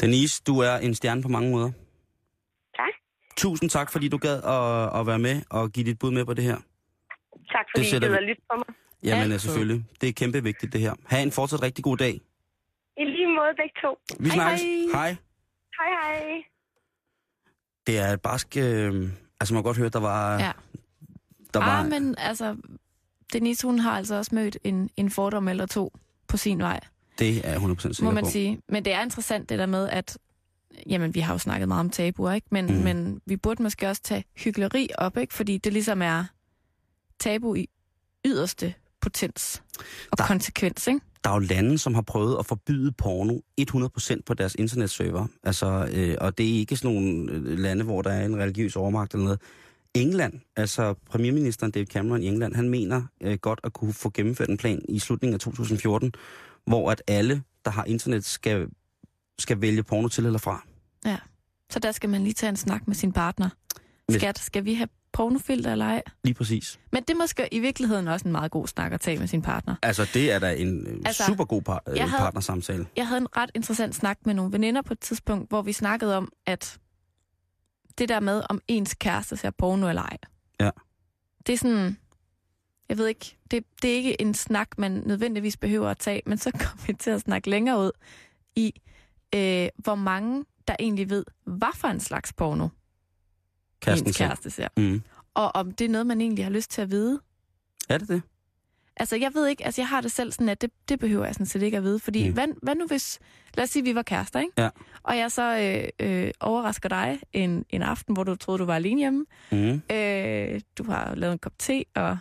Denise, 0.00 0.42
du 0.48 0.54
er 0.68 0.74
en 0.86 0.94
stjerne 0.94 1.22
på 1.22 1.28
mange 1.28 1.50
måder. 1.54 1.70
Tak. 2.80 2.94
Tusind 3.36 3.70
tak, 3.70 3.92
fordi 3.92 4.08
du 4.08 4.18
gad 4.18 4.36
at, 4.56 5.00
at 5.00 5.06
være 5.06 5.18
med 5.18 5.36
og 5.50 5.70
give 5.74 5.86
dit 5.86 5.98
bud 5.98 6.10
med 6.10 6.24
på 6.24 6.34
det 6.34 6.44
her. 6.44 6.58
Tak 7.54 7.66
fordi 7.70 7.86
I 7.86 7.90
sætter 7.90 8.08
gider 8.08 8.20
lytte 8.20 8.42
på 8.50 8.56
mig. 8.56 8.70
Jamen 9.04 9.30
ja, 9.30 9.38
selvfølgelig. 9.38 9.84
Det 10.00 10.08
er 10.08 10.12
kæmpe 10.12 10.42
vigtigt, 10.42 10.72
det 10.72 10.80
her. 10.80 10.94
Ha' 11.10 11.22
en 11.22 11.32
fortsat 11.32 11.62
rigtig 11.62 11.84
god 11.84 11.96
dag. 11.96 12.14
I 12.96 13.04
lige 13.04 13.26
måde 13.38 13.52
begge 13.60 13.76
to. 13.82 13.90
Vi 14.20 14.28
Hej, 14.28 14.34
snakkes. 14.34 14.62
hej. 14.94 15.10
Hej. 15.10 15.10
Hej 15.78 15.90
hej. 16.00 16.53
Det 17.86 17.98
er 17.98 18.06
et 18.12 18.20
barsk... 18.20 18.56
Øh, 18.56 19.10
altså, 19.40 19.54
man 19.54 19.62
kan 19.62 19.62
godt 19.62 19.76
høre, 19.76 19.88
der 19.88 19.98
var... 20.00 20.38
Ja. 20.38 20.52
Der 21.54 21.60
var 21.60 21.82
Ah, 21.82 21.90
men 21.90 22.14
altså, 22.18 22.56
Denise, 23.32 23.66
hun 23.66 23.78
har 23.78 23.90
altså 23.96 24.14
også 24.14 24.34
mødt 24.34 24.58
en, 24.64 24.90
en 24.96 25.10
fordom 25.10 25.48
eller 25.48 25.66
to 25.66 25.92
på 26.28 26.36
sin 26.36 26.58
vej, 26.58 26.80
Det 27.18 27.46
er 27.46 27.50
jeg 27.52 27.56
100% 27.62 27.80
sikker 27.80 28.04
må 28.04 28.10
man 28.10 28.24
på. 28.24 28.30
sige. 28.30 28.60
Men 28.68 28.84
det 28.84 28.92
er 28.92 29.02
interessant 29.02 29.48
det 29.48 29.58
der 29.58 29.66
med, 29.66 29.88
at 29.88 30.18
jamen, 30.86 31.14
vi 31.14 31.20
har 31.20 31.34
jo 31.34 31.38
snakket 31.38 31.68
meget 31.68 31.80
om 31.80 31.90
tabuer, 31.90 32.32
ikke? 32.32 32.46
Men, 32.50 32.66
Mm. 32.66 32.72
mm. 32.74 32.80
men 32.80 33.20
vi 33.26 33.36
burde 33.36 33.62
måske 33.62 33.88
også 33.88 34.02
tage 34.02 34.24
hyggeleri 34.36 34.88
op, 34.98 35.16
ikke? 35.16 35.34
Fordi 35.34 35.58
det 35.58 35.72
ligesom 35.72 36.02
er 36.02 36.24
tabu 37.20 37.54
i 37.54 37.68
yderste 38.26 38.74
potens 39.00 39.62
og 40.12 40.18
Der- 40.18 40.26
konsekvens, 40.26 40.86
ikke? 40.86 41.00
Der 41.24 41.30
er 41.30 41.34
jo 41.34 41.38
lande, 41.38 41.78
som 41.78 41.94
har 41.94 42.02
prøvet 42.02 42.36
at 42.38 42.46
forbyde 42.46 42.92
porno 42.92 43.38
100% 43.60 44.20
på 44.26 44.34
deres 44.34 44.54
internetserver. 44.54 45.26
Altså, 45.42 45.88
øh, 45.94 46.16
og 46.20 46.38
det 46.38 46.54
er 46.54 46.58
ikke 46.58 46.76
sådan 46.76 46.94
nogle 46.94 47.32
øh, 47.32 47.58
lande, 47.58 47.84
hvor 47.84 48.02
der 48.02 48.10
er 48.10 48.24
en 48.24 48.36
religiøs 48.36 48.76
overmagt 48.76 49.14
eller 49.14 49.24
noget. 49.24 49.40
England, 49.94 50.40
altså 50.56 50.94
premierministeren 51.10 51.72
David 51.72 51.86
Cameron 51.86 52.22
i 52.22 52.26
England, 52.26 52.54
han 52.54 52.68
mener 52.68 53.02
øh, 53.20 53.38
godt 53.38 53.60
at 53.64 53.72
kunne 53.72 53.92
få 53.92 54.10
gennemført 54.14 54.48
en 54.48 54.56
plan 54.56 54.82
i 54.88 54.98
slutningen 54.98 55.34
af 55.34 55.40
2014, 55.40 56.12
hvor 56.66 56.90
at 56.90 57.02
alle, 57.06 57.42
der 57.64 57.70
har 57.70 57.84
internet, 57.84 58.24
skal, 58.24 58.68
skal 59.38 59.60
vælge 59.60 59.82
porno 59.82 60.08
til 60.08 60.26
eller 60.26 60.38
fra. 60.38 60.64
Ja. 61.06 61.18
Så 61.70 61.78
der 61.78 61.92
skal 61.92 62.10
man 62.10 62.22
lige 62.22 62.34
tage 62.34 62.50
en 62.50 62.56
snak 62.56 62.86
med 62.86 62.94
sin 62.94 63.12
partner. 63.12 63.48
Skat, 64.10 64.38
skal 64.38 64.64
vi 64.64 64.74
have 64.74 64.88
pornofilter 65.14 65.72
eller 65.72 65.84
ej. 65.86 66.02
Lige 66.24 66.34
præcis. 66.34 66.80
Men 66.92 67.02
det 67.02 67.10
er 67.10 67.18
måske 67.18 67.48
i 67.54 67.58
virkeligheden 67.58 68.08
også 68.08 68.26
en 68.28 68.32
meget 68.32 68.50
god 68.50 68.66
snak 68.66 68.92
at 68.92 69.00
tage 69.00 69.18
med 69.18 69.26
sin 69.26 69.42
partner. 69.42 69.74
Altså, 69.82 70.10
det 70.14 70.32
er 70.32 70.38
da 70.38 70.54
en 70.54 70.86
altså, 70.86 71.00
Altså, 71.06 71.24
super 71.26 71.44
god 71.44 71.62
par, 71.62 71.82
øh, 71.88 71.96
jeg 71.96 72.10
havde- 72.10 72.20
partnersamtale. 72.22 72.86
Jeg 72.96 73.08
havde 73.08 73.20
en 73.20 73.36
ret 73.36 73.50
interessant 73.54 73.94
snak 73.94 74.18
med 74.26 74.34
nogle 74.34 74.52
veninder 74.52 74.82
på 74.82 74.92
et 74.92 75.00
tidspunkt, 75.00 75.48
hvor 75.48 75.62
vi 75.62 75.72
snakkede 75.72 76.16
om, 76.16 76.32
at 76.46 76.78
det 77.98 78.08
der 78.08 78.20
med, 78.20 78.42
om 78.50 78.60
ens 78.68 78.94
kæreste 78.94 79.36
ser 79.36 79.50
porno 79.50 79.88
eller 79.88 80.02
ej. 80.02 80.16
Ja. 80.60 80.70
Det 81.46 81.52
er 81.52 81.56
sådan, 81.58 81.96
jeg 82.88 82.98
ved 82.98 83.06
ikke, 83.06 83.36
det, 83.50 83.64
det 83.82 83.90
er 83.90 83.94
ikke 83.96 84.20
en 84.20 84.34
snak, 84.34 84.68
man 84.78 85.02
nødvendigvis 85.06 85.56
behøver 85.56 85.88
at 85.90 85.98
tage, 85.98 86.22
men 86.26 86.38
så 86.38 86.50
kom 86.64 86.78
vi 86.86 86.92
til 86.92 87.10
at 87.10 87.20
snakke 87.20 87.50
længere 87.50 87.78
ud 87.80 87.90
i, 88.56 88.72
øh, 89.34 89.68
hvor 89.76 89.94
mange, 89.94 90.44
der 90.68 90.76
egentlig 90.78 91.10
ved, 91.10 91.24
hvad 91.46 91.68
for 91.74 91.88
en 91.88 92.00
slags 92.00 92.32
porno 92.32 92.68
Kæresten 93.84 94.08
ens 94.08 94.16
kæreste 94.16 94.50
ser. 94.50 94.68
Mm. 94.76 95.02
Og 95.34 95.50
om 95.56 95.72
det 95.72 95.84
er 95.84 95.88
noget, 95.88 96.06
man 96.06 96.20
egentlig 96.20 96.44
har 96.44 96.50
lyst 96.52 96.70
til 96.70 96.82
at 96.82 96.90
vide. 96.90 97.20
Er 97.88 97.98
det 97.98 98.08
det? 98.08 98.22
Altså, 98.96 99.16
jeg 99.16 99.30
ved 99.34 99.46
ikke, 99.46 99.64
altså 99.66 99.80
jeg 99.80 99.88
har 99.88 100.00
det 100.00 100.12
selv 100.12 100.32
sådan, 100.32 100.48
at 100.48 100.60
det, 100.62 100.70
det 100.88 101.00
behøver 101.00 101.24
jeg 101.24 101.34
sådan 101.34 101.46
set 101.46 101.62
ikke 101.62 101.76
at 101.76 101.82
vide. 101.82 101.98
Fordi, 101.98 102.28
Mm. 102.28 102.34
hvad, 102.34 102.46
hvad 102.62 102.74
nu 102.74 102.86
hvis, 102.86 103.18
lad 103.54 103.64
os 103.64 103.70
sige, 103.70 103.82
vi 103.82 103.94
var 103.94 104.02
kærester, 104.02 104.40
ikke? 104.40 104.52
Ja. 104.58 104.68
Og 105.02 105.16
jeg 105.18 105.30
så 105.32 105.58
øh, 106.00 106.08
øh, 106.24 106.30
overrasker 106.40 106.88
dig 106.88 107.20
en, 107.32 107.64
en 107.70 107.82
aften, 107.82 108.14
hvor 108.14 108.24
du 108.24 108.34
troede, 108.36 108.58
du 108.58 108.64
var 108.64 108.74
alene 108.74 108.98
hjemme. 109.00 109.24
Mm. 109.52 109.82
Øh, 109.96 110.60
du 110.78 110.84
har 110.84 111.14
lavet 111.14 111.32
en 111.32 111.38
kop 111.38 111.52
te 111.58 111.84
og 111.94 112.18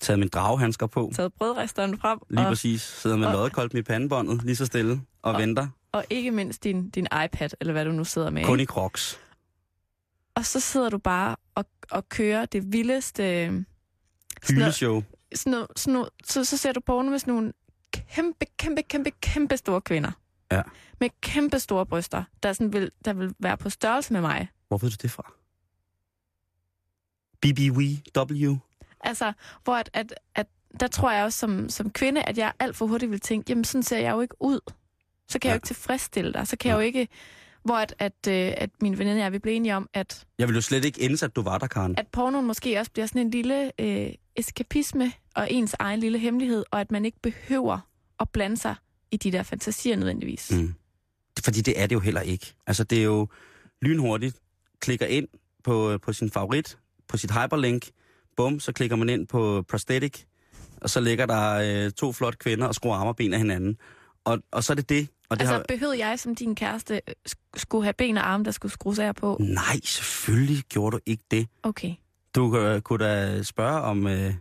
Taget 0.00 0.18
min 0.18 0.28
draghandsker 0.28 0.86
på. 0.86 1.12
taget 1.14 1.32
brødresteren 1.32 1.98
frem. 1.98 2.18
Lige 2.30 2.40
og, 2.40 2.48
præcis. 2.48 2.82
Sidder 2.82 3.16
med 3.16 3.32
loddekolben 3.32 3.78
i 3.78 3.82
pandebåndet, 3.82 4.42
lige 4.44 4.56
så 4.56 4.66
stille, 4.66 5.00
og, 5.22 5.32
Og- 5.32 5.40
venter. 5.40 5.68
og 5.92 6.04
ikke 6.10 6.30
mindst 6.30 6.64
din, 6.64 6.90
din 6.90 7.06
iPad, 7.24 7.48
eller 7.60 7.72
hvad 7.72 7.84
du 7.84 7.92
nu 7.92 8.04
sidder 8.04 8.30
med. 8.30 8.44
Kun 8.44 8.60
ikke? 8.60 8.70
i 8.70 8.72
crocs. 8.72 9.20
Og 10.38 10.46
så 10.46 10.60
sidder 10.60 10.90
du 10.90 10.98
bare 10.98 11.36
og, 11.54 11.64
og 11.90 12.08
kører 12.08 12.46
det 12.46 12.72
vildeste... 12.72 13.22
øh, 13.22 13.64
Hyldeshow. 14.48 15.02
sådan 15.34 15.50
noget, 15.50 15.66
sådan 15.76 15.92
noget, 15.92 16.08
så, 16.24 16.44
så 16.44 16.56
ser 16.56 16.72
du 16.72 16.80
porno 16.80 17.10
med 17.10 17.18
sådan 17.18 17.34
nogle 17.34 17.52
kæmpe, 17.92 18.46
kæmpe, 18.58 18.82
kæmpe, 18.82 19.10
kæmpe 19.10 19.56
store 19.56 19.80
kvinder. 19.80 20.10
Ja. 20.52 20.62
Med 21.00 21.10
kæmpe 21.20 21.58
store 21.58 21.86
bryster, 21.86 22.24
der, 22.42 22.52
sådan 22.52 22.72
vil, 22.72 22.90
der 23.04 23.12
vil 23.12 23.34
være 23.38 23.56
på 23.56 23.70
størrelse 23.70 24.12
med 24.12 24.20
mig. 24.20 24.48
Hvor 24.68 24.78
ved 24.78 24.90
du 24.90 24.96
det 25.02 25.10
fra? 25.10 25.32
BBW. 27.40 28.56
Altså, 29.00 29.32
hvor 29.64 29.74
at, 29.74 29.90
at, 29.92 30.14
at 30.34 30.46
der 30.80 30.86
tror 30.86 31.12
jeg 31.12 31.24
også 31.24 31.38
som, 31.38 31.68
som 31.68 31.90
kvinde, 31.90 32.22
at 32.22 32.38
jeg 32.38 32.52
alt 32.58 32.76
for 32.76 32.86
hurtigt 32.86 33.10
vil 33.10 33.20
tænke, 33.20 33.50
jamen 33.50 33.64
sådan 33.64 33.82
ser 33.82 33.98
jeg 33.98 34.12
jo 34.12 34.20
ikke 34.20 34.42
ud. 34.42 34.60
Så 35.28 35.38
kan. 35.38 35.48
Ja. 35.48 35.48
jeg 35.48 35.54
jo 35.54 35.56
ikke 35.56 35.66
tilfredsstille 35.66 36.32
dig. 36.32 36.48
Så 36.48 36.56
kan 36.56 36.68
ja. 36.68 36.76
jeg 36.76 36.82
jo 36.82 36.86
ikke... 36.86 37.08
Hvor 37.64 37.74
at, 37.74 37.94
at, 37.98 38.12
øh, 38.28 38.52
at 38.56 38.70
min 38.82 38.98
veninde 38.98 39.16
og 39.18 39.22
jeg, 39.22 39.32
vi 39.32 39.38
blev 39.38 39.54
enige 39.54 39.76
om, 39.76 39.88
at, 39.94 40.26
Jeg 40.38 40.48
vil 40.48 40.54
jo 40.54 40.60
slet 40.60 40.84
ikke 40.84 41.02
ende, 41.02 41.24
at 41.24 41.36
du 41.36 41.42
var 41.42 41.58
der, 41.58 41.66
Karen. 41.66 41.98
at 41.98 42.06
pornoen 42.06 42.46
måske 42.46 42.78
også 42.80 42.92
bliver 42.92 43.06
sådan 43.06 43.20
en 43.20 43.30
lille 43.30 43.80
øh, 43.80 44.12
eskapisme 44.36 45.12
og 45.34 45.52
ens 45.52 45.74
egen 45.78 46.00
lille 46.00 46.18
hemmelighed, 46.18 46.64
og 46.70 46.80
at 46.80 46.90
man 46.90 47.04
ikke 47.04 47.18
behøver 47.22 47.78
at 48.20 48.28
blande 48.30 48.56
sig 48.56 48.74
i 49.10 49.16
de 49.16 49.32
der 49.32 49.42
fantasier 49.42 49.96
nødvendigvis. 49.96 50.50
Mm. 50.52 50.74
Fordi 51.44 51.60
det 51.60 51.80
er 51.80 51.86
det 51.86 51.94
jo 51.94 52.00
heller 52.00 52.20
ikke. 52.20 52.54
Altså, 52.66 52.84
det 52.84 52.98
er 52.98 53.02
jo 53.04 53.28
lynhurtigt. 53.82 54.36
Klikker 54.80 55.06
ind 55.06 55.28
på, 55.64 55.98
på 56.02 56.12
sin 56.12 56.30
favorit, 56.30 56.78
på 57.08 57.16
sit 57.16 57.30
hyperlink. 57.30 57.90
Bum, 58.36 58.60
så 58.60 58.72
klikker 58.72 58.96
man 58.96 59.08
ind 59.08 59.26
på 59.26 59.64
prosthetic. 59.68 60.22
Og 60.76 60.90
så 60.90 61.00
ligger 61.00 61.26
der 61.26 61.54
øh, 61.86 61.92
to 61.92 62.12
flotte 62.12 62.38
kvinder 62.38 62.66
og 62.66 62.74
skruer 62.74 62.94
arme 62.96 63.10
og 63.10 63.16
ben 63.16 63.32
af 63.32 63.38
hinanden. 63.38 63.76
Og, 64.24 64.38
og 64.50 64.64
så 64.64 64.72
er 64.72 64.74
det 64.74 64.88
det. 64.88 65.08
Og 65.30 65.36
det 65.36 65.40
Altså, 65.42 65.54
har... 65.54 65.64
behøvede 65.68 66.06
jeg 66.06 66.18
som 66.18 66.34
din 66.34 66.54
kæreste 66.54 66.94
øh, 67.08 67.14
sk- 67.28 67.50
skulle 67.56 67.84
have 67.84 67.92
ben 67.92 68.16
og 68.16 68.28
arme, 68.30 68.44
der 68.44 68.50
skulle 68.50 68.72
skrues 68.72 68.98
af 68.98 69.14
på? 69.14 69.36
Nej, 69.40 69.80
selvfølgelig 69.84 70.62
gjorde 70.68 70.94
du 70.96 71.00
ikke 71.06 71.22
det. 71.30 71.48
Okay. 71.62 71.94
Du 72.34 72.58
øh, 72.58 72.80
kunne 72.80 73.04
da 73.04 73.42
spørge 73.42 73.80
om, 73.80 74.06
øh, 74.06 74.34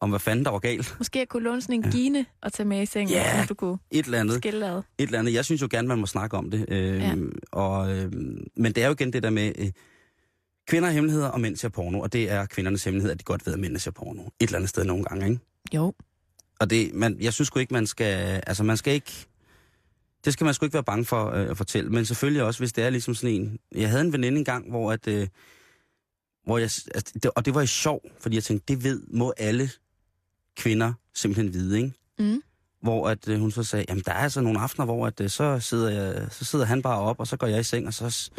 om 0.00 0.10
hvad 0.10 0.20
fanden 0.20 0.44
der 0.44 0.50
var 0.50 0.58
galt. 0.58 0.94
Måske 0.98 1.18
jeg 1.18 1.28
kunne 1.28 1.42
låne 1.42 1.60
sådan 1.62 1.74
en 1.74 1.84
Ja. 1.84 1.90
gine 1.90 2.26
og 2.42 2.52
tage 2.52 2.66
med 2.68 2.82
i 2.82 2.86
sengen, 2.86 3.08
Ja. 3.10 3.42
så 3.42 3.46
du 3.48 3.54
kunne 3.54 3.78
Et 3.90 4.04
eller 4.04 4.20
andet. 4.20 4.36
skille 4.36 4.66
ad. 4.68 4.78
et 4.78 4.84
eller 4.98 5.18
andet. 5.18 5.32
Jeg 5.34 5.44
synes 5.44 5.62
jo 5.62 5.68
gerne, 5.70 5.88
man 5.88 5.98
må 5.98 6.06
snakke 6.06 6.36
om 6.36 6.50
det. 6.50 6.64
Øh. 6.68 7.00
Ja. 7.00 7.14
og, 7.52 7.96
øh, 7.96 8.12
men 8.56 8.72
det 8.72 8.78
er 8.78 8.86
jo 8.86 8.92
igen 8.92 9.12
det 9.12 9.22
der 9.22 9.30
med, 9.30 9.52
øh, 9.58 9.70
kvinder 10.68 10.88
har 10.88 10.94
hemmeligheder, 10.94 11.28
og 11.28 11.40
mænd 11.40 11.56
ser 11.56 11.68
porno. 11.68 12.00
Og 12.00 12.12
det 12.12 12.30
er 12.30 12.46
kvindernes 12.46 12.84
hemmelighed, 12.84 13.10
at 13.12 13.18
de 13.18 13.24
godt 13.24 13.46
ved, 13.46 13.52
at 13.52 13.58
mændene 13.58 13.78
ser 13.78 13.90
porno. 13.90 14.22
Et 14.22 14.30
eller 14.40 14.56
andet 14.56 14.68
sted 14.70 14.84
nogle 14.84 15.04
gange, 15.04 15.28
ikke? 15.28 15.40
Jo. 15.74 15.94
Og 16.60 16.70
det, 16.70 16.94
man, 16.94 17.16
jeg 17.20 17.32
synes 17.32 17.46
sgu 17.46 17.58
ikke, 17.58 17.72
man 17.74 17.86
skal... 17.86 18.42
Altså, 18.46 18.62
man 18.64 18.76
skal 18.76 18.94
ikke... 18.94 19.26
Det 20.24 20.32
skal 20.32 20.44
man 20.44 20.54
sgu 20.54 20.66
ikke 20.66 20.74
være 20.74 20.84
bange 20.84 21.04
for 21.04 21.30
øh, 21.30 21.50
at 21.50 21.56
fortælle. 21.56 21.90
Men 21.90 22.04
selvfølgelig 22.04 22.42
også, 22.42 22.60
hvis 22.60 22.72
det 22.72 22.84
er 22.84 22.90
ligesom 22.90 23.14
sådan 23.14 23.34
en... 23.34 23.58
Jeg 23.74 23.90
havde 23.90 24.04
en 24.04 24.12
veninde 24.12 24.38
engang, 24.38 24.70
hvor 24.70 24.92
at... 24.92 25.08
Øh, 25.08 25.28
hvor 26.44 26.58
jeg, 26.58 26.70
altså, 26.94 27.12
det, 27.22 27.30
og 27.34 27.44
det 27.44 27.54
var 27.54 27.60
i 27.60 27.66
sjov, 27.66 28.00
fordi 28.20 28.34
jeg 28.34 28.44
tænkte, 28.44 28.74
det 28.74 28.84
ved, 28.84 29.02
må 29.08 29.32
alle 29.36 29.70
kvinder 30.56 30.92
simpelthen 31.14 31.52
vide, 31.52 31.76
ikke? 31.76 31.92
Mm. 32.18 32.42
hvor 32.80 33.08
at 33.08 33.28
øh, 33.28 33.40
hun 33.40 33.50
så 33.50 33.62
sagde, 33.62 33.84
jamen 33.88 34.02
der 34.06 34.12
er 34.12 34.16
altså 34.16 34.40
nogle 34.40 34.60
aftener, 34.60 34.84
hvor 34.84 35.06
at, 35.06 35.20
øh, 35.20 35.30
så, 35.30 35.60
sidder 35.60 35.90
jeg, 35.90 36.28
så 36.30 36.44
sidder 36.44 36.64
han 36.64 36.82
bare 36.82 36.98
op, 37.00 37.20
og 37.20 37.26
så 37.26 37.36
går 37.36 37.46
jeg 37.46 37.60
i 37.60 37.62
seng, 37.62 37.86
og 37.86 37.94
så, 37.94 38.30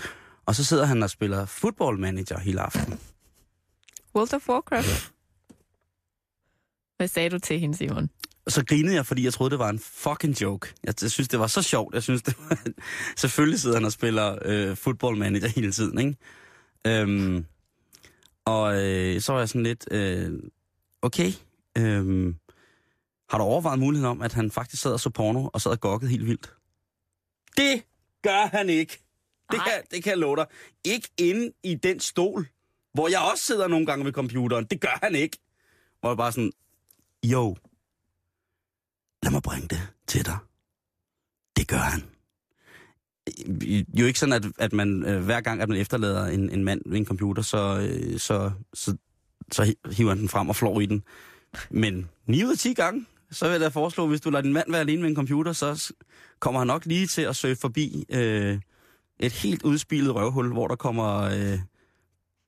og 0.46 0.56
så 0.56 0.64
sidder 0.64 0.86
han 0.86 1.04
og 1.04 1.10
spiller 1.10 1.46
football 1.46 2.00
manager 2.00 2.40
hele 2.40 2.62
aftenen. 2.62 3.00
World 4.16 4.34
of 4.34 4.50
Warcraft. 4.50 5.12
Hvad 6.98 7.08
sagde 7.08 7.30
du 7.30 7.40
til 7.40 7.60
hende, 7.60 7.78
Simon? 7.78 8.10
Og 8.46 8.52
så 8.52 8.66
grinede 8.66 8.96
jeg, 8.96 9.06
fordi 9.06 9.24
jeg 9.24 9.34
troede, 9.34 9.52
det 9.52 9.60
var 9.60 9.70
en 9.70 9.80
fucking 9.80 10.42
joke. 10.42 10.74
Jeg, 10.84 10.94
jeg 11.02 11.12
synes, 11.12 11.28
det 11.28 11.40
var 11.40 11.48
så 11.48 11.62
sjovt. 11.62 11.94
Jeg 11.94 12.04
synes, 12.04 12.22
det 12.22 12.36
var... 12.40 12.60
Selvfølgelig 13.18 13.60
sidder 13.60 13.76
han 13.76 13.86
og 13.86 13.92
spiller 13.92 14.38
øh, 14.46 14.76
football 14.78 15.18
manager 15.18 15.48
hele 15.48 15.72
tiden, 15.72 16.00
ikke? 16.00 16.16
Øhm, 16.88 17.46
og 18.46 18.84
øh, 18.84 19.22
så 19.22 19.32
var 19.34 19.40
jeg 19.40 19.50
sådan 19.50 19.64
lidt, 19.64 19.88
øh, 19.92 20.40
okay, 21.02 21.32
øh, 21.78 22.34
har 23.30 23.38
du 23.38 23.44
overvejet 23.44 23.80
muligheden 23.80 24.12
om, 24.12 24.22
at 24.22 24.34
han 24.34 24.52
faktisk 24.52 24.82
sad 24.82 24.94
og 24.94 25.00
så 25.00 25.10
porno, 25.10 25.50
og 25.54 25.62
sad 25.62 25.72
og 25.72 25.80
gokkede 25.80 26.12
helt 26.12 26.26
vildt? 26.26 26.54
Det 27.58 27.84
gør 28.24 28.58
han 28.58 28.70
ikke. 28.70 29.00
Det 29.52 29.60
kan, 29.64 29.82
det 29.92 30.04
kan 30.04 30.10
jeg 30.10 30.18
love 30.18 30.36
dig. 30.36 30.46
Ikke 30.86 31.10
inde 31.18 31.52
i 31.64 31.76
den 31.76 32.00
stol, 32.00 32.48
hvor 32.94 33.08
jeg 33.08 33.20
også 33.32 33.44
sidder 33.44 33.68
nogle 33.68 33.86
gange 33.86 34.06
ved 34.06 34.12
computeren. 34.14 34.66
Det 34.66 34.82
gør 34.82 35.00
han 35.04 35.16
ikke. 35.16 35.38
Hvor 36.00 36.10
jeg 36.10 36.18
bare 36.18 36.32
sådan, 36.32 36.52
jo, 37.24 37.56
lad 39.26 39.32
mig 39.32 39.42
bringe 39.44 39.68
det 39.68 39.82
til 40.08 40.26
dig. 40.26 40.38
Det 41.58 41.68
gør 41.68 41.78
han. 41.78 42.04
Jo 44.00 44.06
ikke 44.06 44.20
sådan, 44.20 44.34
at, 44.34 44.46
at 44.60 44.74
man 44.74 45.04
øh, 45.06 45.24
hver 45.24 45.42
gang, 45.42 45.62
at 45.62 45.70
man 45.70 45.78
efterlader 45.78 46.26
en, 46.26 46.50
en 46.50 46.64
mand 46.64 46.82
ved 46.86 46.98
en 46.98 47.06
computer, 47.06 47.42
så, 47.44 47.88
øh, 47.90 48.20
så, 48.20 48.52
så, 48.74 48.98
så 49.52 49.64
hi- 49.64 49.92
hiver 49.94 50.10
han 50.10 50.18
den 50.20 50.30
frem 50.30 50.50
og 50.50 50.56
flår 50.56 50.80
i 50.82 50.86
den. 50.86 51.04
Men 51.70 52.10
9 52.28 52.44
ud 52.44 52.52
af 52.52 52.58
10 52.58 52.74
gange, 52.74 53.06
så 53.32 53.46
vil 53.46 53.52
jeg 53.52 53.62
da 53.62 53.68
foreslå, 53.68 54.08
hvis 54.08 54.22
du 54.22 54.30
lader 54.30 54.42
din 54.42 54.54
mand 54.54 54.72
være 54.72 54.80
alene 54.82 55.02
med 55.02 55.10
en 55.10 55.16
computer, 55.16 55.54
så 55.54 55.94
kommer 56.40 56.60
han 56.60 56.68
nok 56.68 56.86
lige 56.86 57.08
til 57.08 57.22
at 57.22 57.36
søge 57.36 57.56
forbi 57.56 58.06
øh, 58.10 58.60
et 59.20 59.32
helt 59.32 59.64
udspillet 59.64 60.16
røvhul, 60.16 60.52
hvor 60.54 60.68
der 60.68 60.76
kommer, 60.76 61.22
øh, 61.22 61.60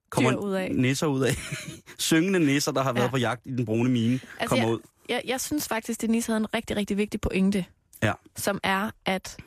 kommer 0.10 0.32
Dyr 0.32 0.38
ud 0.38 0.54
af. 0.54 0.76
nisser 0.76 1.08
ud 1.08 1.22
af. 1.22 1.34
Syngende 2.00 2.40
nisser, 2.40 2.72
der 2.72 2.84
har 2.84 2.94
været 2.94 3.06
Ja. 3.06 3.10
på 3.12 3.18
jagt 3.18 3.42
i 3.46 3.52
den 3.52 3.66
brune 3.66 3.90
mine, 3.90 4.14
Altså, 4.14 4.48
kommer 4.48 4.66
jeg- 4.66 4.74
ud. 4.74 4.80
Jeg, 5.10 5.22
jeg 5.26 5.42
synes 5.42 5.68
faktisk, 5.68 6.02
Denise 6.02 6.32
havde 6.32 6.38
en 6.40 6.54
rigtig, 6.54 6.78
rigtig 6.78 6.98
vigtig 6.98 7.22
pointe. 7.22 7.66
Ja. 8.04 8.14
Som 8.36 8.60
er, 8.64 8.92
at 9.06 9.38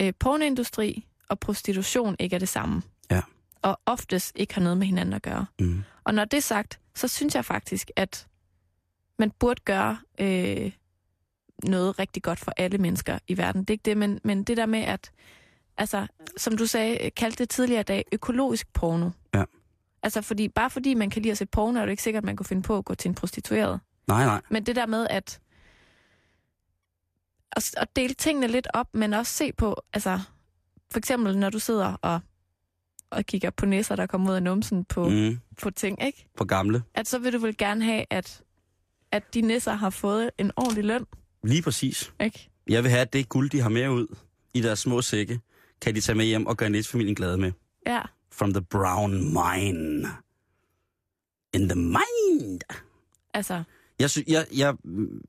øh, 0.00 0.12
pornoindustri 0.18 1.06
og 1.28 1.40
prostitution 1.40 2.16
ikke 2.18 2.34
er 2.34 2.38
det 2.38 2.48
samme. 2.48 2.82
Ja. 3.10 3.20
Og 3.62 3.80
oftest 3.86 4.32
ikke 4.36 4.54
har 4.54 4.62
noget 4.62 4.78
med 4.78 4.86
hinanden 4.86 5.12
at 5.12 5.22
gøre. 5.22 5.46
Mm. 5.60 5.82
Og 6.04 6.14
når 6.14 6.24
det 6.24 6.36
er 6.36 6.42
sagt, 6.42 6.80
så 6.94 7.08
synes 7.08 7.34
jeg 7.34 7.44
faktisk, 7.44 7.90
at 7.96 8.26
man 9.18 9.30
burde 9.30 9.60
gøre 9.64 9.98
øh, 10.20 10.72
noget 11.64 11.98
rigtig 11.98 12.22
godt 12.22 12.38
for 12.38 12.52
alle 12.56 12.78
mennesker 12.78 13.18
i 13.28 13.36
verden. 13.36 13.60
Det 13.60 13.70
er 13.70 13.74
ikke 13.74 13.82
det, 13.82 13.96
men, 13.96 14.20
men 14.24 14.44
det 14.44 14.56
der 14.56 14.66
med, 14.66 14.80
at, 14.80 15.10
altså, 15.76 16.06
som 16.36 16.56
du 16.56 16.66
sagde, 16.66 17.10
kaldte 17.10 17.38
det 17.38 17.50
tidligere 17.50 17.80
i 17.80 17.84
dag, 17.84 18.04
økologisk 18.12 18.72
porno. 18.72 19.10
Ja. 19.34 19.44
Altså, 20.02 20.22
fordi, 20.22 20.48
bare 20.48 20.70
fordi 20.70 20.94
man 20.94 21.10
kan 21.10 21.22
lide 21.22 21.32
at 21.32 21.38
se 21.38 21.46
porno, 21.46 21.80
er 21.80 21.84
det 21.84 21.90
ikke 21.90 22.02
sikkert, 22.02 22.20
at 22.20 22.26
man 22.26 22.36
kunne 22.36 22.46
finde 22.46 22.62
på 22.62 22.78
at 22.78 22.84
gå 22.84 22.94
til 22.94 23.08
en 23.08 23.14
prostitueret. 23.14 23.80
Nej, 24.06 24.24
nej. 24.24 24.40
Men 24.50 24.66
det 24.66 24.76
der 24.76 24.86
med 24.86 25.06
at, 25.10 25.40
at, 27.52 27.74
at 27.76 27.96
dele 27.96 28.14
tingene 28.14 28.46
lidt 28.46 28.66
op, 28.74 28.86
men 28.94 29.12
også 29.14 29.32
se 29.32 29.52
på, 29.52 29.82
altså 29.92 30.20
for 30.92 30.98
eksempel 30.98 31.38
når 31.38 31.50
du 31.50 31.58
sidder 31.58 31.94
og, 32.02 32.20
og 33.10 33.24
kigger 33.26 33.50
på 33.50 33.66
næser, 33.66 33.96
der 33.96 34.06
kommer 34.06 34.30
ud 34.30 34.34
af 34.36 34.42
numsen 34.42 34.84
på, 34.84 35.08
mm. 35.08 35.40
På 35.62 35.70
ting, 35.70 36.02
ikke? 36.06 36.26
På 36.36 36.44
gamle. 36.44 36.82
At 36.94 37.08
så 37.08 37.18
vil 37.18 37.32
du 37.32 37.38
vel 37.38 37.56
gerne 37.56 37.84
have, 37.84 38.04
at, 38.10 38.42
at 39.12 39.34
de 39.34 39.40
nisser 39.40 39.72
har 39.74 39.90
fået 39.90 40.30
en 40.38 40.50
ordentlig 40.56 40.84
løn, 40.84 41.06
Lige 41.44 41.62
præcis. 41.62 42.12
ikke? 42.20 42.50
Jeg 42.68 42.82
vil 42.82 42.90
have, 42.90 43.00
at 43.00 43.12
det 43.12 43.28
guld, 43.28 43.50
de 43.50 43.60
har 43.60 43.68
med 43.68 43.88
ud 43.88 44.16
i 44.54 44.60
deres 44.60 44.78
små 44.78 45.02
sække, 45.02 45.40
kan 45.80 45.94
de 45.94 46.00
tage 46.00 46.16
med 46.16 46.24
hjem 46.24 46.46
og 46.46 46.56
gøre 46.56 46.70
næstfamilien 46.70 47.14
glade 47.14 47.38
med. 47.38 47.52
Ja, 47.86 48.00
From 48.32 48.52
the 48.52 48.62
brown 48.62 49.12
mine. 49.14 50.08
In 51.52 51.68
the 51.68 51.76
mind. 51.78 52.60
altså, 53.34 53.62
jeg, 53.98 54.10
sy- 54.10 54.28
jeg, 54.28 54.46
jeg, 54.56 54.74
mm, 54.84 55.20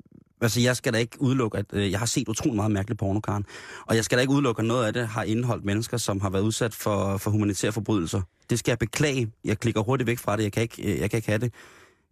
Altså, 0.42 0.62
jeg 0.62 0.76
skal 0.78 0.94
da 0.94 0.98
ikke 0.98 1.22
udelukke, 1.22 1.58
at 1.58 1.66
øh, 1.74 1.92
jeg 1.92 2.00
har 2.00 2.06
set 2.06 2.28
utrolig 2.28 2.56
meget 2.56 2.72
mærkelig 2.72 2.98
porno, 2.98 3.20
Karen. 3.20 3.46
Og 3.86 3.96
jeg 3.96 4.06
skal 4.06 4.18
da 4.18 4.22
ikke 4.22 4.34
udelukke, 4.34 4.60
at 4.60 4.66
noget 4.66 4.86
af 4.86 4.94
det 4.94 5.08
har 5.08 5.24
indeholdt 5.24 5.66
mennesker, 5.66 5.98
som 5.98 6.22
har 6.22 6.30
været 6.30 6.42
udsat 6.44 6.74
for, 6.74 7.18
for 7.18 7.32
humanitære 7.32 7.72
forbrydelser. 7.72 8.22
Det 8.50 8.60
skal 8.60 8.72
jeg 8.72 8.80
beklage. 8.80 9.32
Jeg 9.44 9.60
klikker 9.60 9.82
hurtigt 9.82 10.08
væk 10.08 10.18
fra 10.20 10.38
det. 10.38 10.44
Jeg 10.44 10.52
kan 10.52 10.64
ikke, 10.64 10.94
øh, 10.94 11.00
jeg 11.00 11.10
kan 11.10 11.18
ikke 11.18 11.30
have 11.30 11.40
det. 11.40 11.54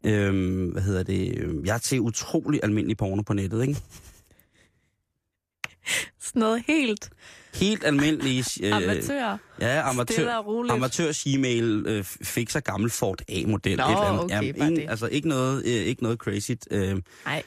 Øhm, 0.04 0.66
hvad 0.66 0.82
hedder 0.82 1.04
det? 1.04 1.38
Øh, 1.38 1.66
jeg 1.66 1.80
ser 1.84 2.00
utrolig 2.00 2.60
almindelig 2.64 2.98
porno 2.98 3.22
på 3.22 3.34
nettet, 3.34 3.62
ikke? 3.68 3.82
Sådan 6.22 6.40
noget 6.40 6.64
helt 6.68 7.10
Helt 7.54 7.84
almindelig... 7.84 8.44
Øh, 8.64 8.76
amatør. 8.76 9.38
Ja, 9.62 9.90
amatør, 9.90 10.14
Stille 10.14 10.38
og 10.38 10.46
roligt. 10.46 10.74
amatør 10.74 11.12
Gmail 11.38 11.86
øh, 11.88 12.04
fikser 12.04 12.60
gammel 12.60 12.90
Ford 12.90 13.22
A-model. 13.30 13.78
Nå, 13.78 13.84
et 13.84 13.90
eller 13.90 14.02
andet. 14.02 14.24
okay, 14.24 14.54
bare 14.60 14.68
ingen. 14.72 14.90
Altså 14.90 15.08
ikke 15.08 15.28
noget, 15.28 15.66
øh, 15.66 15.72
ikke 15.72 16.04
noget 16.04 16.18
crazy. 16.20 16.52
Øh, 16.72 17.02
Nej. 17.26 17.44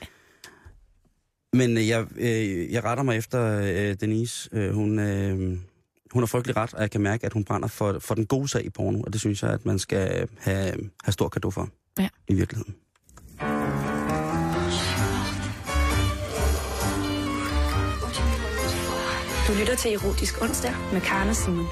men 1.53 1.79
øh, 1.79 1.89
jeg, 1.89 2.07
øh, 2.17 2.73
jeg 2.73 2.85
retter 2.85 3.03
mig 3.05 3.17
efter 3.17 3.61
øh, 3.63 3.97
Denise. 4.01 4.49
Øh, 4.53 4.75
hun, 4.75 4.99
øh, 4.99 5.59
hun 6.13 6.23
har 6.23 6.27
frygtelig 6.27 6.57
ret, 6.57 6.75
og 6.75 6.83
jeg 6.83 6.91
kan 6.91 7.01
mærke, 7.01 7.27
at 7.27 7.33
hun 7.33 7.45
brænder 7.45 7.69
for, 7.69 7.99
for 7.99 8.15
den 8.15 8.27
gode 8.27 8.49
sag 8.49 8.65
i 8.65 8.71
porno. 8.71 9.01
Og 9.01 9.13
det 9.13 9.21
synes 9.21 9.43
jeg, 9.43 9.51
at 9.51 9.67
man 9.67 9.79
skal 9.79 10.29
have, 10.39 10.73
have 11.05 11.13
stor 11.13 11.29
kado 11.29 11.51
for. 11.51 11.69
Ja. 11.99 12.09
I 12.29 12.35
virkeligheden. 12.35 12.75
Du 19.49 19.53
lytter 19.59 19.75
til 19.77 19.95
Erotisk 19.95 20.43
Onsdag 20.43 20.75
med 20.93 21.01
Karen 21.01 21.29
og 21.29 21.37
Simon. 21.37 21.67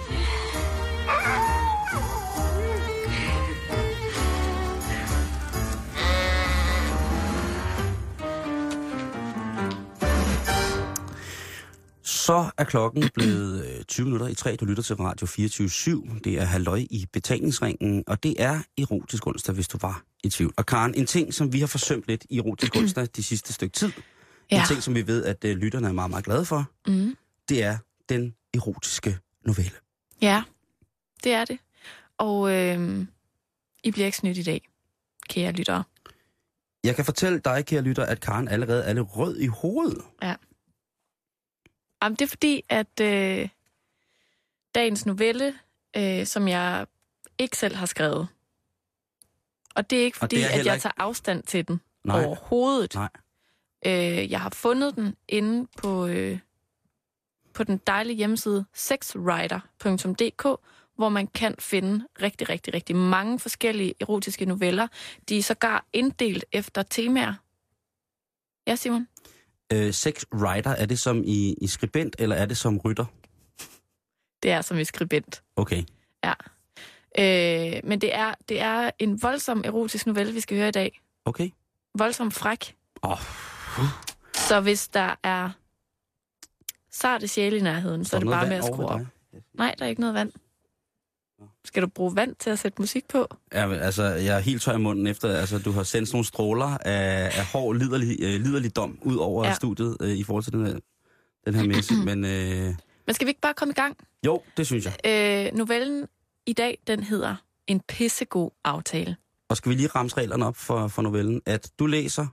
Så 12.03 12.51
er 12.59 12.64
klokken 12.64 13.11
blevet 13.14 13.64
øh, 13.66 13.85
20 13.85 14.05
minutter 14.05 14.27
i 14.29 14.35
tre. 14.35 14.57
Du 14.57 14.64
lytter 14.64 14.83
til 14.83 14.97
Radio 14.97 15.27
24 15.27 16.03
Det 16.25 16.35
er 16.35 16.45
Halløj 16.45 16.77
i 16.91 17.07
betalingsringen, 17.12 18.05
og 18.07 18.22
det 18.22 18.35
er 18.39 18.61
erotisk 18.79 19.27
onsdag, 19.27 19.55
hvis 19.55 19.68
du 19.68 19.79
var 19.83 20.03
i 20.25 20.29
tvivl. 20.29 20.53
Og 20.57 20.66
Karen, 20.66 20.95
en 20.95 21.07
ting, 21.07 21.35
som 21.35 21.53
vi 21.53 21.61
har 21.61 21.66
forsømt 21.66 22.05
lidt 22.09 22.27
i 22.31 22.39
erotisk 22.39 22.77
onsdag 22.77 23.07
de 23.16 23.22
sidste 23.22 23.53
stykke 23.53 23.72
tid, 23.72 23.91
Ja. 24.53 24.61
en 24.61 24.66
ting, 24.68 24.83
som 24.83 24.95
vi 24.95 25.07
ved, 25.07 25.25
at 25.25 25.45
øh, 25.45 25.57
lytterne 25.57 25.89
er 25.89 25.93
meget, 25.93 26.11
meget 26.11 26.25
glade 26.25 26.45
for, 26.45 26.64
Mm. 26.87 27.14
Det 27.49 27.63
er 27.63 27.79
den 28.09 28.35
erotiske 28.55 29.19
novelle. 29.43 29.77
Ja, 30.23 30.43
det 31.25 31.33
er 31.33 31.45
det. 31.45 31.59
Og 32.19 32.51
øh, 32.53 33.07
I 33.85 33.91
bliver 33.91 34.07
ikke 34.07 34.19
snydt 34.19 34.39
i 34.39 34.43
dag, 34.43 34.69
kære 35.29 35.53
lyttere. 35.53 35.85
Jeg 36.85 36.97
kan 36.97 37.05
fortælle 37.05 37.39
dig, 37.39 37.67
kære 37.67 37.83
lytter, 37.83 38.05
at 38.07 38.21
Karen 38.21 38.49
allerede 38.49 38.85
er 38.85 38.93
lidt 38.93 39.17
rød 39.17 39.39
i 39.39 39.47
hovedet. 39.47 40.03
Jamen, 42.03 42.17
det 42.17 42.23
er 42.23 42.27
fordi, 42.29 42.63
at 42.69 43.01
øh, 43.01 43.49
dagens 44.75 45.07
novelle, 45.07 45.55
øh, 45.97 46.27
som 46.27 46.49
jeg 46.49 46.87
ikke 47.39 47.57
selv 47.57 47.75
har 47.77 47.87
skrevet, 47.87 48.29
og 49.75 49.91
det 49.91 50.01
er 50.01 50.05
ikke 50.05 50.19
fordi, 50.19 50.37
er 50.41 50.47
at 50.49 50.67
jeg 50.67 50.75
ikke- 50.75 50.83
tager 50.83 50.93
afstand 50.97 51.43
til 51.43 51.69
den 51.69 51.81
Nej. 52.05 52.25
overhovedet. 52.25 52.95
Nej. 52.95 53.09
Øh, 53.87 54.31
jeg 54.31 54.41
har 54.41 54.51
fundet 54.51 54.97
den 54.97 55.17
inde 55.29 55.69
på, 55.79 56.07
øh, 56.07 56.39
på 57.55 57.65
den 57.65 57.81
dejlige 57.87 58.17
hjemmeside 58.17 58.65
sexwriter.dk, 58.75 60.43
hvor 60.97 61.09
man 61.09 61.27
kan 61.27 61.55
finde 61.59 62.07
rigtig, 62.23 62.49
rigtig, 62.49 62.75
rigtig 62.75 62.97
mange 62.97 63.39
forskellige 63.39 63.95
erotiske 64.01 64.45
noveller. 64.47 64.89
De 65.29 65.39
er 65.39 65.43
sågar 65.43 65.85
inddelt 65.93 66.45
efter 66.53 66.83
temaer. 66.83 67.35
Ja, 68.67 68.77
Simon? 68.77 69.09
Øh, 69.73 69.93
sex 69.95 70.25
writer, 70.35 70.71
er 70.71 70.87
det 70.87 70.99
som 70.99 71.23
i, 71.25 71.55
i 71.61 71.67
skribent, 71.67 72.17
eller 72.19 72.37
er 72.37 72.47
det 72.47 72.57
som 72.57 72.79
rytter? 72.79 73.05
Det 74.43 74.51
er 74.51 74.61
som 74.61 74.77
et 74.79 74.87
skribent. 74.87 75.43
Okay. 75.57 75.83
Øh, 77.19 77.81
men 77.85 78.01
det 78.01 78.15
er, 78.15 78.35
det 78.49 78.61
er 78.61 78.91
en 78.99 79.23
voldsom 79.23 79.63
erotisk 79.65 80.07
novelle, 80.07 80.33
vi 80.33 80.41
skal 80.41 80.57
høre 80.57 80.69
i 80.69 80.73
dag. 80.73 81.01
Okay. 81.25 81.51
Voldsom 81.99 82.31
fræk. 82.31 82.77
Åh, 83.03 83.19
Så 84.35 84.61
hvis 84.61 84.89
der 84.89 85.15
er 85.23 85.51
sarte 86.95 87.29
sjæle 87.29 87.57
i 87.57 87.61
nærheden, 87.61 88.05
så 88.05 88.17
er 88.17 88.21
det 88.21 88.29
bare 88.29 88.49
med 88.49 88.57
at 88.57 88.65
skrue 88.65 88.87
op. 88.87 89.01
Nej, 89.55 89.75
der 89.79 89.85
er 89.85 89.89
ikke 89.89 90.01
noget 90.01 90.15
vand. 90.15 90.33
Skal 91.65 91.83
du 91.83 91.89
bruge 91.89 92.17
vand 92.17 92.35
til 92.35 92.51
at 92.51 92.59
sætte 92.59 92.83
musik 92.83 93.09
på? 93.09 93.29
Ja, 93.53 93.67
men, 93.67 93.79
altså, 93.79 94.03
jeg 94.03 94.37
er 94.37 94.41
helt 94.41 94.63
tør 94.63 94.73
i 94.73 94.79
munden 94.79 95.07
efter, 95.07 95.37
altså, 95.37 95.59
du 95.59 95.73
har 95.73 95.83
sendt 95.83 96.13
nogle 96.13 96.25
stråler 96.25 96.79
af, 96.79 97.39
af 97.39 97.47
hård 97.53 97.77
liderlig, 97.77 98.17
øh, 98.23 98.41
liderlig 98.41 98.77
dom 98.77 98.99
ud 99.03 99.17
over 99.17 99.47
ja. 99.47 99.55
studiet 99.55 99.97
øh, 100.01 100.11
i 100.11 100.23
forhold 100.23 100.45
til 100.45 100.53
den 100.53 100.67
her, 100.67 100.79
den 101.47 101.55
her 101.55 101.67
messe. 101.67 101.95
Men 101.95 102.25
øh, 102.25 102.75
Men 103.07 103.15
skal 103.15 103.27
vi 103.27 103.31
ikke 103.31 103.41
bare 103.41 103.55
komme 103.55 103.73
i 103.73 103.75
gang? 103.75 103.97
jo, 104.27 104.43
det 104.57 104.67
synes 104.67 104.85
jeg. 104.85 104.95
Øh, 105.07 105.59
novellen 105.59 106.07
i 106.47 106.53
dag, 106.53 106.79
den 106.87 107.03
hedder 107.03 107.37
En 107.67 107.81
pissegod 107.81 108.51
aftale. 108.65 109.17
Og 109.49 109.57
skal 109.57 109.71
vi 109.71 109.75
lige 109.77 109.89
ramse 109.89 110.17
reglerne 110.17 110.47
op 110.47 110.57
for, 110.57 110.89
for 110.89 111.03
novellen, 111.03 111.43
at 111.47 111.71
du 111.79 111.87
læser, 111.87 112.27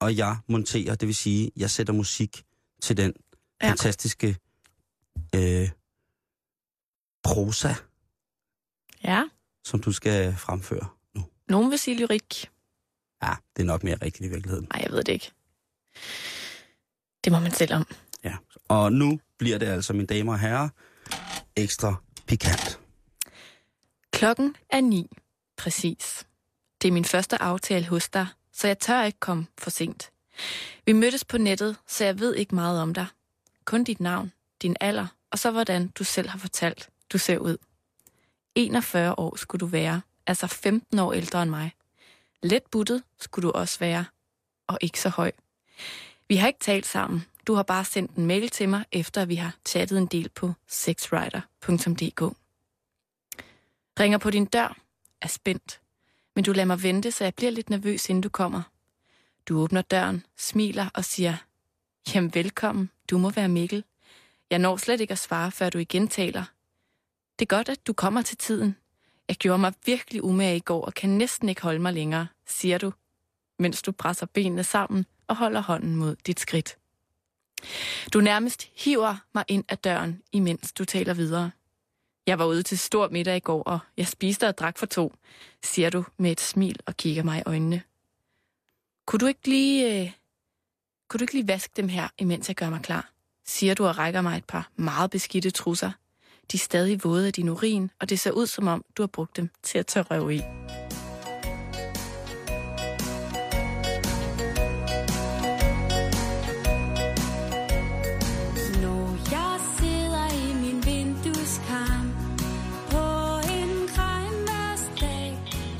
og 0.00 0.16
jeg 0.16 0.36
monterer, 0.48 0.94
det 0.94 1.06
vil 1.06 1.14
sige, 1.14 1.50
jeg 1.56 1.70
sætter 1.70 1.92
musik 1.92 2.42
til 2.82 2.96
den 2.96 3.12
Ja. 3.62 3.68
fantastiske 3.70 4.36
øh, 5.34 5.70
prosa, 7.24 7.74
Ja, 9.04 9.24
som 9.64 9.80
du 9.80 9.92
skal 9.92 10.36
fremføre 10.36 10.88
nu. 11.14 11.24
nogen 11.48 11.70
vil 11.70 11.78
sige 11.78 11.96
lyrik. 11.96 12.50
Ja, 13.22 13.34
det 13.56 13.62
er 13.62 13.66
nok 13.66 13.84
mere 13.84 13.94
rigtigt 14.02 14.24
i 14.24 14.28
virkeligheden. 14.28 14.68
Nej, 14.72 14.82
jeg 14.82 14.92
ved 14.92 15.04
det 15.04 15.12
ikke. 15.12 15.30
Det 17.24 17.32
må 17.32 17.38
man 17.40 17.52
selv 17.52 17.74
om. 17.74 17.86
Ja. 18.24 18.36
Og 18.68 18.92
nu 18.92 19.20
bliver 19.38 19.58
det 19.58 19.66
altså, 19.66 19.92
mine 19.92 20.06
damer 20.06 20.32
og 20.32 20.38
herrer, 20.40 20.68
ekstra 21.56 21.94
pikant. 22.26 22.80
Klokken 24.12 24.56
er 24.70 24.80
ni. 24.80 25.10
Præcis. 25.56 26.26
Det 26.82 26.88
er 26.88 26.92
min 26.92 27.04
første 27.04 27.42
aftale 27.42 27.86
hos 27.86 28.08
dig, 28.08 28.26
så 28.52 28.66
jeg 28.66 28.78
tør 28.78 29.02
ikke 29.02 29.20
komme 29.20 29.46
for 29.58 29.70
sent. 29.70 30.12
Vi 30.86 30.92
mødtes 30.92 31.24
på 31.24 31.38
nettet, 31.38 31.76
så 31.86 32.04
jeg 32.04 32.18
ved 32.18 32.34
ikke 32.34 32.54
meget 32.54 32.82
om 32.82 32.94
dig. 32.94 33.06
Kun 33.64 33.84
dit 33.84 34.00
navn, 34.00 34.32
din 34.62 34.76
alder, 34.80 35.06
og 35.30 35.38
så 35.38 35.50
hvordan 35.50 35.88
du 35.88 36.04
selv 36.04 36.28
har 36.28 36.38
fortalt, 36.38 36.90
du 37.12 37.18
ser 37.18 37.38
ud. 37.38 37.56
41 38.54 39.18
år 39.18 39.36
skulle 39.36 39.60
du 39.60 39.66
være, 39.66 40.00
altså 40.26 40.46
15 40.46 40.98
år 40.98 41.12
ældre 41.12 41.42
end 41.42 41.50
mig. 41.50 41.72
Let 42.42 42.62
buttet 42.70 43.02
skulle 43.20 43.48
du 43.48 43.52
også 43.52 43.78
være, 43.78 44.04
og 44.66 44.78
ikke 44.80 45.00
så 45.00 45.08
høj. 45.08 45.32
Vi 46.28 46.36
har 46.36 46.46
ikke 46.46 46.60
talt 46.60 46.86
sammen. 46.86 47.24
Du 47.46 47.54
har 47.54 47.62
bare 47.62 47.84
sendt 47.84 48.10
en 48.10 48.26
mail 48.26 48.48
til 48.48 48.68
mig, 48.68 48.84
efter 48.92 49.24
vi 49.24 49.34
har 49.34 49.56
chattet 49.66 49.98
en 49.98 50.06
del 50.06 50.28
på 50.28 50.52
sexwriter.dk. 50.68 52.36
Ringer 54.00 54.18
på 54.18 54.30
din 54.30 54.44
dør, 54.44 54.76
er 55.20 55.28
spændt. 55.28 55.80
Men 56.34 56.44
du 56.44 56.52
lader 56.52 56.66
mig 56.66 56.82
vente, 56.82 57.12
så 57.12 57.24
jeg 57.24 57.34
bliver 57.34 57.50
lidt 57.50 57.70
nervøs, 57.70 58.08
inden 58.08 58.22
du 58.22 58.28
kommer. 58.28 58.62
Du 59.48 59.58
åbner 59.58 59.82
døren, 59.82 60.26
smiler 60.36 60.88
og 60.94 61.04
siger, 61.04 61.36
Jamen 62.14 62.34
velkommen, 62.34 62.90
du 63.10 63.18
må 63.18 63.30
være 63.30 63.48
Mikkel. 63.48 63.84
Jeg 64.50 64.58
når 64.58 64.76
slet 64.76 65.00
ikke 65.00 65.12
at 65.12 65.18
svare, 65.18 65.50
før 65.50 65.70
du 65.70 65.78
igen 65.78 66.08
taler. 66.08 66.44
Det 67.38 67.44
er 67.44 67.56
godt, 67.56 67.68
at 67.68 67.86
du 67.86 67.92
kommer 67.92 68.22
til 68.22 68.36
tiden. 68.36 68.76
Jeg 69.28 69.36
gjorde 69.36 69.58
mig 69.58 69.72
virkelig 69.86 70.24
umage 70.24 70.56
i 70.56 70.60
går 70.60 70.84
og 70.84 70.94
kan 70.94 71.10
næsten 71.10 71.48
ikke 71.48 71.62
holde 71.62 71.78
mig 71.78 71.92
længere, 71.92 72.26
siger 72.46 72.78
du, 72.78 72.92
mens 73.58 73.82
du 73.82 73.92
presser 73.92 74.26
benene 74.26 74.64
sammen 74.64 75.06
og 75.26 75.36
holder 75.36 75.60
hånden 75.60 75.96
mod 75.96 76.16
dit 76.16 76.40
skridt. 76.40 76.78
Du 78.12 78.20
nærmest 78.20 78.70
hiver 78.84 79.16
mig 79.34 79.44
ind 79.48 79.64
ad 79.68 79.76
døren, 79.76 80.22
imens 80.32 80.72
du 80.72 80.84
taler 80.84 81.14
videre. 81.14 81.50
Jeg 82.26 82.38
var 82.38 82.44
ude 82.44 82.62
til 82.62 82.78
stor 82.78 83.08
middag 83.08 83.36
i 83.36 83.40
går, 83.40 83.62
og 83.62 83.78
jeg 83.96 84.06
spiste 84.06 84.48
og 84.48 84.58
drak 84.58 84.78
for 84.78 84.86
to, 84.86 85.14
siger 85.62 85.90
du 85.90 86.04
med 86.16 86.32
et 86.32 86.40
smil 86.40 86.80
og 86.86 86.96
kigger 86.96 87.22
mig 87.22 87.38
i 87.38 87.42
øjnene. 87.46 87.82
Kunne 89.06 89.20
du 89.20 89.26
ikke 89.26 89.48
lige, 89.48 90.02
øh, 90.02 90.12
kunne 91.12 91.18
du 91.18 91.22
ikke 91.22 91.34
lige 91.34 91.48
vaske 91.48 91.72
dem 91.76 91.88
her, 91.88 92.08
imens 92.18 92.48
jeg 92.48 92.56
gør 92.56 92.70
mig 92.70 92.80
klar? 92.82 93.10
Siger 93.46 93.74
du 93.74 93.86
og 93.86 93.98
rækker 93.98 94.20
mig 94.20 94.36
et 94.38 94.44
par 94.44 94.70
meget 94.76 95.10
beskidte 95.10 95.50
trusser. 95.50 95.90
De 96.52 96.56
er 96.56 96.58
stadig 96.58 97.04
våde 97.04 97.26
af 97.26 97.32
din 97.32 97.48
urin, 97.48 97.90
og 98.00 98.08
det 98.08 98.20
ser 98.20 98.30
ud 98.30 98.46
som 98.46 98.68
om, 98.68 98.84
du 98.96 99.02
har 99.02 99.06
brugt 99.06 99.36
dem 99.36 99.50
til 99.62 99.78
at 99.78 99.86
tørre 99.86 100.04
røv 100.10 100.30
i. 100.30 100.42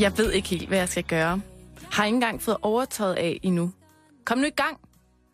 Jeg 0.01 0.18
ved 0.18 0.33
ikke 0.33 0.49
helt, 0.49 0.68
hvad 0.68 0.78
jeg 0.78 0.89
skal 0.89 1.05
gøre. 1.05 1.41
Har 1.93 2.05
ikke 2.05 2.14
engang 2.14 2.43
fået 2.43 2.57
overtøjet 2.62 3.14
af 3.14 3.39
endnu. 3.43 3.72
Kom 4.24 4.39
nu 4.39 4.47
i 4.47 4.51
gang, 4.51 4.80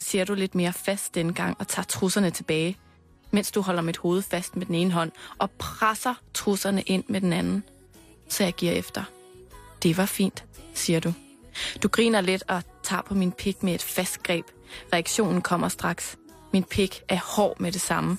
siger 0.08 0.24
du 0.24 0.34
lidt 0.34 0.54
mere 0.54 0.72
fast 0.72 1.14
dengang 1.14 1.36
gang 1.36 1.56
og 1.58 1.68
tager 1.68 1.86
trusserne 1.86 2.30
tilbage, 2.30 2.76
mens 3.30 3.50
du 3.50 3.60
holder 3.60 3.82
mit 3.82 3.96
hoved 3.96 4.22
fast 4.22 4.56
med 4.56 4.66
den 4.66 4.74
ene 4.74 4.92
hånd 4.92 5.12
og 5.38 5.50
presser 5.50 6.14
trusserne 6.34 6.82
ind 6.82 7.04
med 7.08 7.20
den 7.20 7.32
anden. 7.32 7.64
Så 8.28 8.44
jeg 8.44 8.52
giver 8.52 8.72
efter. 8.72 9.04
Det 9.82 9.96
var 9.96 10.06
fint, 10.06 10.44
siger 10.74 11.00
du. 11.00 11.12
Du 11.82 11.88
griner 11.88 12.20
lidt 12.20 12.42
og 12.48 12.62
tager 12.82 13.02
på 13.02 13.14
min 13.14 13.32
pik 13.32 13.62
med 13.62 13.74
et 13.74 13.82
fast 13.82 14.22
greb. 14.22 14.44
Reaktionen 14.92 15.42
kommer 15.42 15.68
straks. 15.68 16.16
Min 16.52 16.64
pik 16.64 17.02
er 17.08 17.20
hård 17.36 17.60
med 17.60 17.72
det 17.72 17.80
samme. 17.80 18.18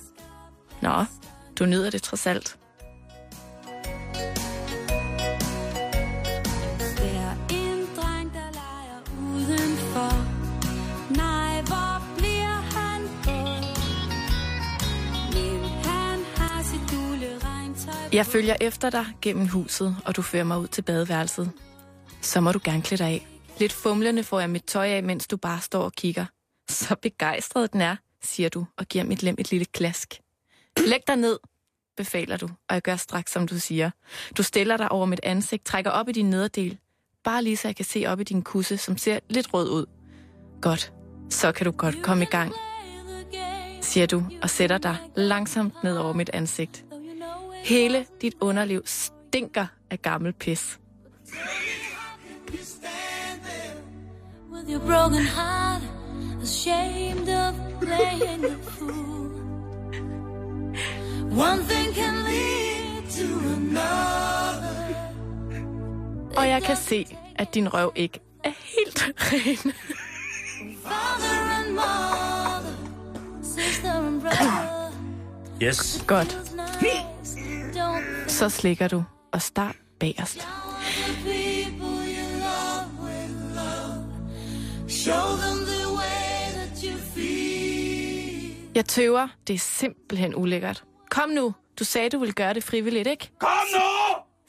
Nå, 0.82 1.06
du 1.60 1.66
nyder 1.66 1.90
det 1.90 2.02
trods 2.02 2.28
alt. 2.28 2.59
Jeg 18.20 18.26
følger 18.26 18.56
efter 18.62 18.90
dig 18.90 19.06
gennem 19.22 19.48
huset, 19.48 19.96
og 20.06 20.16
du 20.16 20.22
fører 20.22 20.44
mig 20.44 20.60
ud 20.60 20.68
til 20.68 20.82
badeværelset. 20.82 21.52
Så 22.22 22.42
må 22.42 22.52
du 22.52 22.60
gerne 22.64 22.82
klæde 22.82 23.04
dig 23.04 23.08
af. 23.08 23.28
Lidt 23.60 23.74
fumlende 23.74 24.24
får 24.24 24.40
jeg 24.40 24.50
mit 24.50 24.64
tøj 24.64 24.88
af, 24.88 25.04
mens 25.04 25.28
du 25.28 25.38
bare 25.38 25.62
står 25.62 25.84
og 25.84 25.94
kigger. 25.94 26.26
Så 26.70 26.96
begejstret 27.02 27.74
den 27.74 27.82
er, 27.82 27.96
siger 28.24 28.50
du, 28.50 28.66
og 28.78 28.86
giver 28.86 29.04
mit 29.04 29.24
lem 29.24 29.36
et 29.40 29.52
lille 29.52 29.66
klask. 29.66 30.20
Læg 30.78 31.00
dig 31.08 31.16
ned, 31.16 31.40
befaler 31.98 32.38
du, 32.38 32.46
og 32.46 32.74
jeg 32.74 32.82
gør 32.82 32.96
straks, 32.96 33.32
som 33.32 33.48
du 33.48 33.60
siger. 33.60 33.92
Du 34.38 34.44
stiller 34.44 34.78
dig 34.78 34.92
over 34.92 35.06
mit 35.06 35.20
ansigt, 35.24 35.66
trækker 35.66 35.92
op 35.92 36.10
i 36.10 36.12
din 36.12 36.30
nederdel. 36.30 36.78
Bare 37.24 37.44
lige 37.44 37.58
så 37.58 37.68
jeg 37.68 37.76
kan 37.76 37.86
se 37.86 38.06
op 38.08 38.20
i 38.20 38.24
din 38.24 38.42
kusse, 38.42 38.78
som 38.78 38.98
ser 38.98 39.20
lidt 39.30 39.54
rød 39.54 39.70
ud. 39.70 39.86
Godt, 40.62 40.94
så 41.30 41.52
kan 41.52 41.66
du 41.66 41.72
godt 41.72 42.04
komme 42.04 42.24
i 42.24 42.28
gang, 42.28 42.54
siger 43.82 44.06
du, 44.06 44.24
og 44.42 44.50
sætter 44.50 44.78
dig 44.78 44.98
langsomt 45.16 45.84
ned 45.84 45.98
over 45.98 46.14
mit 46.14 46.30
ansigt. 46.34 46.86
Hele 47.70 48.06
dit 48.22 48.34
underliv 48.42 48.82
stinker 48.86 49.68
af 49.90 50.02
gammel 50.02 50.34
pis. 50.34 50.80
with 54.52 54.70
your 54.70 54.80
broken 54.80 55.26
heart, 55.26 55.82
ashamed 56.42 57.30
of 57.30 57.54
playing 57.82 58.42
the 58.42 58.58
fool. 58.64 59.30
One 61.48 61.64
thing 61.64 61.94
can 61.94 62.16
lead 62.24 63.04
to 63.12 63.28
another. 63.56 64.70
Og 66.38 66.48
jeg 66.48 66.64
kan 66.64 66.76
se, 66.76 67.18
at 67.36 67.54
din 67.54 67.74
røv 67.74 67.92
ikke 67.96 68.20
er 68.44 68.52
helt 68.60 69.04
ren. 69.18 69.74
Father 70.84 71.40
and 71.60 71.74
mother, 71.74 72.76
sister 73.44 73.92
and 73.92 74.22
brother. 74.22 74.92
Yes. 75.64 76.04
Godt, 76.08 76.38
så 78.28 78.50
slikker 78.50 78.88
du 78.88 79.04
og 79.32 79.42
start 79.42 79.76
bagerst. 80.00 80.48
Jeg 88.76 88.86
tøver, 88.86 89.28
det 89.48 89.54
er 89.54 89.60
simpelthen 89.60 90.36
ulækkert. 90.36 90.84
Kom 91.10 91.30
nu, 91.30 91.54
du 91.80 91.84
sagde, 91.84 92.10
du 92.10 92.20
ville 92.20 92.34
gøre 92.34 92.54
det 92.54 92.64
frivilligt, 92.64 93.08
ikke? 93.08 93.32
Kom 93.40 93.50
nu! 93.74 93.80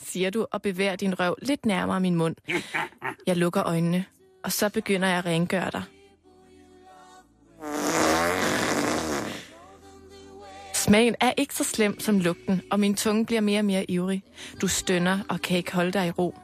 Siger 0.02 0.30
du 0.30 0.46
og 0.52 0.62
bevæger 0.62 0.96
din 0.96 1.20
røv 1.20 1.36
lidt 1.42 1.66
nærmere 1.66 2.00
min 2.00 2.14
mund. 2.14 2.36
Jeg 3.26 3.36
lukker 3.36 3.62
øjnene, 3.66 4.04
og 4.44 4.52
så 4.52 4.68
begynder 4.68 5.08
jeg 5.08 5.18
at 5.18 5.26
rengøre 5.26 5.70
dig. 5.72 5.82
Smagen 10.90 11.14
er 11.20 11.32
ikke 11.36 11.54
så 11.54 11.64
slem 11.64 12.00
som 12.00 12.18
lugten, 12.18 12.62
og 12.70 12.80
min 12.80 12.94
tunge 12.94 13.26
bliver 13.26 13.40
mere 13.40 13.60
og 13.60 13.64
mere 13.64 13.90
ivrig. 13.90 14.22
Du 14.60 14.68
stønner 14.68 15.18
og 15.28 15.40
kan 15.40 15.56
ikke 15.56 15.72
holde 15.72 15.92
dig 15.92 16.06
i 16.06 16.10
ro. 16.10 16.38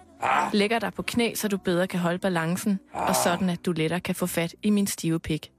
Lægger 0.53 0.79
dig 0.79 0.93
på 0.93 1.03
knæ, 1.03 1.35
så 1.35 1.49
du 1.49 1.57
bedre 1.57 1.87
kan 1.87 2.01
holde 2.01 2.19
balancen, 2.19 2.81
og 2.93 3.17
sådan 3.17 3.51
at 3.51 3.67
du 3.67 3.73
lettere 3.73 4.01
kan 4.01 4.15
få 4.15 4.27
fat 4.27 4.55
i 4.63 4.71
min 4.71 4.87
stive 4.87 5.21
pik. 5.21 5.53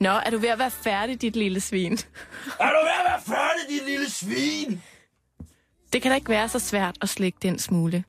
Nå, 0.00 0.10
er 0.10 0.30
du 0.30 0.38
ved 0.38 0.48
at 0.48 0.58
være 0.58 0.70
færdig, 0.70 1.20
dit 1.20 1.36
lille 1.36 1.60
svin? 1.60 1.92
Er 2.60 2.70
du 2.70 2.80
ved 2.84 2.94
at 2.98 3.04
være 3.10 3.20
færdig, 3.26 3.78
din 3.78 3.86
lille 3.86 4.10
svin? 4.10 4.82
Det 5.92 6.02
kan 6.02 6.10
da 6.10 6.14
ikke 6.14 6.28
være 6.28 6.48
så 6.48 6.58
svært 6.58 6.98
at 7.00 7.08
slikke 7.08 7.38
den 7.42 7.58
smule. 7.58 8.04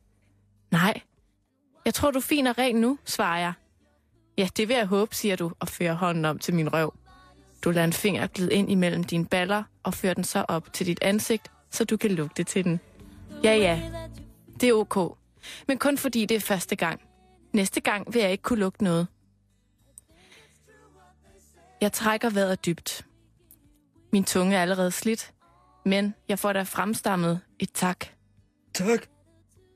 Nej. 0.71 1.01
Jeg 1.85 1.93
tror, 1.93 2.11
du 2.11 2.17
er 2.17 2.23
fin 2.23 2.47
og 2.47 2.57
ren 2.57 2.75
nu, 2.75 2.97
svarer 3.05 3.39
jeg. 3.39 3.53
Ja, 4.37 4.47
det 4.57 4.67
vil 4.67 4.75
jeg 4.75 4.85
håbe, 4.85 5.15
siger 5.15 5.35
du, 5.35 5.51
og 5.59 5.67
fører 5.67 5.93
hånden 5.93 6.25
om 6.25 6.39
til 6.39 6.53
min 6.53 6.73
røv. 6.73 6.93
Du 7.61 7.71
lader 7.71 7.85
en 7.85 7.93
finger 7.93 8.27
glide 8.27 8.53
ind 8.53 8.71
imellem 8.71 9.03
dine 9.03 9.25
baller 9.25 9.63
og 9.83 9.93
fører 9.93 10.13
den 10.13 10.23
så 10.23 10.45
op 10.47 10.73
til 10.73 10.85
dit 10.85 10.99
ansigt, 11.01 11.51
så 11.71 11.83
du 11.83 11.97
kan 11.97 12.11
lugte 12.11 12.43
til 12.43 12.63
den. 12.63 12.79
Ja, 13.43 13.55
ja, 13.55 13.81
det 14.61 14.69
er 14.69 14.73
ok. 14.73 15.17
Men 15.67 15.77
kun 15.77 15.97
fordi 15.97 16.25
det 16.25 16.35
er 16.35 16.39
første 16.41 16.75
gang. 16.75 17.01
Næste 17.53 17.81
gang 17.81 18.13
vil 18.13 18.21
jeg 18.21 18.31
ikke 18.31 18.41
kunne 18.41 18.59
lugte 18.59 18.83
noget. 18.83 19.07
Jeg 21.81 21.91
trækker 21.91 22.29
vejret 22.29 22.65
dybt. 22.65 23.05
Min 24.11 24.23
tunge 24.23 24.55
er 24.55 24.61
allerede 24.61 24.91
slidt, 24.91 25.33
men 25.85 26.13
jeg 26.29 26.39
får 26.39 26.53
da 26.53 26.63
fremstammet 26.63 27.39
et 27.59 27.71
tak. 27.73 28.05
Tak. 28.73 29.07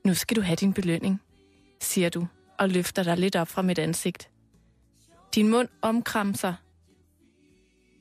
Nu 0.04 0.14
skal 0.14 0.36
du 0.36 0.42
have 0.42 0.56
din 0.56 0.72
belønning, 0.72 1.22
siger 1.80 2.08
du, 2.08 2.26
og 2.58 2.68
løfter 2.68 3.02
dig 3.02 3.16
lidt 3.16 3.36
op 3.36 3.48
fra 3.48 3.62
mit 3.62 3.78
ansigt. 3.78 4.30
Din 5.34 5.48
mund 5.48 5.68
omkramser. 5.82 6.54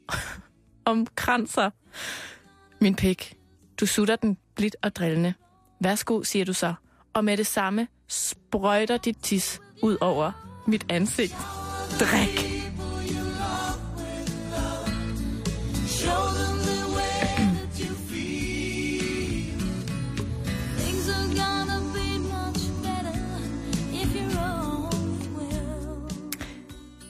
omkranser. 0.86 1.70
Min 2.82 2.96
pik. 2.96 3.38
Du 3.80 3.86
sutter 3.86 4.16
den 4.16 4.38
blidt 4.56 4.76
og 4.82 4.96
drillende. 4.96 5.34
Værsgo, 5.80 6.24
siger 6.24 6.46
du 6.46 6.54
så, 6.54 6.74
og 7.14 7.26
med 7.26 7.38
det 7.38 7.48
samme 7.48 7.88
sprøjter 8.08 8.98
dit 8.98 9.18
tis 9.24 9.62
ud 9.84 9.98
over 10.02 10.32
mit 10.68 10.86
ansigt. 10.90 11.36
Drik. 12.00 12.64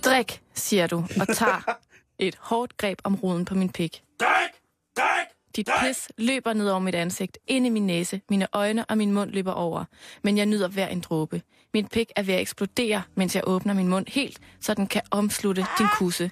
Drik, 0.06 0.42
siger 0.54 0.88
du, 0.88 1.04
og 1.20 1.28
tager 1.36 1.83
et 2.28 2.38
hårdt 2.40 2.78
greb 2.78 3.00
om 3.04 3.16
roden 3.16 3.46
på 3.46 3.56
min 3.56 3.70
pik. 3.70 4.04
Drik! 4.20 4.52
Drik! 4.98 5.28
Dit 5.56 5.70
pis 5.82 6.10
løber 6.18 6.54
ned 6.54 6.70
over 6.70 6.80
mit 6.80 6.96
ansigt, 6.96 7.38
ind 7.48 7.66
i 7.66 7.70
min 7.70 7.88
næse, 7.88 8.22
mine 8.30 8.48
øjne 8.54 8.86
og 8.86 8.98
min 8.98 9.12
mund 9.12 9.32
løber 9.32 9.52
over. 9.52 9.86
Men 10.24 10.38
jeg 10.38 10.46
nyder 10.46 10.68
hver 10.68 10.88
en 10.88 11.02
dråbe. 11.02 11.42
Min 11.74 11.88
pik 11.88 12.12
er 12.16 12.24
ved 12.24 12.34
at 12.34 12.42
eksplodere, 12.42 13.02
mens 13.16 13.36
jeg 13.36 13.44
åbner 13.48 13.74
min 13.74 13.88
mund 13.88 14.06
helt, 14.08 14.40
så 14.62 14.74
den 14.74 14.88
kan 14.88 15.02
omslutte 15.12 15.66
din 15.78 15.88
kusse. 15.98 16.32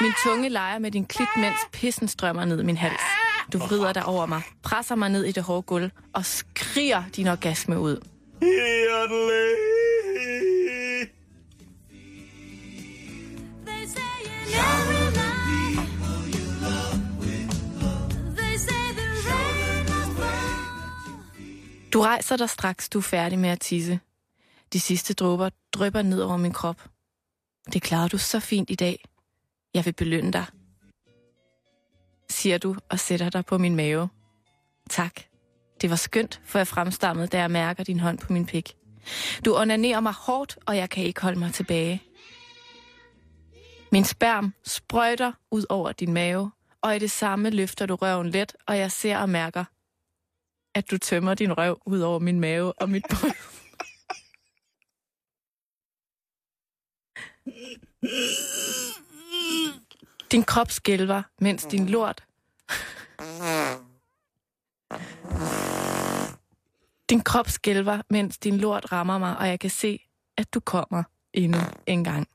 Min 0.00 0.12
tunge 0.24 0.48
leger 0.48 0.78
med 0.78 0.90
din 0.90 1.04
klit, 1.04 1.28
mens 1.36 1.58
pissen 1.72 2.08
strømmer 2.08 2.44
ned 2.44 2.60
i 2.60 2.64
min 2.64 2.76
hals. 2.76 3.00
Du 3.52 3.58
vrider 3.58 3.92
dig 3.92 4.04
over 4.04 4.26
mig, 4.26 4.42
presser 4.62 4.94
mig 4.94 5.10
ned 5.10 5.24
i 5.24 5.32
det 5.32 5.42
hårde 5.42 5.62
gulv 5.62 5.90
og 6.12 6.24
skriger 6.24 7.02
din 7.16 7.28
orgasme 7.28 7.78
ud. 7.78 8.00
They 13.66 13.86
say 13.86 14.83
Du 21.94 22.00
rejser 22.00 22.36
dig 22.36 22.50
straks, 22.50 22.88
du 22.88 22.98
er 22.98 23.02
færdig 23.02 23.38
med 23.38 23.48
at 23.48 23.60
tisse. 23.60 24.00
De 24.72 24.80
sidste 24.80 25.14
dråber 25.14 25.50
drypper 25.72 26.02
ned 26.02 26.20
over 26.20 26.36
min 26.36 26.52
krop. 26.52 26.88
Det 27.72 27.82
klarer 27.82 28.08
du 28.08 28.18
så 28.18 28.40
fint 28.40 28.70
i 28.70 28.74
dag. 28.74 29.04
Jeg 29.74 29.84
vil 29.84 29.92
belønne 29.92 30.32
dig. 30.32 30.44
Siger 32.30 32.58
du 32.58 32.76
og 32.90 33.00
sætter 33.00 33.30
dig 33.30 33.44
på 33.46 33.58
min 33.58 33.76
mave. 33.76 34.08
Tak. 34.90 35.20
Det 35.80 35.90
var 35.90 35.96
skønt, 35.96 36.40
for 36.44 36.58
jeg 36.58 36.66
fremstammede, 36.66 37.26
da 37.26 37.38
jeg 37.38 37.50
mærker 37.50 37.84
din 37.84 38.00
hånd 38.00 38.18
på 38.18 38.32
min 38.32 38.46
pik. 38.46 38.76
Du 39.44 39.56
onanerer 39.56 40.00
mig 40.00 40.12
hårdt, 40.12 40.58
og 40.66 40.76
jeg 40.76 40.90
kan 40.90 41.04
ikke 41.04 41.22
holde 41.22 41.38
mig 41.38 41.54
tilbage. 41.54 42.02
Min 43.92 44.04
sperm 44.04 44.54
sprøjter 44.66 45.32
ud 45.50 45.64
over 45.68 45.92
din 45.92 46.12
mave, 46.12 46.50
og 46.82 46.96
i 46.96 46.98
det 46.98 47.10
samme 47.10 47.50
løfter 47.50 47.86
du 47.86 47.94
røven 47.94 48.30
let, 48.30 48.56
og 48.66 48.78
jeg 48.78 48.92
ser 48.92 49.18
og 49.18 49.28
mærker, 49.28 49.64
at 50.74 50.90
du 50.90 50.98
tømmer 50.98 51.34
din 51.34 51.58
røv 51.58 51.80
ud 51.86 52.00
over 52.00 52.18
min 52.18 52.40
mave 52.40 52.72
og 52.72 52.90
mit 52.90 53.04
bryst. 53.10 53.36
Din 60.32 60.44
krop 60.44 60.70
skælver, 60.70 61.22
mens 61.38 61.64
din 61.64 61.86
lort... 61.86 62.24
Din 67.10 67.20
krop 67.20 67.48
skælver, 67.48 68.02
mens 68.10 68.38
din 68.38 68.58
lort 68.58 68.92
rammer 68.92 69.18
mig, 69.18 69.38
og 69.38 69.48
jeg 69.48 69.60
kan 69.60 69.70
se, 69.70 70.06
at 70.36 70.54
du 70.54 70.60
kommer 70.60 71.02
endnu 71.32 71.58
en 71.86 72.04
gang. 72.04 72.28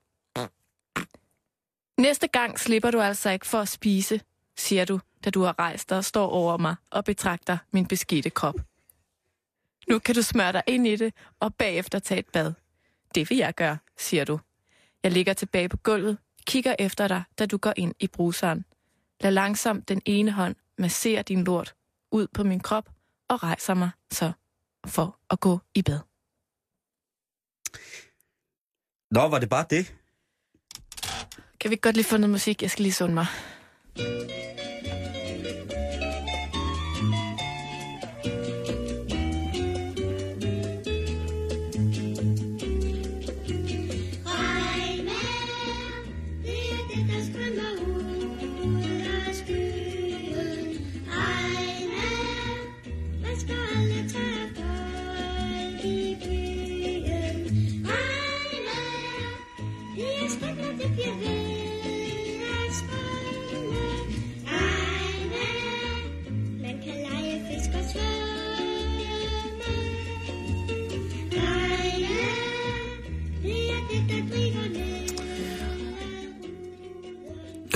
Næste 1.97 2.27
gang 2.27 2.59
slipper 2.59 2.91
du 2.91 3.01
altså 3.01 3.29
ikke 3.29 3.47
for 3.47 3.59
at 3.59 3.67
spise, 3.67 4.21
siger 4.59 4.85
du, 4.85 4.99
da 5.25 5.29
du 5.29 5.41
har 5.41 5.59
rejst 5.59 5.89
dig 5.89 5.97
og 5.97 6.05
står 6.05 6.27
over 6.27 6.57
mig 6.57 6.75
og 6.89 7.03
betragter 7.03 7.57
min 7.71 7.87
beskidte 7.87 8.29
krop. 8.29 8.55
Nu 9.89 9.99
kan 9.99 10.15
du 10.15 10.21
smøre 10.21 10.51
dig 10.51 10.63
ind 10.67 10.87
i 10.87 10.95
det 10.95 11.13
og 11.39 11.55
bagefter 11.55 11.99
tage 11.99 12.19
et 12.19 12.27
bad. 12.33 12.53
Det 13.15 13.29
vil 13.29 13.37
jeg 13.37 13.53
gøre, 13.55 13.77
siger 13.97 14.25
du, 14.25 14.39
Jeg 15.03 15.11
ligger 15.11 15.33
tilbage 15.33 15.69
på 15.69 15.77
gulvet, 15.77 16.17
kigger 16.47 16.75
efter 16.79 17.07
dig, 17.07 17.23
da 17.39 17.45
du 17.45 17.57
går 17.57 17.73
ind 17.77 17.95
i 17.99 18.07
bruseren. 18.07 18.65
Lad 19.21 19.31
langsomt 19.31 19.89
den 19.89 20.01
ene 20.05 20.31
hånd 20.31 20.55
massere 20.77 21.21
din 21.21 21.43
lort 21.43 21.75
ud 22.11 22.27
på 22.33 22.43
min 22.43 22.59
krop 22.59 22.89
og 23.27 23.43
rejser 23.43 23.73
mig 23.73 23.89
så 24.11 24.31
for 24.87 25.19
at 25.29 25.39
gå 25.39 25.59
i 25.75 25.81
bad. 25.81 25.99
Nå, 29.11 29.27
var 29.27 29.39
det 29.39 29.49
bare 29.49 29.65
det? 29.69 29.95
Kan 31.59 31.71
vi 31.71 31.75
godt 31.81 31.95
lige 31.95 32.05
få 32.05 32.17
noget 32.17 32.29
musik? 32.29 32.61
Jeg 32.61 32.71
skal 32.71 32.83
lige 32.83 32.93
sunde 32.93 33.13
mig. 33.13 33.27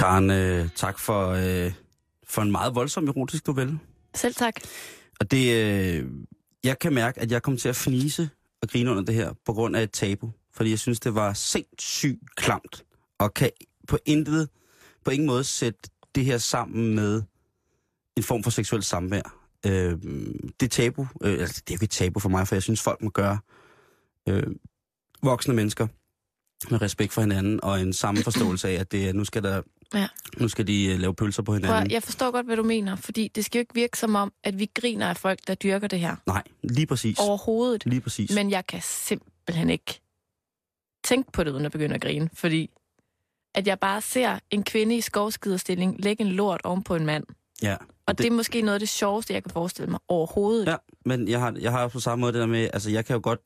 Karen, 0.04 0.30
øh, 0.30 0.70
tak 0.76 1.00
for, 1.00 1.28
øh, 1.28 1.74
for 2.28 2.42
en 2.42 2.52
meget 2.52 2.76
voldsom 2.76 3.08
erotisk 3.08 3.48
novelle. 3.48 3.80
Selv 4.16 4.34
tak. 4.34 4.56
Og 5.20 5.32
det, 5.32 5.54
øh, 5.54 6.12
jeg 6.64 6.80
kan 6.80 6.94
mærke, 6.94 7.22
at 7.22 7.32
jeg 7.32 7.42
kom 7.42 7.58
til 7.58 7.70
at 7.70 7.76
fnise 7.76 8.30
og 8.62 8.70
grine 8.70 8.92
under 8.92 9.04
det 9.04 9.16
her 9.16 9.34
på 9.46 9.54
grund 9.54 9.76
af 9.76 9.84
et 9.84 9.92
tabu. 9.92 10.32
Fordi 10.54 10.70
jeg 10.70 10.80
synes, 10.80 11.00
det 11.00 11.16
var 11.16 11.34
sindssygt 11.34 12.36
klamt. 12.36 12.86
Og 13.20 13.34
kan 13.34 13.50
på 13.88 13.98
intet, 14.06 14.50
på 15.06 15.12
ingen 15.12 15.28
måde 15.28 15.44
sætte 15.44 15.80
det 16.16 16.26
her 16.26 16.38
sammen 16.38 16.96
med 16.96 17.22
en 18.18 18.24
form 18.24 18.44
for 18.44 18.52
seksuel 18.52 18.84
samvær. 18.84 19.48
Øh, 19.66 20.02
det 20.60 20.66
er 20.66 20.70
tabu. 20.70 21.08
Øh, 21.24 21.40
altså, 21.40 21.62
det 21.68 21.74
er 21.74 21.74
jo 21.74 21.76
ikke 21.76 21.84
et 21.84 21.90
tabu 21.90 22.20
for 22.20 22.30
mig, 22.30 22.48
for 22.48 22.56
jeg 22.56 22.64
synes, 22.64 22.82
folk 22.82 23.02
må 23.02 23.10
gøre 23.10 23.38
øh, 24.30 24.48
voksne 25.22 25.54
mennesker 25.54 25.88
med 26.72 26.82
respekt 26.82 27.14
for 27.14 27.22
hinanden 27.22 27.64
og 27.64 27.82
en 27.82 27.94
samme 27.94 28.24
forståelse 28.24 28.68
af, 28.70 28.74
at 28.74 28.92
det, 28.92 29.16
nu 29.16 29.24
skal 29.24 29.44
der 29.44 29.62
Ja. 29.94 30.08
nu 30.38 30.48
skal 30.48 30.68
de 30.68 30.86
øh, 30.86 31.00
lave 31.00 31.16
pølser 31.16 31.42
på 31.44 31.46
Prøv, 31.52 31.56
hinanden. 31.56 31.84
at- 31.86 31.92
jeg 31.92 32.04
forstår 32.04 32.32
godt, 32.32 32.46
hvad 32.46 32.56
du 32.58 32.64
mener, 32.64 32.96
fordi 32.96 33.28
det 33.28 33.46
skal 33.46 33.60
jo 33.60 33.62
ikke 33.62 33.74
virke 33.74 33.98
som 33.98 34.16
om, 34.16 34.34
at 34.44 34.60
vi 34.60 34.70
griner 34.76 35.08
af 35.10 35.18
folk, 35.18 35.40
der 35.48 35.56
dyrker 35.56 35.88
det 35.88 36.00
her. 36.00 36.16
Nej, 36.28 36.44
lige 36.64 36.88
præcis. 36.88 37.18
Overhovedet. 37.20 37.86
Lige 37.86 38.02
præcis. 38.02 38.36
Men 38.36 38.52
jeg 38.52 38.68
kan 38.68 38.82
simpelthen 38.84 39.70
ikke 39.70 40.02
tænke 41.04 41.32
på 41.32 41.44
det, 41.44 41.52
uden 41.52 41.66
at 41.66 41.72
begynde 41.72 41.96
at 41.96 42.02
grine, 42.02 42.30
fordi 42.34 42.70
at 43.56 43.68
jeg 43.68 43.80
bare 43.80 44.02
ser 44.02 44.40
en 44.52 44.64
kvinde 44.64 44.96
i 44.98 45.02
skovskiderstilling 45.02 45.96
lægge 46.04 46.24
en 46.24 46.30
lort 46.32 46.62
oven 46.64 46.84
på 46.84 46.96
en 46.96 47.06
mand. 47.06 47.24
ja. 47.62 47.76
Og 48.06 48.18
det, 48.18 48.24
det 48.24 48.32
er 48.32 48.36
måske 48.36 48.62
noget 48.62 48.74
af 48.74 48.80
det 48.80 48.90
sjoveste, 48.90 49.34
jeg 49.34 49.44
kan 49.44 49.52
forestille 49.52 49.92
mig 49.92 50.00
overhovedet. 50.08 50.68
Ja, 50.68 50.76
men 51.06 51.28
jeg 51.28 51.40
har, 51.40 51.56
jeg 51.60 51.72
har 51.72 51.84
også 51.84 51.94
på 51.94 52.00
samme 52.00 52.22
måde 52.22 52.34
det 52.34 52.40
der 52.40 52.46
med, 52.46 52.70
altså 52.74 52.90
jeg 52.90 53.06
kan 53.06 53.14
jo 53.14 53.20
godt, 53.24 53.40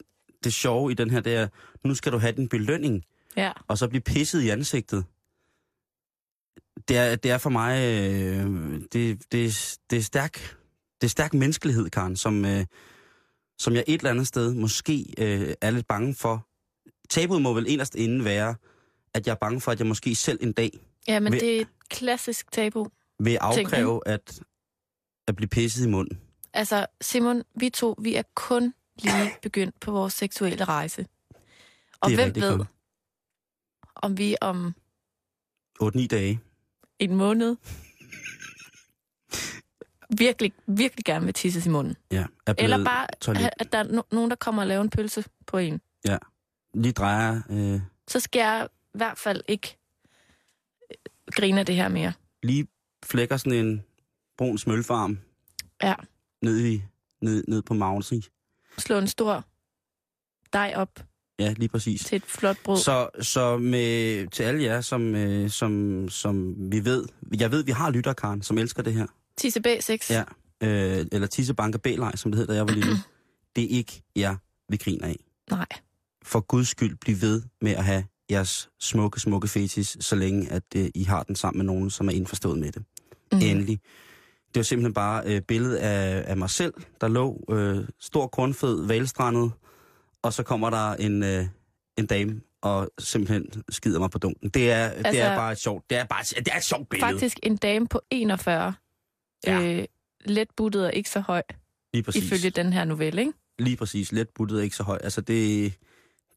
det 0.43 0.54
sjove 0.54 0.91
i 0.91 0.93
den 0.93 1.10
her, 1.10 1.20
det 1.20 1.36
er, 1.36 1.48
nu 1.84 1.95
skal 1.95 2.12
du 2.12 2.18
have 2.18 2.32
din 2.34 2.50
belønning, 2.50 3.04
ja. 3.36 3.52
og 3.68 3.78
så 3.78 3.88
blive 3.88 4.02
pisset 4.02 4.41
i 4.41 4.50
ansigtet. 4.50 5.06
Det 6.88 6.97
er, 6.97 7.15
det 7.15 7.32
er 7.32 7.38
for 7.38 7.49
mig, 7.49 7.78
øh, 7.78 8.82
det, 8.93 9.32
det, 9.32 9.78
det 9.89 9.97
er 9.97 10.01
stærk, 10.01 10.34
det 11.01 11.07
er 11.07 11.09
stærk 11.09 11.34
menneskelighed, 11.34 11.89
Karen, 11.89 12.15
som, 12.15 12.45
øh, 12.45 12.65
som 13.59 13.73
jeg 13.73 13.84
et 13.88 13.97
eller 13.99 14.09
andet 14.11 14.28
sted 14.28 14.53
måske 14.53 15.05
øh, 15.17 15.53
er 15.61 15.71
lidt 15.71 15.88
bange 15.88 16.15
for. 16.15 16.47
Tabuet 17.09 17.41
må 17.41 17.53
vel 17.53 17.65
inderst 17.67 17.95
inden 17.95 18.25
være, 18.25 18.55
at 19.13 19.28
jeg 19.28 19.32
er 19.34 19.38
bange 19.41 19.61
for, 19.61 19.71
at 19.71 19.80
jeg 19.80 19.88
måske 19.88 20.15
selv 20.15 20.39
en 20.41 20.51
dag 20.53 20.80
Ja, 21.07 21.19
men 21.19 21.34
Vil- 21.34 21.41
det 21.41 21.57
er 21.57 21.61
et 21.61 21.67
klassisk 21.89 22.51
tabu. 22.51 22.88
vil 23.19 23.36
afkræve 23.36 24.01
at, 24.05 24.41
at 25.28 25.36
blive 25.36 25.47
pisset 25.49 25.86
i 25.86 25.89
munden. 25.89 26.21
Altså, 26.53 26.86
Simon, 27.01 27.43
vi 27.55 27.69
to, 27.69 27.95
vi 28.01 28.15
er 28.15 28.23
kun 28.36 28.73
lige 29.03 29.32
begyndt 29.41 29.80
på 29.80 29.91
vores 29.91 30.13
seksuelle 30.13 30.63
rejse. 30.63 31.05
Og 32.01 32.15
hvem 32.15 32.36
ved, 32.36 32.65
om 33.95 34.17
vi 34.17 34.36
om 34.41 34.73
8-9 35.84 36.07
dage. 36.07 36.39
En 37.00 37.16
måned 37.16 37.56
virkelig, 40.18 40.54
virkelig 40.68 41.06
gerne 41.06 41.26
vil 41.26 41.34
tisses 41.34 41.66
i 41.66 41.70
munden. 41.70 41.95
Ja, 42.12 42.26
er 42.48 42.54
Eller 42.58 42.84
bare, 42.84 43.08
toilet. 43.22 43.50
at 43.60 43.72
der 43.72 43.78
er 43.78 43.84
no- 43.84 44.08
nogen, 44.12 44.30
der 44.30 44.36
kommer 44.36 44.62
og 44.62 44.68
laver 44.68 44.82
en 44.82 44.89
pølse 44.89 45.24
på 45.48 45.58
en. 45.58 45.82
lige 46.74 46.91
drejer 46.91 47.41
øh, 47.50 47.82
Så 48.08 48.20
skal 48.20 48.39
jeg 48.39 48.68
i 48.93 48.98
hvert 48.98 49.18
fald 49.18 49.41
ikke 49.48 49.78
øh, 50.91 50.95
grine 51.32 51.60
af 51.60 51.66
det 51.66 51.76
her 51.76 51.88
mere. 51.88 52.14
lige 52.43 52.68
flækker 53.06 53.38
sådan 53.38 53.66
en 53.66 53.84
brun 54.38 54.58
smølfarm 54.58 55.20
Ja. 55.84 55.95
ned, 56.41 56.60
i, 56.66 56.84
ned, 57.22 57.43
ned 57.48 57.62
på 57.62 57.74
Mountain. 57.74 58.24
Slå 58.78 58.98
en 58.98 59.08
stor 59.08 59.45
dej 60.54 60.74
op 60.76 61.00
Ja, 61.39 61.53
lige 61.57 61.69
præcis. 61.69 62.05
til 62.05 62.15
et 62.15 62.23
flot 62.25 62.57
brød. 62.63 62.77
Så, 62.77 63.09
så 63.21 63.57
med, 63.57 64.27
til 64.27 64.43
alle 64.43 64.63
jer, 64.63 64.81
som, 64.81 65.15
øh, 65.15 65.49
som, 65.49 66.05
som 66.09 66.55
vi 66.71 66.85
ved, 66.85 67.05
jeg 67.39 67.51
ved, 67.51 67.63
vi 67.63 67.71
har 67.71 67.89
lytter, 67.91 68.13
Karen, 68.13 68.41
som 68.41 68.57
elsker 68.57 68.83
det 68.83 68.93
her. 68.93 69.07
Tisse 69.38 69.61
B6. 69.67 70.13
Ja. 70.13 70.23
Øh, 70.63 71.05
eller 71.11 71.27
Tissebanker 71.27 71.79
B-leg, 71.79 72.11
som 72.15 72.31
det 72.31 72.39
hed, 72.39 72.47
da 72.47 72.53
jeg 72.53 72.67
var 72.67 72.73
lille. 72.73 72.91
det 73.55 73.63
er 73.63 73.67
ikke 73.67 74.01
jer, 74.15 74.35
vi 74.69 74.77
griner 74.77 75.07
af. 75.07 75.19
Nej. 75.49 75.65
For 76.23 76.39
guds 76.39 76.67
skyld, 76.67 76.95
bliv 76.95 77.21
ved 77.21 77.41
med 77.61 77.71
at 77.71 77.83
have 77.83 78.03
jeres 78.31 78.69
smukke, 78.79 79.19
smukke 79.19 79.47
fetis, 79.47 79.97
så 79.99 80.15
længe 80.15 80.51
at 80.51 80.63
øh, 80.75 80.89
I 80.95 81.03
har 81.03 81.23
den 81.23 81.35
sammen 81.35 81.57
med 81.57 81.65
nogen, 81.65 81.89
som 81.89 82.07
er 82.07 82.11
indforstået 82.11 82.59
med 82.59 82.71
det. 82.71 82.83
Mm. 83.31 83.39
Endelig. 83.41 83.79
Det 84.47 84.55
var 84.55 84.63
simpelthen 84.63 84.93
bare 84.93 85.23
øh, 85.25 85.41
billedet 85.41 85.75
af, 85.75 86.23
af 86.27 86.38
mig 86.38 86.49
selv, 86.49 86.73
der 87.01 87.07
lå 87.07 87.45
øh, 87.49 87.85
stor, 87.99 88.27
kornfed, 88.27 88.85
valstrandet, 88.85 89.51
og 90.24 90.34
så 90.34 90.43
kommer 90.43 90.70
der 90.70 90.93
en, 90.93 91.24
øh, 91.24 91.45
en 91.97 92.05
dame 92.05 92.41
og 92.61 92.89
simpelthen 92.99 93.63
skider 93.70 93.99
mig 93.99 94.11
på 94.11 94.18
dunken. 94.18 94.49
Det 94.49 94.72
er, 94.72 94.84
altså, 94.84 94.97
det 94.97 95.05
Altså- 95.05 95.24
er 95.24 95.36
bare 95.36 95.51
et 95.51 95.57
sjovt, 95.57 95.89
det 95.89 95.97
er 95.97 96.05
bare 96.05 96.24
det 96.24 96.47
er 96.51 96.57
et 96.57 96.63
sjovt 96.63 96.89
billede. 96.89 97.11
Faktisk 97.11 97.39
en 97.43 97.57
dame 97.57 97.88
på 97.88 98.01
41. 98.11 98.74
Ja. 99.47 99.61
Øh, 99.61 99.86
let 100.26 100.47
buttet 100.57 100.86
og 100.86 100.93
ikke 100.93 101.09
så 101.09 101.20
høj, 101.20 101.41
lige 101.93 102.03
præcis. 102.03 102.24
ifølge 102.26 102.49
den 102.49 102.74
her 102.74 102.86
novelle, 102.86 103.22
ikke? 103.22 103.34
Lige 103.59 103.78
præcis. 103.78 104.11
Let 104.11 104.30
buttet 104.30 104.59
er 104.59 104.63
ikke 104.63 104.76
så 104.76 104.84
høj. 104.84 104.97
Altså 105.03 105.22
det, 105.22 105.74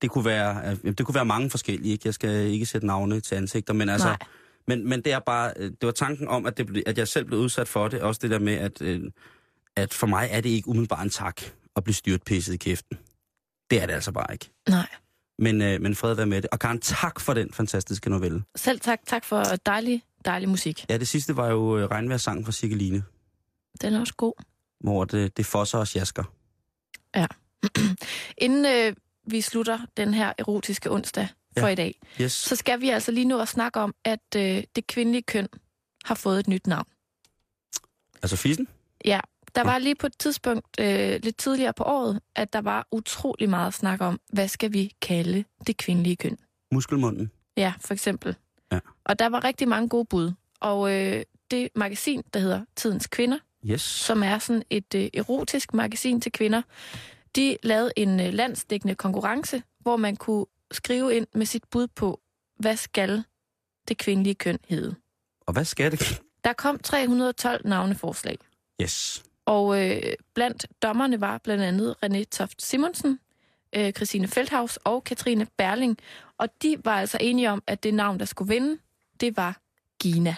det, 0.02 0.10
kunne 0.10 0.24
være, 0.24 0.74
det 0.76 1.06
kunne 1.06 1.14
være 1.14 1.24
mange 1.24 1.50
forskellige. 1.50 1.92
Ikke? 1.92 2.02
Jeg 2.06 2.14
skal 2.14 2.30
ikke 2.46 2.66
sætte 2.66 2.86
navne 2.86 3.20
til 3.20 3.34
ansigter, 3.34 3.74
men 3.74 3.88
altså... 3.88 4.08
Nej. 4.08 4.18
Men, 4.66 4.88
men 4.88 5.02
det 5.02 5.12
er 5.12 5.18
bare, 5.18 5.54
det 5.58 5.76
var 5.82 5.90
tanken 5.90 6.28
om, 6.28 6.46
at, 6.46 6.58
det, 6.58 6.66
blev- 6.66 6.82
at 6.86 6.98
jeg 6.98 7.08
selv 7.08 7.24
blev 7.24 7.38
udsat 7.38 7.68
for 7.68 7.88
det. 7.88 8.00
Også 8.00 8.18
det 8.22 8.30
der 8.30 8.38
med, 8.38 8.54
at, 8.54 8.82
øh, 8.82 9.02
at 9.76 9.94
for 9.94 10.06
mig 10.06 10.28
er 10.30 10.40
det 10.40 10.50
ikke 10.50 10.68
umiddelbart 10.68 11.04
en 11.04 11.10
tak 11.10 11.40
at 11.76 11.84
blive 11.84 11.94
styrt 11.94 12.22
pisset 12.22 12.54
i 12.54 12.56
kæften. 12.56 12.98
Det 13.70 13.82
er 13.82 13.86
det 13.86 13.92
altså 13.94 14.12
bare 14.12 14.32
ikke. 14.32 14.50
Nej. 14.68 14.88
Men, 15.38 15.62
øh, 15.62 15.80
men 15.80 15.94
fred 15.94 16.14
være 16.14 16.26
med 16.26 16.42
det. 16.42 16.50
Og 16.52 16.58
Karen, 16.58 16.80
tak 16.80 17.20
for 17.20 17.34
den 17.34 17.52
fantastiske 17.52 18.10
novelle. 18.10 18.42
Selv 18.56 18.80
tak. 18.80 19.00
Tak 19.06 19.24
for 19.24 19.42
dejlig, 19.66 20.02
dejlig 20.24 20.48
musik. 20.48 20.86
Ja, 20.88 20.96
det 20.98 21.08
sidste 21.08 21.36
var 21.36 21.48
jo 21.48 21.78
øh, 21.78 21.84
regnvejrssangen 21.90 22.44
fra 22.44 22.52
Cirkeline, 22.52 23.02
Den 23.80 23.94
er 23.94 24.00
også 24.00 24.14
god. 24.16 24.32
hvor 24.80 25.04
det, 25.04 25.36
det 25.36 25.46
fosser 25.46 25.78
og 25.78 25.88
sjasker. 25.88 26.24
Inden 28.38 28.66
øh, 28.66 28.96
vi 29.26 29.40
slutter 29.40 29.78
den 29.96 30.14
her 30.14 30.32
erotiske 30.38 30.90
onsdag 30.90 31.28
for 31.58 31.66
Ja. 31.66 31.72
i 31.72 31.74
dag, 31.74 32.00
Yes. 32.20 32.32
så 32.32 32.56
skal 32.56 32.80
vi 32.80 32.88
altså 32.88 33.12
lige 33.12 33.24
nu 33.24 33.38
at 33.40 33.48
snakke 33.48 33.80
om, 33.80 33.94
at 34.04 34.36
øh, 34.36 34.62
det 34.76 34.86
kvindelige 34.86 35.22
køn 35.22 35.48
har 36.04 36.14
fået 36.14 36.40
et 36.40 36.48
nyt 36.48 36.66
navn. 36.66 36.86
Altså 38.22 38.36
fissen? 38.36 38.68
Ja, 39.04 39.20
der 39.54 39.64
var 39.64 39.78
lige 39.78 39.94
på 39.94 40.06
et 40.06 40.18
tidspunkt 40.18 40.66
øh, 40.80 41.20
lidt 41.22 41.36
tidligere 41.36 41.72
på 41.72 41.84
året, 41.84 42.20
at 42.36 42.52
der 42.52 42.60
var 42.60 42.86
utrolig 42.92 43.48
meget 43.50 43.74
snak 43.74 44.00
om, 44.00 44.20
hvad 44.32 44.48
skal 44.48 44.72
vi 44.72 44.92
kalde 45.02 45.44
det 45.66 45.76
kvindelige 45.76 46.16
køn? 46.16 46.38
Muskelmunden. 46.72 47.30
Ja, 47.56 47.72
for 47.80 47.94
eksempel. 47.94 48.36
Ja. 48.72 48.78
Og 49.04 49.18
der 49.18 49.26
var 49.28 49.44
rigtig 49.44 49.68
mange 49.68 49.88
gode 49.88 50.04
bud. 50.04 50.32
Og 50.60 50.92
øh, 50.96 51.22
det 51.50 51.68
magasin, 51.76 52.22
der 52.34 52.40
hedder 52.40 52.64
Tidens 52.76 53.06
Kvinder, 53.06 53.38
Yes. 53.64 53.80
som 53.82 54.22
er 54.22 54.38
sådan 54.38 54.62
et 54.70 54.94
øh, 54.94 55.08
erotisk 55.14 55.74
magasin 55.74 56.20
til 56.20 56.32
kvinder, 56.32 56.62
de 57.36 57.56
lavede 57.62 57.92
en 57.96 58.20
øh, 58.20 58.32
landsdækkende 58.32 58.94
konkurrence, 58.94 59.62
hvor 59.80 59.96
man 59.96 60.16
kunne 60.16 60.46
skrive 60.72 61.14
ind 61.16 61.26
med 61.34 61.46
sit 61.46 61.64
bud 61.70 61.86
på, 61.86 62.20
hvad 62.58 62.76
skal 62.76 63.24
det 63.88 63.98
kvindelige 63.98 64.34
køn 64.34 64.58
hedde. 64.68 64.94
Og 65.46 65.52
hvad 65.52 65.64
skal 65.64 65.92
det? 65.92 66.22
Der 66.44 66.52
kom 66.52 66.78
312 66.78 67.66
navneforslag. 67.68 68.38
Yes. 68.82 69.22
Og 69.46 69.86
øh, 69.86 70.02
blandt 70.34 70.66
dommerne 70.82 71.20
var 71.20 71.38
blandt 71.38 71.62
andet 71.62 71.94
René 72.04 72.24
Toft 72.24 72.62
Simonsen, 72.62 73.20
øh, 73.76 73.92
Christine 73.92 74.28
Feldhaus 74.28 74.76
og 74.76 75.04
Katrine 75.04 75.46
Berling. 75.56 75.98
Og 76.38 76.48
de 76.62 76.76
var 76.84 77.00
altså 77.00 77.18
enige 77.20 77.50
om, 77.50 77.62
at 77.66 77.82
det 77.82 77.94
navn, 77.94 78.18
der 78.18 78.24
skulle 78.24 78.54
vinde, 78.54 78.78
det 79.20 79.36
var 79.36 79.60
Gina. 80.02 80.36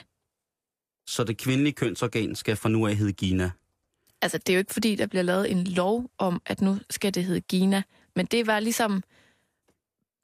Så 1.07 1.25
det 1.25 1.39
kvindelige 1.39 1.73
kønsorgan 1.73 2.35
skal 2.35 2.57
fra 2.57 2.69
nu 2.69 2.87
af 2.87 2.97
hedde 2.97 3.13
Gina. 3.13 3.51
Altså, 4.23 4.39
det 4.39 4.49
er 4.49 4.55
jo 4.55 4.59
ikke 4.59 4.73
fordi, 4.73 4.95
der 4.95 5.07
bliver 5.07 5.23
lavet 5.23 5.51
en 5.51 5.65
lov 5.65 6.11
om, 6.19 6.43
at 6.47 6.61
nu 6.61 6.79
skal 6.91 7.15
det 7.15 7.25
hedde 7.25 7.41
Gina. 7.41 7.83
Men 8.17 8.27
det 8.27 8.47
var 8.47 8.61
ligesom 8.61 9.03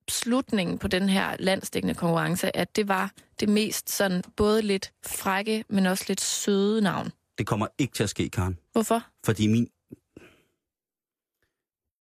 slutningen 0.08 0.78
på 0.78 0.88
den 0.88 1.08
her 1.08 1.36
landstækkende 1.38 1.94
konkurrence, 1.94 2.56
at 2.56 2.76
det 2.76 2.88
var 2.88 3.12
det 3.40 3.48
mest 3.48 3.90
sådan 3.90 4.24
både 4.36 4.62
lidt 4.62 4.92
frække, 5.06 5.64
men 5.68 5.86
også 5.86 6.04
lidt 6.08 6.20
søde 6.20 6.80
navn. 6.80 7.12
Det 7.38 7.46
kommer 7.46 7.66
ikke 7.78 7.94
til 7.94 8.02
at 8.02 8.10
ske, 8.10 8.28
Karen. 8.28 8.58
Hvorfor? 8.72 9.06
Fordi 9.24 9.46
min, 9.46 9.70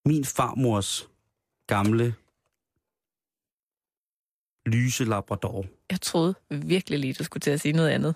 min 0.06 0.26
farmors 0.26 1.10
gamle 1.68 2.16
lyse 4.66 5.06
labrador. 5.06 5.66
Jeg 5.90 6.02
troede 6.02 6.36
virkelig 6.50 7.00
lige, 7.00 7.14
du 7.14 7.24
skulle 7.24 7.42
til 7.42 7.52
at 7.52 7.62
sige 7.62 7.74
noget 7.74 7.90
andet. 7.90 8.16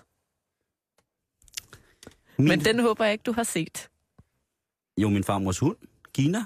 Min, 2.38 2.48
Men 2.48 2.60
den 2.60 2.80
håber 2.80 3.04
jeg 3.04 3.12
ikke, 3.12 3.22
du 3.22 3.32
har 3.32 3.42
set. 3.42 3.88
Jo, 4.98 5.08
min 5.08 5.24
farmors 5.24 5.58
hund, 5.58 5.76
Gina. 6.14 6.44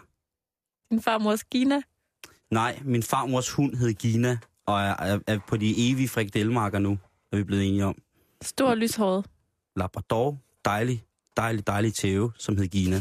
Din 0.91 1.03
farmors 1.03 1.45
Gina. 1.45 1.83
Nej, 2.51 2.81
min 2.85 3.03
farmors 3.03 3.51
hund 3.51 3.75
hed 3.75 3.93
Gina, 3.95 4.39
og 4.67 4.81
er, 4.81 4.95
er, 4.99 5.19
er 5.27 5.39
på 5.49 5.57
de 5.57 5.91
evige 5.91 6.09
frikadelmarker 6.09 6.79
nu, 6.79 6.99
er 7.33 7.37
vi 7.37 7.45
blevet 7.45 7.69
enige 7.69 7.85
om. 7.85 7.99
Stor 8.43 8.75
lyshåret. 8.75 9.27
Labrador, 9.77 10.39
dejlig, 10.67 11.05
dejlig, 11.37 11.67
dejlig 11.67 11.95
tæve, 11.95 12.33
som 12.39 12.57
hed 12.57 12.67
Gina. 12.69 12.97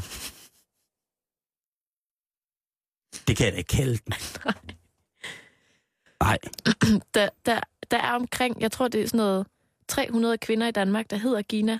Det 3.28 3.38
kan 3.38 3.45
jeg 3.45 3.53
da 3.53 3.57
ikke 3.57 3.68
kalde 3.68 3.97
den. 3.97 4.13
Nej, 6.24 6.38
Der, 7.16 7.30
der, 7.45 7.59
der 7.91 7.97
er 7.97 8.11
omkring, 8.11 8.61
jeg 8.61 8.72
tror, 8.72 8.88
det 8.88 9.01
er 9.01 9.07
sådan 9.07 9.18
noget 9.18 9.47
300 9.88 10.38
kvinder 10.38 10.68
i 10.68 10.72
Danmark, 10.72 11.09
der 11.09 11.18
hedder 11.18 11.41
Gina. 11.41 11.80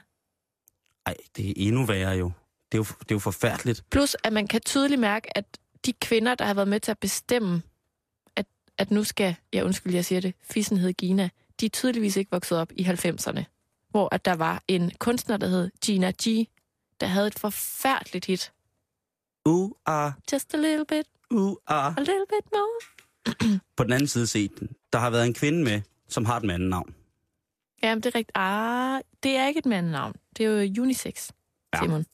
nej, 1.08 1.16
det 1.38 1.50
er 1.50 1.54
endnu 1.58 1.86
værre 1.86 2.12
jo. 2.18 2.32
Det 2.72 2.78
er 2.78 2.80
jo, 2.80 2.84
det 2.84 3.12
er 3.12 3.16
jo 3.16 3.20
forfærdeligt. 3.20 3.84
Plus, 3.92 4.16
at 4.24 4.34
man 4.34 4.48
kan 4.48 4.62
tydeligt 4.62 5.02
mærke, 5.02 5.38
at 5.38 5.46
de 5.86 5.94
kvinder, 5.94 6.36
der 6.36 6.46
har 6.46 6.54
været 6.54 6.68
med 6.68 6.80
til 6.80 6.92
at 6.92 7.00
bestemme, 7.00 7.62
at, 8.36 8.46
at 8.78 8.92
nu 8.92 9.04
skal, 9.04 9.36
ja 9.54 9.64
undskyld, 9.64 9.94
jeg 9.94 10.06
siger 10.06 10.22
det, 10.22 10.34
fissen 10.42 10.78
hed 10.78 10.94
Gina, 10.94 11.30
de 11.60 11.66
er 11.66 11.70
tydeligvis 11.70 12.18
ikke 12.18 12.32
vokset 12.32 12.58
op 12.58 12.72
i 12.72 12.84
90'erne, 12.84 13.44
hvor 13.96 14.16
at 14.16 14.26
der 14.26 14.36
var 14.36 14.64
en 14.68 14.92
kunstner, 15.00 15.38
der 15.38 15.48
hed 15.48 15.72
Gina 15.86 16.12
G, 16.12 16.48
der 17.02 17.08
havde 17.08 17.28
et 17.28 17.40
forfærdeligt 17.40 18.26
hit. 18.26 18.54
Uh, 19.46 19.72
ah, 19.86 20.12
Just 20.32 20.54
a 20.54 20.58
little 20.58 20.86
bit, 20.86 21.06
uh, 21.32 21.56
ah. 21.68 21.94
a 21.98 22.00
little 22.00 22.26
bit 22.30 22.52
more. 22.54 23.60
På 23.78 23.84
den 23.84 23.94
anden 23.94 24.08
side 24.08 24.28
set, 24.28 24.52
der 24.94 25.00
har 25.00 25.10
været 25.10 25.26
en 25.26 25.34
kvinde 25.34 25.64
med, 25.64 25.82
som 26.08 26.26
har 26.26 26.38
et 26.38 26.44
mandennavn. 26.44 26.96
Jamen, 27.84 28.04
det 28.04 28.16
er 28.16 28.16
rigtigt. 28.16 28.38
Ah, 28.38 29.02
det 29.24 29.38
er 29.38 29.48
ikke 29.48 29.58
et 29.58 29.66
mandenavn. 29.66 30.14
Det 30.38 30.46
er 30.46 30.50
jo 30.50 30.82
unisex, 30.82 31.32
Ja. 31.74 31.80
Simon. 31.82 32.06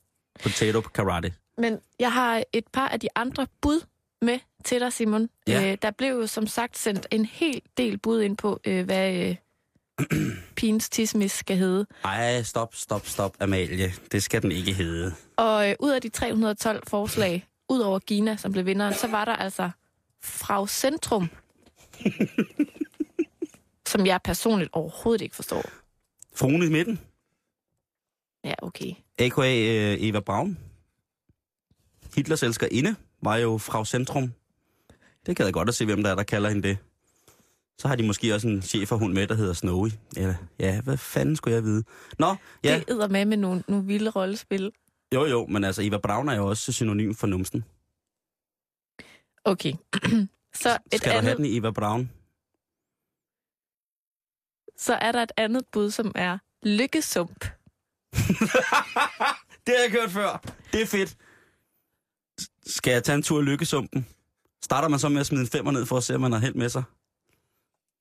Potato 0.44 0.82
karate. 0.82 1.34
Men 1.58 1.80
jeg 2.00 2.14
har 2.14 2.44
et 2.54 2.68
par 2.68 2.88
af 2.88 3.00
de 3.00 3.08
andre 3.16 3.48
bud 3.62 3.86
med 4.22 4.40
til 4.66 4.80
dig, 4.80 4.94
Simon. 4.94 5.30
Ja. 5.48 5.72
Øh, 5.72 5.78
der 5.82 5.92
blev 5.92 6.10
jo 6.10 6.28
som 6.28 6.48
sagt 6.48 6.78
sendt 6.78 7.08
en 7.12 7.26
hel 7.26 7.62
del 7.78 7.98
bud 7.98 8.22
ind 8.22 8.38
på, 8.38 8.60
øh, 8.66 8.86
hvad 8.86 9.14
øh, 9.14 9.36
pigens 10.56 10.90
tismis 10.90 11.32
skal 11.32 11.58
hedde. 11.58 11.86
Ej, 12.04 12.44
stop, 12.44 12.76
stop, 12.76 13.08
stop, 13.08 13.36
Amalie. 13.40 13.94
Det 14.12 14.24
skal 14.24 14.42
den 14.42 14.52
ikke 14.52 14.74
hedde. 14.74 15.14
Og 15.38 15.70
øh, 15.70 15.76
ud 15.80 15.92
af 15.92 16.02
de 16.02 16.10
312 16.10 16.84
forslag, 16.88 17.48
ud 17.70 17.80
over 17.80 18.00
Gina, 18.00 18.38
som 18.38 18.52
blev 18.52 18.66
vinderen, 18.66 18.94
så 18.94 19.08
var 19.08 19.26
der 19.26 19.36
altså 19.36 19.70
Frau 20.24 20.68
Centrum, 20.68 21.30
som 23.92 24.06
jeg 24.06 24.20
personligt 24.24 24.70
overhovedet 24.74 25.22
ikke 25.22 25.36
forstår. 25.36 25.64
Fruen 26.36 26.64
i 26.64 26.70
midten. 26.70 27.00
Ja, 28.44 28.54
okay. 28.62 28.94
A.k.a. 29.20 29.42
øh, 29.44 29.98
Eva 30.00 30.20
Braun. 30.20 30.58
Hitlers 32.16 32.44
elskerinde 32.44 32.96
var 33.22 33.36
jo 33.36 33.58
fra 33.58 33.86
Centrum. 33.86 34.34
Det 35.26 35.36
kan 35.36 35.46
jeg 35.46 35.54
godt 35.54 35.70
at 35.70 35.76
se, 35.76 35.86
hvem 35.86 36.04
der 36.04 36.12
er, 36.12 36.16
der 36.16 36.24
kalder 36.24 36.50
hende 36.50 36.68
det. 36.68 36.78
Så 37.82 37.88
har 37.88 37.96
de 37.96 38.04
måske 38.08 38.34
også 38.34 38.48
en 38.48 38.62
cheferhund 38.62 39.14
med, 39.14 39.28
der 39.28 39.36
hedder 39.36 39.54
Snowy. 39.54 39.90
Eller, 40.18 40.36
ja, 40.60 40.82
hvad 40.82 40.98
fanden 40.98 41.36
skulle 41.36 41.56
jeg 41.56 41.64
vide? 41.64 41.84
Nå, 42.20 42.36
ja, 42.64 42.76
Det 42.76 42.90
æder 42.90 43.08
med 43.08 43.26
med 43.26 43.38
nogle, 43.38 43.64
nogle 43.68 43.86
vilde 43.86 44.10
rollespil. 44.10 44.72
jo 45.14 45.26
jo, 45.26 45.46
men 45.46 45.64
altså 45.64 45.82
Eva 45.84 45.98
Braun 45.98 46.30
er 46.30 46.36
jo 46.36 46.48
også 46.48 46.74
synonym 46.74 47.14
for 47.14 47.28
numsen. 47.28 47.66
Okay. 49.44 49.74
så, 50.64 50.78
et 50.92 50.98
Skal 50.98 51.00
du 51.00 51.10
have 51.10 51.18
andet, 51.20 51.38
den 51.38 51.46
i 51.46 51.58
Eva 51.58 51.72
Braun? 51.72 52.12
så 54.78 54.94
er 54.94 55.12
der 55.12 55.24
et 55.24 55.32
andet 55.38 55.66
bud, 55.72 55.92
som 55.92 56.12
er 56.16 56.38
lykkesump. 56.64 57.40
Det 59.66 59.74
har 59.78 59.84
jeg 59.84 59.92
hørt 59.92 60.12
før. 60.12 60.44
Det 60.74 60.82
er 60.82 60.86
fedt. 60.86 61.18
Skal 62.66 62.92
jeg 62.92 63.04
tage 63.04 63.16
en 63.16 63.24
tur 63.24 63.42
i 63.42 63.44
Lykkesumpen? 63.44 64.08
Starter 64.64 64.88
man 64.88 65.00
så 65.00 65.10
med 65.10 65.20
at 65.20 65.26
smide 65.26 65.42
en 65.42 65.48
femmer 65.48 65.72
ned 65.72 65.86
for 65.86 65.98
at 65.98 66.04
se, 66.04 66.16
om 66.16 66.22
man 66.22 66.32
har 66.32 66.40
held 66.40 66.56
med 66.56 66.70
sig? 66.70 66.84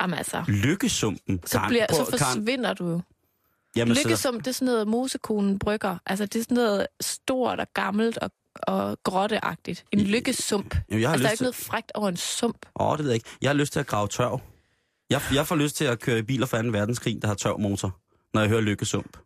Jamen 0.01 0.19
altså, 0.19 0.45
Lykkesumpen? 0.49 1.41
så, 1.47 1.59
Karen, 1.59 1.69
bliver, 1.71 1.87
prøv- 1.91 2.05
så 2.11 2.17
Karen, 2.19 2.35
forsvinder 2.37 2.75
du 2.75 2.89
jo. 2.89 3.01
jamen, 3.77 3.95
så- 3.95 4.03
Lykkesump, 4.03 4.39
det 4.39 4.47
er 4.47 4.53
sådan 4.53 4.67
noget, 4.67 4.89
mosekonen 4.89 5.59
brygger. 5.59 5.97
Altså, 6.07 6.27
det 6.27 6.39
er 6.39 6.43
sådan 6.43 6.55
noget 6.55 6.87
stort 7.01 7.61
og 7.61 7.67
gammelt 7.75 8.19
og, 8.19 8.31
og 8.63 8.99
grotteagtigt. 9.05 9.85
En 9.93 10.01
lykkesump. 10.01 10.77
Jamen, 10.91 11.01
jeg 11.03 11.09
har 11.09 11.13
Altså, 11.13 11.23
der 11.23 11.29
er 11.29 11.33
ikke 11.33 11.43
noget 11.43 11.55
frægt 11.55 11.93
over 11.95 12.09
en 12.09 12.17
sump. 12.17 12.67
Åh, 12.81 12.87
oh, 12.87 12.97
det 12.97 13.05
ved 13.05 13.11
jeg 13.11 13.15
ikke. 13.15 13.29
Jeg 13.43 13.49
har 13.49 13.55
lyst 13.55 13.73
til 13.73 13.81
at 13.81 13.87
grave 13.87 14.09
tørv. 14.09 14.41
Jeg, 15.11 15.21
jeg 15.35 15.47
får 15.47 15.57
lyst 15.57 15.77
til 15.77 15.85
at 15.85 16.01
køre 16.01 16.19
i 16.19 16.23
biler 16.23 16.47
fra 16.47 16.63
2. 16.63 16.69
verdenskrig, 16.69 17.23
der 17.23 17.29
har 17.29 17.35
tørvmotor, 17.35 17.97
når 18.35 18.41
jeg 18.41 18.51
hører 18.51 18.61
Lykkesump. 18.61 19.17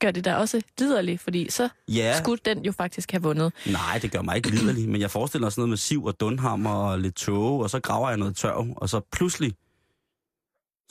Gør 0.00 0.10
det 0.10 0.24
da 0.24 0.34
også 0.36 0.62
liderligt, 0.78 1.20
fordi 1.20 1.50
så 1.50 1.68
Ja, 1.88 2.18
skulle 2.18 2.40
den 2.44 2.64
jo 2.64 2.72
faktisk 2.72 3.10
have 3.12 3.22
vundet. 3.22 3.52
nej, 3.66 3.98
det 4.02 4.12
gør 4.12 4.22
mig 4.22 4.36
ikke 4.36 4.50
liderlig, 4.50 4.88
men 4.88 5.00
jeg 5.00 5.10
forestiller 5.10 5.44
mig 5.44 5.52
sådan 5.52 5.60
noget 5.60 5.68
med 5.68 5.76
siv 5.76 6.04
og 6.04 6.20
dunhammer 6.20 6.70
og 6.70 6.98
lidt 6.98 7.14
tåge, 7.14 7.62
og 7.62 7.70
så 7.70 7.80
graver 7.80 8.08
jeg 8.08 8.18
noget 8.18 8.36
tørv, 8.36 8.66
og 8.76 8.88
så 8.88 9.00
pludselig, 9.12 9.54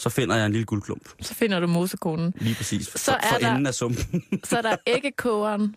så 0.01 0.09
finder 0.09 0.35
jeg 0.35 0.45
en 0.45 0.51
lille 0.51 0.65
guldklump. 0.65 1.09
Så 1.21 1.33
finder 1.33 1.59
du 1.59 1.67
mosekonen. 1.67 2.33
Lige 2.35 2.55
præcis. 2.55 2.89
For, 2.89 2.97
Så 2.97 3.11
er 3.11 3.29
for 3.33 3.37
der- 3.39 3.49
enden 3.51 3.65
af 3.65 3.73
sumpen. 3.73 4.23
Så 4.43 4.57
er 4.57 4.61
der 4.61 4.75
æggekogeren. 4.87 5.75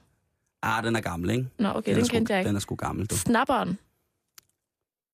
ah, 0.62 0.84
den 0.84 0.96
er 0.96 1.00
gammel, 1.00 1.30
ikke? 1.30 1.46
Nå, 1.58 1.68
okay, 1.68 1.94
den, 1.94 2.00
den 2.00 2.08
kendte 2.08 2.32
jeg 2.34 2.38
sgu, 2.38 2.40
ikke. 2.40 2.48
den 2.48 2.56
er 2.56 2.60
sgu 2.60 2.74
gammel, 2.74 3.06
du. 3.06 3.16
Snapperen. 3.16 3.78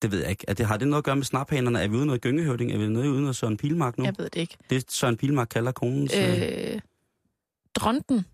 Det 0.02 0.10
ved 0.12 0.20
jeg 0.20 0.30
ikke. 0.30 0.44
Er 0.48 0.54
det, 0.54 0.66
har 0.66 0.76
det 0.76 0.88
noget 0.88 0.98
at 1.00 1.04
gøre 1.04 1.16
med 1.16 1.24
snaphanerne? 1.24 1.80
Er 1.82 1.88
vi 1.88 1.96
ude 1.96 2.06
noget 2.06 2.20
gyngehøvding? 2.22 2.72
Er 2.72 2.78
vi 2.78 2.84
ude 3.08 3.20
noget 3.20 3.36
Søren 3.36 3.56
Pilmark 3.56 3.98
nu? 3.98 4.04
Jeg 4.04 4.14
ved 4.18 4.30
det 4.30 4.40
ikke. 4.40 4.56
Det 4.70 4.92
Søren 4.92 5.16
Pilmark 5.16 5.48
kalder 5.50 5.72
konens... 5.72 6.12
Øh... 6.16 6.42
Øh, 6.74 6.80
dronten. 7.74 8.24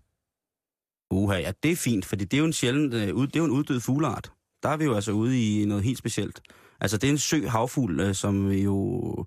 Uha, 1.11 1.37
ja, 1.39 1.51
det 1.63 1.71
er 1.71 1.75
fint, 1.75 2.05
fordi 2.05 2.25
det 2.25 2.37
er 2.37 2.39
jo 2.39 2.45
en 2.45 2.53
sjældent, 2.53 2.93
øh, 2.93 3.01
det 3.01 3.35
er 3.35 3.39
jo 3.39 3.45
en 3.45 3.51
uddød 3.51 3.79
fugleart. 3.79 4.31
Der 4.63 4.69
er 4.69 4.77
vi 4.77 4.83
jo 4.83 4.95
altså 4.95 5.11
ude 5.11 5.61
i 5.61 5.65
noget 5.65 5.83
helt 5.83 5.97
specielt. 5.97 6.41
Altså, 6.81 6.97
det 6.97 7.07
er 7.07 7.11
en 7.11 7.17
sø 7.17 7.47
havfugl, 7.47 7.99
øh, 7.99 8.15
som 8.15 8.51
jo 8.51 9.25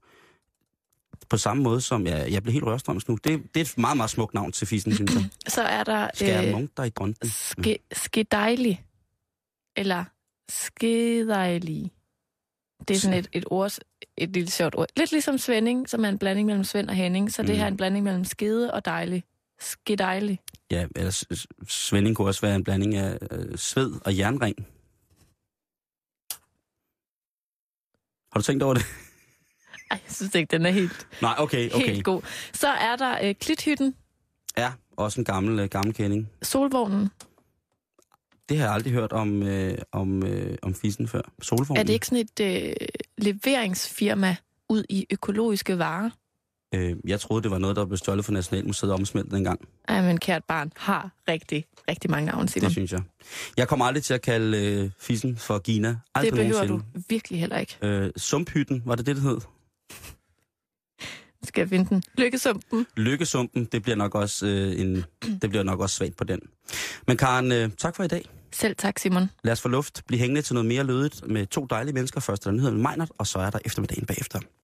på 1.30 1.36
samme 1.36 1.62
måde 1.62 1.80
som, 1.80 2.06
ja, 2.06 2.32
jeg 2.32 2.42
blev 2.42 2.52
helt 2.52 2.64
rørstrøms 2.64 3.08
nu. 3.08 3.14
Det, 3.24 3.42
det 3.54 3.60
er 3.60 3.64
et 3.64 3.78
meget, 3.78 3.96
meget 3.96 4.10
smukt 4.10 4.34
navn 4.34 4.52
til 4.52 4.66
fissen, 4.66 4.94
synes 4.94 5.14
jeg. 5.14 5.24
Så 5.48 5.62
er 5.62 5.84
der 5.84 6.08
Skal 6.14 6.28
jeg 6.28 6.44
øh, 6.46 6.50
nogen 6.52 6.70
der 6.76 6.84
i 6.84 6.90
dronten? 6.90 7.28
ske, 7.30 7.78
skedejlig. 7.92 8.84
Eller 9.76 10.04
skedejlig. 10.50 11.90
Det 12.88 12.96
er 12.96 13.00
sådan 13.00 13.18
et, 13.18 13.28
et 13.32 13.44
ord, 13.50 13.72
et 14.16 14.30
lille 14.30 14.50
sjovt 14.50 14.74
ord. 14.74 14.86
Lidt 14.96 15.12
ligesom 15.12 15.38
Svending, 15.38 15.88
som 15.88 16.04
er 16.04 16.08
en 16.08 16.18
blanding 16.18 16.46
mellem 16.46 16.64
Svend 16.64 16.88
og 16.88 16.94
Henning. 16.96 17.32
Så 17.32 17.42
det 17.42 17.50
Mm. 17.50 17.56
her 17.56 17.64
er 17.64 17.68
en 17.68 17.76
blanding 17.76 18.04
mellem 18.04 18.24
skede 18.24 18.74
og 18.74 18.84
dejlig. 18.84 19.24
Skedejlig. 19.60 20.40
Ja, 20.70 20.86
eller 20.96 21.24
svending 21.68 22.16
kunne 22.16 22.28
også 22.28 22.40
være 22.40 22.56
en 22.56 22.64
blanding 22.64 22.94
af 22.96 23.18
øh, 23.30 23.58
sved 23.58 23.92
og 24.04 24.18
jernring. 24.18 24.56
Har 28.32 28.40
du 28.40 28.42
tænkt 28.42 28.62
over 28.62 28.74
det? 28.74 28.82
Ej, 29.90 30.00
jeg 30.06 30.14
synes 30.14 30.34
ikke, 30.34 30.50
den 30.50 30.66
er 30.66 30.70
helt, 30.70 31.06
Nej, 31.22 31.34
okay, 31.38 31.70
okay. 31.70 31.86
helt 31.86 32.04
god. 32.04 32.22
Så 32.52 32.68
er 32.68 32.96
der 32.96 33.18
øh, 33.22 33.34
klithytten, 33.34 33.94
Ja, 34.56 34.72
også 34.96 35.20
en 35.20 35.24
gammel, 35.24 35.58
øh, 35.60 35.68
gammel 35.68 35.94
kending. 35.94 36.28
solvognen. 36.42 37.08
Det 38.48 38.58
har 38.58 38.64
jeg 38.64 38.74
aldrig 38.74 38.92
hørt 38.92 39.12
om, 39.12 39.42
øh, 39.42 39.78
om, 39.92 40.26
øh, 40.26 40.56
om 40.62 40.74
fissen 40.74 41.08
før. 41.08 41.20
Solvognen. 41.42 41.76
Er 41.80 41.82
det 41.82 41.92
ikke 41.92 42.06
sådan 42.06 42.26
et 42.38 42.66
øh, 42.66 42.72
leveringsfirma 43.18 44.36
ud 44.68 44.84
i 44.88 45.06
økologiske 45.10 45.78
varer? 45.78 46.10
Øh, 46.74 46.96
jeg 47.06 47.20
troede, 47.20 47.42
det 47.42 47.50
var 47.50 47.58
noget, 47.58 47.76
der 47.76 47.84
blev 47.84 47.96
stjålet 47.96 48.24
fra 48.24 48.32
Nationalmuseet 48.32 48.92
og 48.92 48.98
omsmeltet 48.98 49.38
engang. 49.38 49.60
Ej, 49.88 50.02
men 50.02 50.18
kært 50.18 50.44
barn 50.44 50.72
har 50.76 51.10
rigtig, 51.28 51.64
rigtig 51.88 52.10
mange 52.10 52.26
navne, 52.26 52.48
Simon. 52.48 52.64
Det 52.64 52.72
synes 52.72 52.92
jeg. 52.92 53.00
Jeg 53.56 53.68
kommer 53.68 53.84
aldrig 53.84 54.02
til 54.04 54.14
at 54.14 54.22
kalde 54.22 54.58
øh, 54.84 54.90
fissen 55.00 55.36
for 55.36 55.58
Gina. 55.58 55.96
Aldrig 56.14 56.32
Det 56.32 56.38
behøver 56.38 56.64
nogensinde. 56.66 56.84
du 56.94 57.02
virkelig 57.08 57.40
heller 57.40 57.58
ikke. 57.58 57.76
Øh, 57.82 58.10
sumphytten, 58.16 58.82
var 58.86 58.94
det 58.94 59.06
det, 59.06 59.16
det 59.16 59.24
hed? 59.24 59.38
Skal 61.44 61.60
jeg 61.62 61.68
finde 61.68 61.88
den? 61.88 62.02
Lykkesumpen. 62.18 62.86
Lykkesumpen, 62.96 63.64
det 63.64 63.82
bliver 63.82 63.96
nok 63.96 64.14
også, 64.14 64.46
øh, 64.46 64.80
en, 64.80 65.04
det 65.42 65.50
bliver 65.50 65.62
nok 65.62 65.80
også 65.80 65.96
svagt 65.96 66.16
på 66.16 66.24
den. 66.24 66.40
Men 67.06 67.16
Karen, 67.16 67.52
øh, 67.52 67.70
tak 67.78 67.96
for 67.96 68.04
i 68.04 68.08
dag. 68.08 68.28
Selv 68.52 68.76
tak, 68.76 68.98
Simon. 68.98 69.30
Lad 69.44 69.52
os 69.52 69.60
få 69.60 69.68
luft, 69.68 70.02
blive 70.06 70.20
hængende 70.20 70.42
til 70.42 70.54
noget 70.54 70.66
mere 70.66 70.84
lødigt 70.84 71.26
med 71.28 71.46
to 71.46 71.66
dejlige 71.70 71.94
mennesker. 71.94 72.20
Først 72.20 72.46
er 72.46 72.50
der 72.50 72.56
nyheden 72.56 72.76
med 72.76 72.82
Meinert, 72.82 73.10
og 73.18 73.26
så 73.26 73.38
er 73.38 73.50
der 73.50 73.58
eftermiddagen 73.64 74.06
bagefter. 74.06 74.40